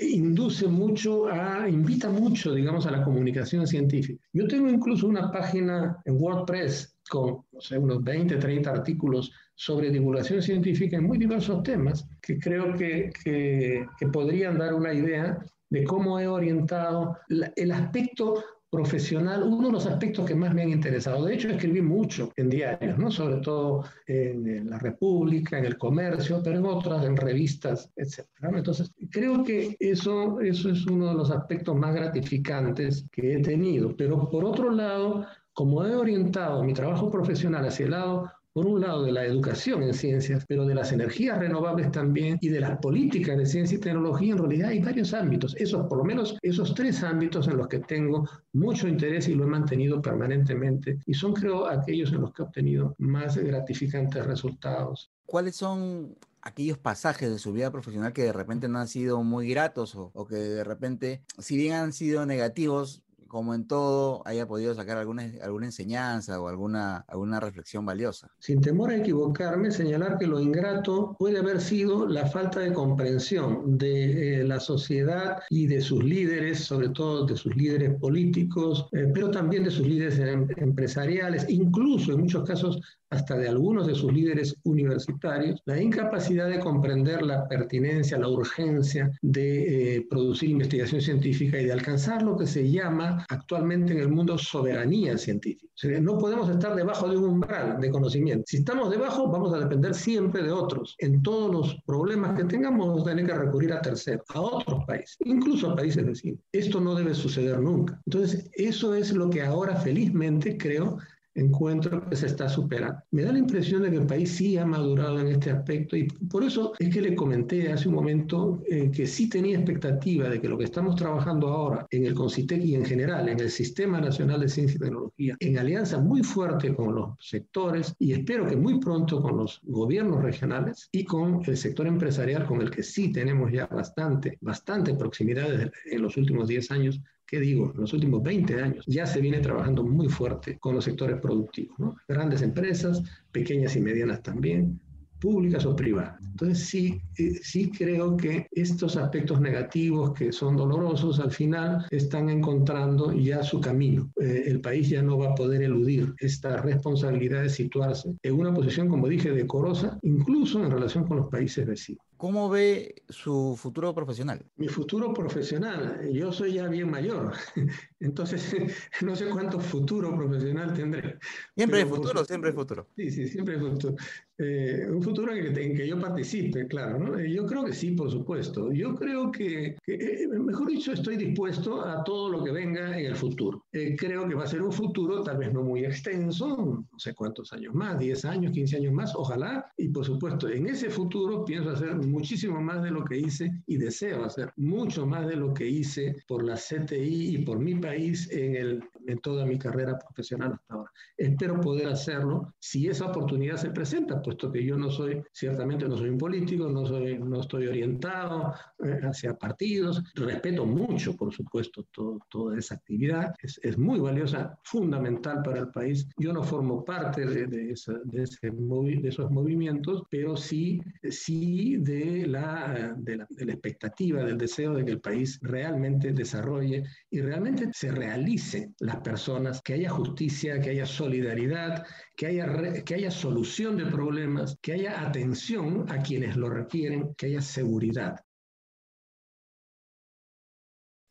induce 0.00 0.66
mucho 0.66 1.26
a, 1.26 1.68
invita 1.68 2.08
mucho, 2.08 2.54
digamos, 2.54 2.86
a 2.86 2.90
la 2.90 3.02
comunicación 3.02 3.66
científica. 3.66 4.24
Yo 4.32 4.46
tengo 4.46 4.68
incluso 4.68 5.06
una 5.06 5.30
página 5.30 5.98
en 6.04 6.16
WordPress 6.20 6.96
con, 7.08 7.44
no 7.52 7.60
sé, 7.60 7.78
unos 7.78 8.02
20, 8.02 8.36
30 8.36 8.70
artículos 8.70 9.32
sobre 9.54 9.90
divulgación 9.90 10.42
científica 10.42 10.96
en 10.96 11.04
muy 11.04 11.18
diversos 11.18 11.62
temas 11.62 12.08
que 12.20 12.38
creo 12.38 12.74
que, 12.74 13.12
que, 13.22 13.86
que 13.98 14.06
podrían 14.08 14.58
dar 14.58 14.74
una 14.74 14.92
idea 14.94 15.38
de 15.68 15.84
cómo 15.84 16.18
he 16.18 16.26
orientado 16.26 17.16
el 17.28 17.72
aspecto 17.72 18.42
profesional, 18.72 19.42
uno 19.42 19.66
de 19.66 19.72
los 19.74 19.86
aspectos 19.86 20.24
que 20.24 20.34
más 20.34 20.54
me 20.54 20.62
han 20.62 20.70
interesado. 20.70 21.26
De 21.26 21.34
hecho, 21.34 21.50
escribí 21.50 21.82
mucho 21.82 22.32
en 22.36 22.48
diarios, 22.48 22.96
¿no? 22.96 23.10
sobre 23.10 23.36
todo 23.42 23.84
en 24.06 24.70
La 24.70 24.78
República, 24.78 25.58
en 25.58 25.66
El 25.66 25.76
Comercio, 25.76 26.40
pero 26.42 26.58
en 26.58 26.64
otras, 26.64 27.04
en 27.04 27.14
revistas, 27.18 27.90
etc. 27.96 28.20
Entonces, 28.40 28.90
creo 29.10 29.44
que 29.44 29.76
eso, 29.78 30.40
eso 30.40 30.70
es 30.70 30.86
uno 30.86 31.08
de 31.08 31.14
los 31.14 31.30
aspectos 31.30 31.76
más 31.76 31.94
gratificantes 31.94 33.04
que 33.12 33.34
he 33.34 33.42
tenido. 33.42 33.94
Pero 33.94 34.30
por 34.30 34.46
otro 34.46 34.70
lado, 34.70 35.26
como 35.52 35.84
he 35.84 35.94
orientado 35.94 36.64
mi 36.64 36.72
trabajo 36.72 37.10
profesional 37.10 37.66
hacia 37.66 37.84
el 37.84 37.90
lado 37.90 38.32
por 38.52 38.66
un 38.66 38.80
lado, 38.80 39.04
de 39.04 39.12
la 39.12 39.24
educación 39.24 39.82
en 39.82 39.94
ciencias, 39.94 40.44
pero 40.46 40.66
de 40.66 40.74
las 40.74 40.92
energías 40.92 41.38
renovables 41.38 41.90
también 41.90 42.38
y 42.40 42.48
de 42.48 42.60
las 42.60 42.78
políticas 42.78 43.36
de 43.38 43.46
ciencia 43.46 43.76
y 43.76 43.80
tecnología, 43.80 44.32
en 44.32 44.38
realidad 44.38 44.68
hay 44.70 44.80
varios 44.80 45.14
ámbitos, 45.14 45.56
esos, 45.56 45.86
por 45.86 45.98
lo 45.98 46.04
menos 46.04 46.36
esos 46.42 46.74
tres 46.74 47.02
ámbitos 47.02 47.48
en 47.48 47.56
los 47.56 47.68
que 47.68 47.78
tengo 47.78 48.28
mucho 48.52 48.88
interés 48.88 49.28
y 49.28 49.34
lo 49.34 49.44
he 49.44 49.48
mantenido 49.48 50.02
permanentemente 50.02 50.98
y 51.06 51.14
son, 51.14 51.32
creo, 51.32 51.66
aquellos 51.66 52.12
en 52.12 52.20
los 52.20 52.32
que 52.32 52.42
he 52.42 52.44
obtenido 52.44 52.94
más 52.98 53.36
gratificantes 53.36 54.26
resultados. 54.26 55.10
¿Cuáles 55.26 55.56
son 55.56 56.16
aquellos 56.42 56.76
pasajes 56.76 57.30
de 57.30 57.38
su 57.38 57.52
vida 57.52 57.70
profesional 57.70 58.12
que 58.12 58.24
de 58.24 58.32
repente 58.32 58.68
no 58.68 58.78
han 58.80 58.88
sido 58.88 59.22
muy 59.22 59.48
gratos 59.48 59.94
o, 59.94 60.10
o, 60.12 60.26
que 60.26 60.36
de 60.36 60.64
repente, 60.64 61.22
si 61.38 61.56
bien 61.56 61.74
han 61.74 61.92
sido 61.92 62.26
negativos, 62.26 63.02
como 63.32 63.54
en 63.54 63.66
todo, 63.66 64.20
haya 64.26 64.46
podido 64.46 64.74
sacar 64.74 64.98
alguna, 64.98 65.32
alguna 65.42 65.64
enseñanza 65.64 66.38
o 66.38 66.48
alguna, 66.48 66.98
alguna 67.08 67.40
reflexión 67.40 67.86
valiosa. 67.86 68.30
Sin 68.38 68.60
temor 68.60 68.90
a 68.90 68.96
equivocarme, 68.96 69.70
señalar 69.70 70.18
que 70.18 70.26
lo 70.26 70.38
ingrato 70.38 71.16
puede 71.18 71.38
haber 71.38 71.62
sido 71.62 72.06
la 72.06 72.26
falta 72.26 72.60
de 72.60 72.74
comprensión 72.74 73.78
de 73.78 74.40
eh, 74.40 74.44
la 74.44 74.60
sociedad 74.60 75.38
y 75.48 75.66
de 75.66 75.80
sus 75.80 76.04
líderes, 76.04 76.62
sobre 76.62 76.90
todo 76.90 77.24
de 77.24 77.38
sus 77.38 77.56
líderes 77.56 77.98
políticos, 77.98 78.86
eh, 78.92 79.10
pero 79.14 79.30
también 79.30 79.64
de 79.64 79.70
sus 79.70 79.86
líderes 79.86 80.18
em 80.18 80.46
empresariales, 80.58 81.46
incluso 81.48 82.12
en 82.12 82.20
muchos 82.20 82.46
casos 82.46 82.82
hasta 83.12 83.36
de 83.36 83.48
algunos 83.48 83.86
de 83.86 83.94
sus 83.94 84.12
líderes 84.12 84.56
universitarios, 84.64 85.60
la 85.66 85.80
incapacidad 85.80 86.48
de 86.48 86.58
comprender 86.58 87.22
la 87.22 87.46
pertinencia, 87.46 88.18
la 88.18 88.28
urgencia 88.28 89.10
de 89.20 89.96
eh, 89.96 90.06
producir 90.08 90.48
investigación 90.48 91.02
científica 91.02 91.60
y 91.60 91.66
de 91.66 91.72
alcanzar 91.72 92.22
lo 92.22 92.36
que 92.38 92.46
se 92.46 92.70
llama 92.70 93.24
actualmente 93.28 93.92
en 93.92 93.98
el 93.98 94.08
mundo 94.08 94.38
soberanía 94.38 95.18
científica. 95.18 95.68
O 95.74 95.78
sea, 95.78 96.00
no 96.00 96.16
podemos 96.16 96.48
estar 96.48 96.74
debajo 96.74 97.08
de 97.08 97.18
un 97.18 97.24
umbral 97.24 97.80
de 97.80 97.90
conocimiento. 97.90 98.44
Si 98.46 98.58
estamos 98.58 98.90
debajo, 98.90 99.28
vamos 99.28 99.52
a 99.52 99.58
depender 99.58 99.94
siempre 99.94 100.42
de 100.42 100.50
otros. 100.50 100.94
En 100.98 101.22
todos 101.22 101.52
los 101.52 101.82
problemas 101.84 102.38
que 102.38 102.44
tengamos, 102.44 102.88
vamos 102.88 103.02
a 103.02 103.10
tener 103.10 103.26
que 103.26 103.34
recurrir 103.34 103.72
a 103.74 103.82
terceros, 103.82 104.24
a 104.30 104.40
otros 104.40 104.84
países, 104.86 105.18
incluso 105.24 105.70
a 105.70 105.76
países 105.76 106.04
vecinos. 106.06 106.40
Esto 106.52 106.80
no 106.80 106.94
debe 106.94 107.14
suceder 107.14 107.60
nunca. 107.60 108.00
Entonces, 108.06 108.50
eso 108.54 108.94
es 108.94 109.12
lo 109.12 109.28
que 109.28 109.42
ahora 109.42 109.76
felizmente 109.76 110.56
creo 110.56 110.98
encuentro 111.34 112.08
que 112.08 112.16
se 112.16 112.26
está 112.26 112.48
superando. 112.48 113.00
Me 113.10 113.22
da 113.22 113.32
la 113.32 113.38
impresión 113.38 113.82
de 113.82 113.90
que 113.90 113.96
el 113.96 114.06
país 114.06 114.32
sí 114.32 114.56
ha 114.58 114.66
madurado 114.66 115.18
en 115.20 115.28
este 115.28 115.50
aspecto 115.50 115.96
y 115.96 116.06
por 116.30 116.44
eso 116.44 116.72
es 116.78 116.92
que 116.92 117.00
le 117.00 117.14
comenté 117.14 117.72
hace 117.72 117.88
un 117.88 117.94
momento 117.94 118.62
eh, 118.66 118.90
que 118.90 119.06
sí 119.06 119.28
tenía 119.28 119.56
expectativa 119.56 120.28
de 120.28 120.40
que 120.40 120.48
lo 120.48 120.58
que 120.58 120.64
estamos 120.64 120.96
trabajando 120.96 121.48
ahora 121.48 121.86
en 121.90 122.06
el 122.06 122.14
CONCITEC 122.14 122.64
y 122.64 122.74
en 122.74 122.84
general 122.84 123.28
en 123.28 123.40
el 123.40 123.50
Sistema 123.50 124.00
Nacional 124.00 124.40
de 124.40 124.48
Ciencia 124.48 124.76
y 124.76 124.80
Tecnología, 124.80 125.36
en 125.40 125.58
alianza 125.58 125.98
muy 125.98 126.22
fuerte 126.22 126.74
con 126.74 126.94
los 126.94 127.10
sectores 127.20 127.94
y 127.98 128.12
espero 128.12 128.46
que 128.46 128.56
muy 128.56 128.78
pronto 128.78 129.20
con 129.20 129.36
los 129.36 129.60
gobiernos 129.64 130.22
regionales 130.22 130.88
y 130.92 131.04
con 131.04 131.42
el 131.46 131.56
sector 131.56 131.86
empresarial 131.86 132.46
con 132.46 132.60
el 132.60 132.70
que 132.70 132.82
sí 132.82 133.12
tenemos 133.12 133.50
ya 133.52 133.66
bastante, 133.66 134.38
bastante 134.40 134.94
proximidad 134.94 135.48
en 135.86 136.02
los 136.02 136.16
últimos 136.16 136.48
10 136.48 136.70
años, 136.70 137.00
¿qué 137.32 137.40
digo? 137.40 137.72
Los 137.74 137.94
últimos 137.94 138.22
20 138.22 138.60
años 138.60 138.84
ya 138.86 139.06
se 139.06 139.22
viene 139.22 139.40
trabajando 139.40 139.82
muy 139.82 140.06
fuerte 140.10 140.58
con 140.58 140.74
los 140.74 140.84
sectores 140.84 141.18
productivos. 141.18 141.96
Grandes 142.06 142.42
empresas, 142.42 143.02
pequeñas 143.32 143.74
y 143.74 143.80
medianas 143.80 144.22
también, 144.22 144.78
públicas 145.18 145.64
o 145.64 145.74
privadas. 145.74 146.20
Entonces 146.22 146.66
sí, 146.66 147.00
eh, 147.16 147.38
sí 147.42 147.70
creo 147.70 148.18
que 148.18 148.48
estos 148.50 148.98
aspectos 148.98 149.40
negativos 149.40 150.12
que 150.12 150.30
son 150.30 150.56
dolorosos 150.58 151.20
al 151.20 151.30
final 151.30 151.86
están 151.90 152.28
encontrando 152.28 153.12
ya 153.12 153.42
su 153.42 153.62
camino. 153.62 154.12
Eh, 154.20 154.42
el 154.48 154.60
país 154.60 154.90
ya 154.90 155.00
no 155.00 155.16
va 155.16 155.30
a 155.30 155.34
poder 155.34 155.62
eludir 155.62 156.12
esta 156.18 156.58
responsabilidad 156.58 157.40
de 157.40 157.48
situarse 157.48 158.14
en 158.22 158.34
una 158.34 158.52
posición, 158.52 158.88
como 158.88 159.08
dije, 159.08 159.30
decorosa, 159.30 159.98
incluso 160.02 160.62
en 160.62 160.70
relación 160.70 161.06
con 161.06 161.16
los 161.16 161.30
países 161.30 161.66
vecinos. 161.66 162.04
¿Cómo 162.22 162.48
ve 162.48 163.02
su 163.08 163.58
futuro 163.60 163.92
profesional? 163.92 164.46
Mi 164.54 164.68
futuro 164.68 165.12
profesional, 165.12 166.08
yo 166.12 166.30
soy 166.30 166.52
ya 166.52 166.68
bien 166.68 166.88
mayor, 166.88 167.32
entonces 167.98 168.54
no 169.02 169.16
sé 169.16 169.28
cuánto 169.28 169.58
futuro 169.58 170.16
profesional 170.16 170.72
tendré. 170.72 171.18
Siempre 171.56 171.80
hay 171.80 171.84
futuro, 171.84 172.24
siempre 172.24 172.50
hay 172.50 172.54
futuro. 172.54 172.86
Sí, 172.94 173.10
sí, 173.10 173.26
siempre 173.26 173.56
hay 173.56 173.60
futuro. 173.62 173.96
Eh, 174.38 174.86
un 174.90 175.02
futuro 175.02 175.34
en 175.34 175.54
que, 175.54 175.62
en 175.62 175.76
que, 175.76 175.86
yo 175.86 175.98
participe, 176.00 176.66
claro, 176.66 176.98
¿no? 176.98 177.18
Eh, 177.18 177.30
yo 177.30 177.46
creo 177.46 177.64
que 177.64 177.72
sí, 177.72 177.90
por 177.92 178.10
supuesto. 178.10 178.72
Yo 178.72 178.94
creo 178.94 179.30
que, 179.30 179.76
que 179.84 179.94
eh, 179.94 180.28
mejor 180.28 180.68
dicho, 180.68 180.92
estoy 180.92 181.16
dispuesto 181.16 181.84
a 181.84 182.02
todo 182.02 182.30
lo 182.30 182.42
que 182.42 182.50
venga 182.50 182.98
en 182.98 183.06
el 183.06 183.16
futuro. 183.16 183.66
Eh, 183.72 183.94
creo 183.96 184.26
que 184.26 184.34
va 184.34 184.44
a 184.44 184.46
ser 184.46 184.62
un 184.62 184.72
futuro 184.72 185.22
tal 185.22 185.38
vez 185.38 185.52
no 185.52 185.62
muy 185.62 185.84
extenso, 185.84 186.86
no 186.90 186.98
sé 186.98 187.14
cuántos 187.14 187.52
años 187.52 187.74
más, 187.74 187.98
10 187.98 188.24
años, 188.24 188.52
15 188.52 188.76
años 188.76 188.92
más, 188.92 189.14
ojalá. 189.14 189.70
Y 189.76 189.88
por 189.88 190.04
supuesto, 190.04 190.48
en 190.48 190.66
ese 190.66 190.90
futuro 190.90 191.44
pienso 191.44 191.70
hacer 191.70 191.94
muchísimo 191.96 192.60
más 192.60 192.82
de 192.82 192.90
lo 192.90 193.04
que 193.04 193.18
hice 193.18 193.52
y 193.66 193.76
deseo 193.76 194.24
hacer 194.24 194.52
mucho 194.56 195.06
más 195.06 195.26
de 195.26 195.36
lo 195.36 195.52
que 195.52 195.68
hice 195.68 196.16
por 196.26 196.44
la 196.44 196.56
CTI 196.56 197.36
y 197.36 197.38
por 197.44 197.58
mi 197.58 197.74
país 197.74 198.30
en, 198.30 198.56
el, 198.56 198.82
en 199.06 199.18
toda 199.18 199.44
mi 199.44 199.58
carrera 199.58 199.98
profesional 199.98 200.52
hasta 200.52 200.74
ahora. 200.74 200.90
Espero 201.16 201.60
poder 201.60 201.88
hacerlo 201.88 202.54
si 202.58 202.88
esa 202.88 203.06
oportunidad 203.06 203.56
se 203.56 203.70
presenta, 203.70 204.20
puesto 204.20 204.50
que 204.50 204.64
yo 204.64 204.76
no 204.76 204.90
soy, 204.90 205.22
ciertamente 205.32 205.88
no 205.88 205.96
soy 205.96 206.10
un 206.10 206.18
político, 206.18 206.68
no, 206.68 206.86
soy, 206.86 207.18
no 207.18 207.40
estoy 207.40 207.66
orientado 207.66 208.54
eh, 208.84 209.00
hacia 209.02 209.34
partidos, 209.34 210.02
respeto 210.14 210.64
mucho, 210.66 211.16
por 211.16 211.32
supuesto, 211.32 211.86
todo, 211.92 212.18
toda 212.28 212.58
esa 212.58 212.74
actividad, 212.74 213.34
es, 213.42 213.60
es, 213.62 213.78
muy 213.78 213.98
valiosa, 214.00 214.58
fundamental 214.64 215.42
para 215.42 215.60
el 215.60 215.68
país. 215.68 216.06
Yo 216.18 216.32
no 216.32 216.42
formo 216.42 216.84
parte 216.84 217.26
de, 217.26 217.46
de, 217.46 217.72
esa, 217.72 217.94
de, 218.04 218.22
ese 218.22 218.50
de 218.50 219.08
esos 219.08 219.30
movimientos, 219.30 220.04
pero 220.10 220.36
sí, 220.36 220.80
sí 221.10 221.76
de 221.78 222.26
la, 222.26 222.94
de 222.96 223.16
la, 223.16 223.26
de 223.30 223.44
la 223.46 223.52
expectativa, 223.52 224.24
del 224.24 224.38
deseo 224.38 224.74
de 224.74 224.84
que 224.84 224.92
el 224.92 225.00
país 225.00 225.38
realmente 225.42 226.12
desarrolle 226.12 226.84
y 227.10 227.20
realmente 227.20 227.70
se 227.72 227.90
realicen 227.90 228.74
personas, 228.96 229.60
que 229.62 229.74
haya 229.74 229.90
justicia, 229.90 230.60
que 230.60 230.70
haya 230.70 230.86
solidaridad, 230.86 231.86
que 232.16 232.26
haya, 232.26 232.82
que 232.84 232.94
haya 232.94 233.10
solución 233.10 233.76
de 233.76 233.86
problemas, 233.86 234.56
que 234.60 234.72
haya 234.72 235.00
atención 235.00 235.90
a 235.90 236.02
quienes 236.02 236.36
lo 236.36 236.48
requieren, 236.48 237.14
que 237.14 237.26
haya 237.26 237.42
seguridad. 237.42 238.16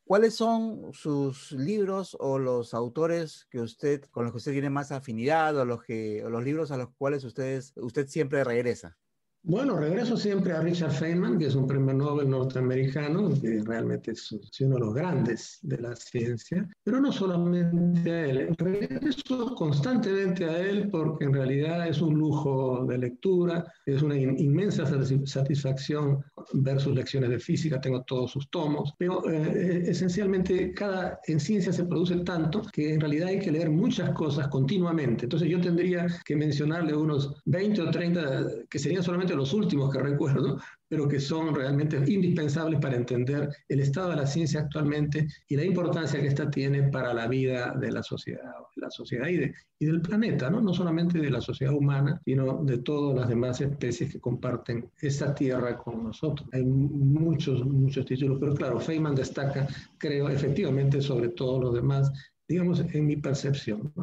¿Cuáles 0.04 0.36
son 0.36 0.94
sus 0.94 1.54
libros 1.54 2.18
o 2.20 2.38
los 2.38 2.74
autores 2.74 3.48
que 3.50 3.62
usted, 3.62 4.04
con 4.12 4.26
los 4.26 4.34
que 4.34 4.38
usted 4.40 4.52
tiene 4.52 4.70
más 4.70 4.92
afinidad 4.92 5.58
o 5.58 5.64
los, 5.64 5.84
que, 5.84 6.24
o 6.26 6.30
los 6.30 6.44
libros 6.44 6.72
a 6.72 6.78
los 6.78 6.90
cuales 6.98 7.24
usted 7.24 8.08
siempre 8.08 8.44
regresa? 8.44 8.98
Bueno, 9.44 9.76
regreso 9.76 10.16
siempre 10.18 10.54
a 10.54 10.62
Richard 10.62 10.92
Feynman, 10.92 11.40
que 11.40 11.48
es 11.48 11.56
un 11.56 11.66
premio 11.66 11.96
Nobel 11.96 12.30
norteamericano, 12.30 13.30
que 13.42 13.64
realmente 13.66 14.12
es, 14.12 14.32
uno 14.32 14.76
de 14.76 14.80
los 14.80 14.94
grandes 14.94 15.58
de 15.64 15.80
la 15.80 15.96
ciencia, 15.96 16.70
pero 16.84 17.02
no 17.02 17.12
solamente 17.12 18.12
a 18.12 18.26
él. 18.26 18.56
Regreso 18.56 19.56
constantemente 19.56 20.46
a 20.46 20.60
él 20.60 20.90
porque 20.92 21.26
en 21.26 21.34
realidad 21.34 21.88
es 21.88 22.02
un 22.02 22.20
lujo 22.20 22.86
de 22.86 23.00
lectura, 23.00 23.66
es 23.88 24.04
una 24.04 24.16
inmensa 24.16 24.86
satisfacción 25.26 26.24
ver 26.54 26.80
sus 26.80 26.94
lecciones 26.94 27.30
de 27.30 27.40
física, 27.40 27.82
tengo 27.82 28.04
todos 28.04 28.32
sus 28.32 28.50
tomos, 28.50 28.94
pero 28.98 29.30
eh, 29.30 29.84
esencialmente 29.88 30.74
cada, 30.74 31.20
en 31.28 31.40
ciencia 31.40 31.74
se 31.74 31.86
produce 31.86 32.18
tanto 32.18 32.62
que 32.72 32.94
en 32.94 33.00
realidad 33.00 33.30
hay 33.30 33.40
que 33.40 33.52
leer 33.52 33.70
muchas 33.70 34.12
cosas 34.12 34.48
continuamente. 34.48 35.26
Entonces 35.26 35.50
yo 35.50 35.60
tendría 35.60 36.08
que 36.26 36.36
mencionarle 36.36 36.96
unos 36.96 37.42
20 37.46 37.82
o 37.82 37.92
30 37.92 38.46
que 38.70 38.80
serían 38.80 39.04
solamente 39.04 39.36
los 39.36 39.54
últimos 39.54 39.92
que 39.92 40.00
recuerdo, 40.00 40.60
pero 40.92 41.08
que 41.08 41.22
son 41.22 41.56
realmente 41.56 41.96
indispensables 42.06 42.78
para 42.82 42.98
entender 42.98 43.48
el 43.70 43.80
estado 43.80 44.10
de 44.10 44.18
la 44.18 44.28
ciencia 44.28 44.60
actualmente 44.60 45.26
y 45.48 45.56
la 45.56 45.64
importancia 45.64 46.20
que 46.20 46.28
ésta 46.28 46.52
tiene 46.52 46.84
para 46.90 47.14
la 47.14 47.30
vida 47.30 47.74
de 47.80 47.94
la 47.94 48.04
sociedad, 48.04 48.52
la 48.76 48.92
sociedad 48.92 49.30
y, 49.30 49.40
y 49.80 49.86
del 49.86 50.02
planeta, 50.02 50.50
¿no? 50.50 50.60
no 50.60 50.74
solamente 50.74 51.18
de 51.20 51.30
la 51.30 51.40
sociedad 51.40 51.74
humana, 51.74 52.22
sino 52.26 52.62
de 52.66 52.80
todas 52.80 53.18
las 53.18 53.30
demás 53.30 53.62
especies 53.62 54.12
que 54.12 54.20
comparten 54.20 54.92
esta 55.00 55.34
tierra 55.34 55.78
con 55.78 56.04
nosotros. 56.04 56.50
Hay 56.52 56.66
muchos, 56.66 57.64
muchos 57.64 58.06
títulos, 58.06 58.38
pero 58.38 58.54
claro, 58.54 58.78
Feynman 58.78 59.16
destaca, 59.16 59.70
creo, 59.98 60.28
efectivamente 60.28 61.02
sobre 61.02 61.30
todos 61.30 61.64
los 61.64 61.74
demás, 61.74 62.12
digamos, 62.50 62.82
en 62.82 63.06
mi 63.06 63.16
percepción, 63.16 63.94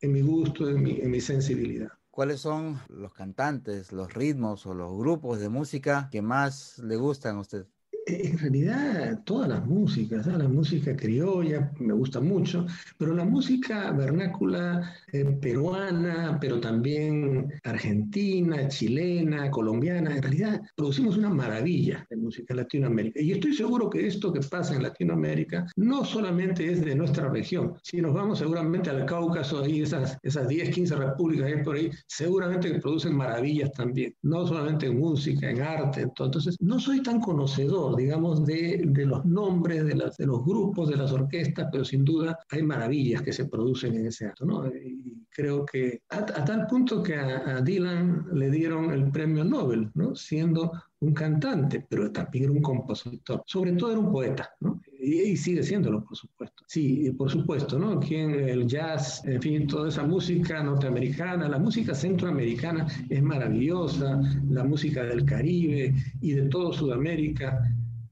en 0.00 0.10
mi 0.10 0.22
gusto, 0.22 0.68
en 0.68 0.82
mi, 0.82 0.98
en 1.02 1.08
mi 1.12 1.20
sensibilidad. 1.20 1.92
¿Cuáles 2.12 2.40
son 2.42 2.80
los 2.88 3.12
cantantes, 3.12 3.90
los 3.90 4.14
ritmos 4.14 4.66
o 4.66 4.74
los 4.74 4.96
grupos 4.96 5.40
de 5.40 5.48
música 5.48 6.08
que 6.12 6.22
más 6.22 6.78
le 6.78 6.94
gustan 6.94 7.38
a 7.38 7.40
usted? 7.40 7.66
En 8.06 8.38
realidad 8.38 9.22
todas 9.24 9.48
las 9.48 9.64
músicas, 9.66 10.26
la 10.26 10.48
música 10.48 10.96
criolla 10.96 11.72
me 11.78 11.92
gusta 11.92 12.20
mucho, 12.20 12.66
pero 12.98 13.14
la 13.14 13.24
música 13.24 13.90
vernácula 13.92 14.94
eh, 15.12 15.24
peruana, 15.40 16.38
pero 16.40 16.60
también 16.60 17.52
argentina, 17.64 18.68
chilena, 18.68 19.50
colombiana, 19.50 20.16
en 20.16 20.22
realidad 20.22 20.60
producimos 20.74 21.16
una 21.16 21.30
maravilla 21.30 22.06
de 22.10 22.16
música 22.16 22.54
Latinoamérica. 22.54 23.20
Y 23.20 23.32
estoy 23.32 23.54
seguro 23.54 23.88
que 23.88 24.06
esto 24.06 24.32
que 24.32 24.40
pasa 24.40 24.74
en 24.74 24.82
Latinoamérica 24.82 25.66
no 25.76 26.04
solamente 26.04 26.70
es 26.70 26.84
de 26.84 26.94
nuestra 26.94 27.28
región, 27.28 27.74
si 27.82 28.00
nos 28.00 28.14
vamos 28.14 28.38
seguramente 28.38 28.90
al 28.90 29.06
Cáucaso, 29.06 29.66
y 29.66 29.82
esas, 29.82 30.18
esas 30.22 30.48
10, 30.48 30.70
15 30.70 30.96
repúblicas 30.96 31.46
hay 31.46 31.62
por 31.62 31.76
ahí, 31.76 31.90
seguramente 32.06 32.72
que 32.72 32.80
producen 32.80 33.16
maravillas 33.16 33.72
también, 33.72 34.14
no 34.22 34.46
solamente 34.46 34.86
en 34.86 34.98
música, 34.98 35.50
en 35.50 35.60
arte. 35.60 36.02
Entonces, 36.02 36.56
no 36.60 36.80
soy 36.80 37.02
tan 37.02 37.20
conocedor 37.20 37.91
digamos, 37.96 38.44
de, 38.44 38.82
de 38.84 39.06
los 39.06 39.24
nombres 39.24 39.84
de, 39.84 39.94
las, 39.94 40.16
de, 40.16 40.26
los 40.26 40.44
grupos, 40.44 40.88
de 40.88 40.96
las 40.96 41.12
orquestas, 41.12 41.68
pero 41.70 41.84
sin 41.84 42.04
duda 42.04 42.38
hay 42.50 42.62
maravillas 42.62 43.22
que 43.22 43.32
se 43.32 43.46
producen 43.46 43.94
en 43.94 44.06
ese 44.06 44.26
acto, 44.26 44.44
¿no? 44.44 44.66
Y 44.66 45.26
creo 45.30 45.64
que 45.64 46.02
a, 46.10 46.18
a 46.18 46.44
tal 46.44 46.66
punto 46.66 47.02
que 47.02 47.16
a, 47.16 47.56
a, 47.56 47.60
Dylan 47.60 48.26
le 48.32 48.50
dieron 48.50 48.90
el 48.90 49.10
premio 49.10 49.44
Nobel, 49.44 49.90
¿no? 49.94 50.14
Siendo 50.14 50.72
un 51.02 51.12
cantante, 51.12 51.84
pero 51.88 52.12
también 52.12 52.44
era 52.44 52.52
un 52.52 52.62
compositor. 52.62 53.42
Sobre 53.46 53.72
todo 53.72 53.90
era 53.90 54.00
un 54.00 54.12
poeta, 54.12 54.50
¿no? 54.60 54.80
Y, 55.00 55.36
sigue 55.36 55.62
siéndolo, 55.64 56.04
por 56.04 56.16
supuesto. 56.16 56.62
Sí, 56.68 57.10
por 57.18 57.28
supuesto, 57.28 57.76
¿no? 57.76 57.98
Quien, 57.98 58.30
el 58.48 58.68
jazz, 58.68 59.24
en 59.24 59.42
fin, 59.42 59.66
toda 59.66 59.88
esa 59.88 60.04
música 60.04 60.62
norteamericana, 60.62 61.48
la 61.48 61.58
música 61.58 61.92
centroamericana 61.92 62.86
es 63.08 63.20
maravillosa, 63.20 64.20
la 64.48 64.62
música 64.62 65.02
del 65.02 65.24
Caribe 65.24 65.92
y 66.20 66.32
de 66.34 66.42
todo 66.42 66.72
Sudamérica 66.72 67.60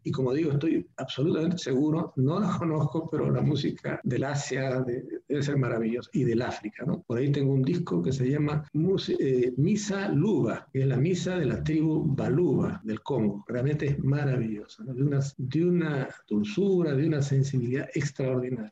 y 0.03 0.11
como 0.11 0.32
digo, 0.32 0.53
estoy 0.53 0.86
absolutamente 0.96 1.59
seguro, 1.59 2.12
no 2.16 2.40
la 2.40 2.48
conozco, 2.59 3.09
pero 3.11 3.30
la 3.30 3.42
música 3.42 4.01
del 4.03 4.24
Asia 4.24 4.82
debe 4.82 5.42
ser 5.42 5.57
maravillosa, 5.57 6.11
y 6.12 6.24
del 6.24 6.42
África, 6.42 6.84
¿no? 6.84 7.03
Por 7.03 7.18
ahí 7.18 7.30
tengo 7.30 7.53
un 7.53 7.62
disco 7.62 8.03
que 8.03 8.12
se 8.12 8.28
llama 8.28 8.64
eh, 8.74 9.53
Misa 9.57 10.09
Luba, 10.09 10.68
que 10.72 10.80
es 10.80 10.86
la 10.86 10.96
misa 10.96 11.38
de 11.38 11.46
la 11.46 11.62
tribu 11.62 12.05
Baluba 12.14 12.80
del 12.84 13.03
Congo. 13.03 13.44
Realmente 13.46 13.86
es 13.86 13.98
maravillosa, 13.98 14.84
de, 14.84 15.03
una, 15.03 15.20
de 15.36 15.64
una 15.64 16.09
dulzura, 16.28 16.94
de 16.94 17.07
una 17.07 17.22
sensibilidad 17.22 17.88
extraordinaria. 17.94 18.70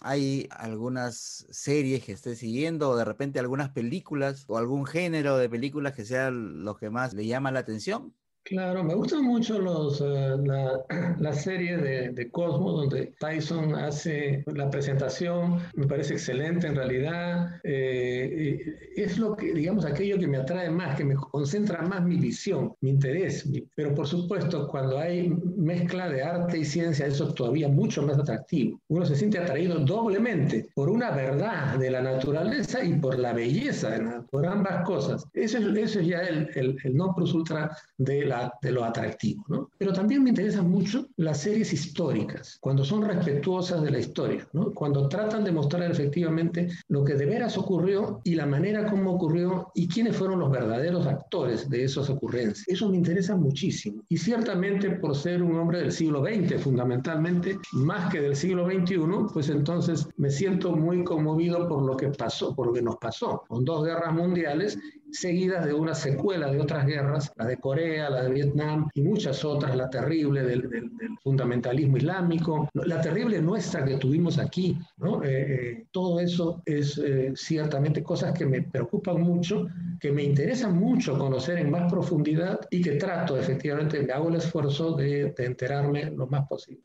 ¿Hay 0.00 0.48
algunas 0.50 1.46
series 1.50 2.04
que 2.04 2.12
esté 2.12 2.36
siguiendo 2.36 2.90
o 2.90 2.96
de 2.96 3.04
repente 3.04 3.40
algunas 3.40 3.70
películas 3.70 4.44
o 4.46 4.56
algún 4.56 4.86
género 4.86 5.36
de 5.38 5.48
películas 5.48 5.94
que 5.94 6.04
sea 6.04 6.30
lo 6.30 6.76
que 6.76 6.88
más 6.88 7.14
le 7.14 7.26
llama 7.26 7.50
la 7.50 7.60
atención? 7.60 8.14
Claro, 8.44 8.82
me 8.82 8.94
gustan 8.94 9.24
mucho 9.24 9.58
los, 9.58 10.00
uh, 10.00 10.42
la, 11.18 11.32
serie 11.34 11.76
de, 11.76 12.08
de, 12.10 12.30
Cosmos 12.30 12.80
donde 12.80 13.12
Tyson 13.20 13.74
hace 13.74 14.42
la 14.46 14.70
presentación, 14.70 15.58
me 15.74 15.86
parece 15.86 16.14
excelente 16.14 16.66
en 16.66 16.76
realidad. 16.76 17.60
Eh, 17.62 18.58
es 18.96 19.18
lo 19.18 19.36
que, 19.36 19.52
digamos, 19.52 19.84
aquello 19.84 20.18
que 20.18 20.26
me 20.26 20.38
atrae 20.38 20.70
más, 20.70 20.96
que 20.96 21.04
me 21.04 21.14
concentra 21.14 21.82
más 21.82 22.02
mi 22.02 22.16
visión, 22.16 22.72
mi 22.80 22.88
interés. 22.88 23.46
pero 23.74 23.94
por 23.94 24.06
supuesto, 24.06 24.66
cuando 24.68 24.98
hay 24.98 25.28
mezcla 25.56 26.08
de 26.08 26.22
arte 26.22 26.58
y 26.58 26.64
ciencia, 26.64 27.06
eso 27.06 27.28
es 27.28 27.34
todavía 27.34 27.68
mucho 27.68 28.02
más 28.02 28.18
atractivo. 28.18 28.80
Uno 28.88 29.04
se 29.04 29.16
siente 29.16 29.38
atraído 29.38 29.78
doblemente 29.80 30.70
por 30.74 30.88
una 30.88 31.10
verdad 31.10 31.78
de 31.78 31.90
la 31.90 32.00
naturaleza 32.00 32.82
y 32.82 32.94
por 32.94 33.18
la 33.18 33.34
belleza, 33.34 33.90
de 33.90 34.04
la, 34.04 34.22
por 34.22 34.46
ambas 34.46 34.86
cosas. 34.86 35.26
Eso 35.34 35.58
es, 35.58 35.76
eso 35.76 36.00
es 36.00 36.06
ya 36.06 36.20
el, 36.20 36.48
el, 36.54 36.76
el 36.82 36.98
plus 37.14 37.34
ultra 37.34 37.76
de 37.98 38.24
la 38.24 38.37
de 38.60 38.72
lo 38.72 38.84
atractivo. 38.84 39.44
¿no? 39.48 39.70
Pero 39.78 39.92
también 39.92 40.22
me 40.22 40.30
interesan 40.30 40.70
mucho 40.70 41.06
las 41.16 41.40
series 41.40 41.72
históricas, 41.72 42.58
cuando 42.60 42.84
son 42.84 43.02
respetuosas 43.02 43.82
de 43.82 43.90
la 43.90 43.98
historia, 43.98 44.46
¿no? 44.52 44.72
cuando 44.72 45.08
tratan 45.08 45.44
de 45.44 45.52
mostrar 45.52 45.90
efectivamente 45.90 46.68
lo 46.88 47.04
que 47.04 47.14
de 47.14 47.26
veras 47.26 47.56
ocurrió 47.58 48.20
y 48.24 48.34
la 48.34 48.46
manera 48.46 48.86
como 48.86 49.12
ocurrió 49.12 49.70
y 49.74 49.88
quiénes 49.88 50.16
fueron 50.16 50.40
los 50.40 50.50
verdaderos 50.50 51.06
actores 51.06 51.68
de 51.68 51.84
esas 51.84 52.10
ocurrencias. 52.10 52.64
Eso 52.66 52.88
me 52.88 52.96
interesa 52.96 53.36
muchísimo. 53.36 54.02
Y 54.08 54.16
ciertamente 54.16 54.90
por 54.90 55.16
ser 55.16 55.42
un 55.42 55.56
hombre 55.56 55.80
del 55.80 55.92
siglo 55.92 56.24
XX, 56.24 56.60
fundamentalmente, 56.62 57.58
más 57.72 58.10
que 58.12 58.20
del 58.20 58.36
siglo 58.36 58.66
XXI, 58.66 58.98
pues 59.32 59.48
entonces 59.48 60.08
me 60.16 60.30
siento 60.30 60.74
muy 60.74 61.04
conmovido 61.04 61.68
por 61.68 61.82
lo 61.82 61.96
que 61.96 62.08
pasó, 62.08 62.54
por 62.54 62.68
lo 62.68 62.72
que 62.72 62.82
nos 62.82 62.96
pasó, 62.96 63.42
con 63.48 63.64
dos 63.64 63.84
guerras 63.84 64.14
mundiales 64.14 64.78
seguidas 65.10 65.64
de 65.64 65.72
una 65.72 65.94
secuela 65.94 66.50
de 66.50 66.60
otras 66.60 66.86
guerras, 66.86 67.32
la 67.36 67.46
de 67.46 67.56
Corea, 67.56 68.10
la 68.10 68.22
de 68.24 68.30
Vietnam 68.30 68.88
y 68.94 69.02
muchas 69.02 69.44
otras, 69.44 69.76
la 69.76 69.88
terrible 69.90 70.42
del, 70.42 70.62
del, 70.68 70.96
del 70.96 71.18
fundamentalismo 71.22 71.96
islámico, 71.96 72.68
la 72.74 73.00
terrible 73.00 73.40
nuestra 73.40 73.84
que 73.84 73.96
tuvimos 73.96 74.38
aquí. 74.38 74.78
¿no? 74.98 75.22
Eh, 75.24 75.28
eh, 75.28 75.86
todo 75.90 76.20
eso 76.20 76.62
es 76.64 76.98
eh, 76.98 77.32
ciertamente 77.34 78.02
cosas 78.02 78.36
que 78.36 78.46
me 78.46 78.62
preocupan 78.62 79.20
mucho, 79.20 79.66
que 80.00 80.12
me 80.12 80.22
interesan 80.22 80.78
mucho 80.78 81.18
conocer 81.18 81.58
en 81.58 81.70
más 81.70 81.90
profundidad 81.90 82.60
y 82.70 82.82
que 82.82 82.92
trato 82.92 83.36
efectivamente, 83.36 84.02
me 84.02 84.12
hago 84.12 84.28
el 84.28 84.36
esfuerzo 84.36 84.92
de, 84.92 85.32
de 85.36 85.44
enterarme 85.44 86.10
lo 86.10 86.26
más 86.26 86.46
posible. 86.46 86.82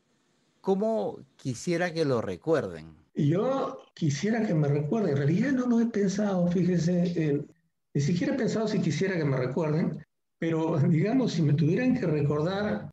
¿Cómo 0.60 1.18
quisiera 1.36 1.92
que 1.92 2.04
lo 2.04 2.22
recuerden? 2.22 2.86
Yo 3.14 3.78
quisiera 3.94 4.44
que 4.44 4.54
me 4.54 4.66
recuerden, 4.66 5.10
en 5.10 5.16
realidad 5.18 5.52
no 5.52 5.66
lo 5.66 5.80
he 5.80 5.86
pensado, 5.86 6.48
fíjese, 6.48 7.12
en, 7.22 7.46
ni 7.94 8.00
siquiera 8.00 8.34
he 8.34 8.36
pensado 8.36 8.66
si 8.66 8.80
quisiera 8.80 9.16
que 9.16 9.24
me 9.24 9.36
recuerden, 9.36 10.04
pero 10.38 10.78
digamos, 10.88 11.32
si 11.32 11.42
me 11.42 11.54
tuvieran 11.54 11.94
que 11.94 12.06
recordar, 12.06 12.90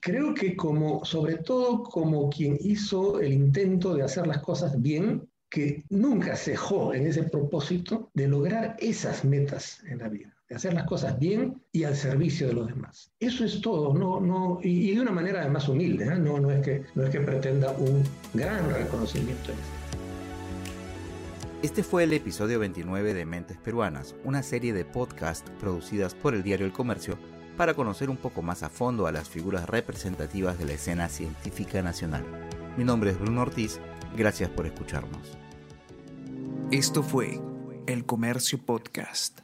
creo 0.00 0.34
que 0.34 0.56
como, 0.56 1.04
sobre 1.04 1.38
todo 1.38 1.82
como 1.84 2.28
quien 2.28 2.58
hizo 2.60 3.20
el 3.20 3.32
intento 3.32 3.94
de 3.94 4.02
hacer 4.02 4.26
las 4.26 4.42
cosas 4.42 4.80
bien, 4.82 5.28
que 5.48 5.84
nunca 5.90 6.34
cejó 6.34 6.94
en 6.94 7.06
ese 7.06 7.24
propósito 7.24 8.10
de 8.14 8.26
lograr 8.26 8.74
esas 8.78 9.22
metas 9.22 9.84
en 9.84 9.98
la 9.98 10.08
vida, 10.08 10.34
de 10.48 10.56
hacer 10.56 10.72
las 10.72 10.86
cosas 10.86 11.18
bien 11.18 11.62
y 11.70 11.84
al 11.84 11.94
servicio 11.94 12.48
de 12.48 12.54
los 12.54 12.68
demás. 12.68 13.12
Eso 13.20 13.44
es 13.44 13.60
todo, 13.60 13.92
no, 13.92 14.18
no, 14.18 14.60
y, 14.62 14.90
y 14.90 14.94
de 14.94 15.02
una 15.02 15.12
manera 15.12 15.42
además 15.42 15.68
humilde, 15.68 16.06
¿eh? 16.06 16.18
no, 16.18 16.40
no, 16.40 16.50
es 16.50 16.64
que, 16.64 16.82
no 16.94 17.04
es 17.04 17.10
que 17.10 17.20
pretenda 17.20 17.70
un 17.72 18.02
gran 18.32 18.72
reconocimiento 18.72 19.52
en 19.52 19.58
eso. 19.58 19.81
Este 21.62 21.84
fue 21.84 22.02
el 22.02 22.12
episodio 22.12 22.58
29 22.58 23.14
de 23.14 23.24
Mentes 23.24 23.56
Peruanas, 23.56 24.16
una 24.24 24.42
serie 24.42 24.72
de 24.72 24.84
podcasts 24.84 25.48
producidas 25.60 26.12
por 26.12 26.34
el 26.34 26.42
diario 26.42 26.66
El 26.66 26.72
Comercio 26.72 27.16
para 27.56 27.74
conocer 27.74 28.10
un 28.10 28.16
poco 28.16 28.42
más 28.42 28.64
a 28.64 28.68
fondo 28.68 29.06
a 29.06 29.12
las 29.12 29.28
figuras 29.28 29.68
representativas 29.68 30.58
de 30.58 30.64
la 30.64 30.72
escena 30.72 31.08
científica 31.08 31.80
nacional. 31.80 32.24
Mi 32.76 32.82
nombre 32.82 33.12
es 33.12 33.20
Bruno 33.20 33.42
Ortiz, 33.42 33.78
gracias 34.16 34.50
por 34.50 34.66
escucharnos. 34.66 35.38
Esto 36.72 37.04
fue 37.04 37.40
El 37.86 38.06
Comercio 38.06 38.58
Podcast. 38.58 39.42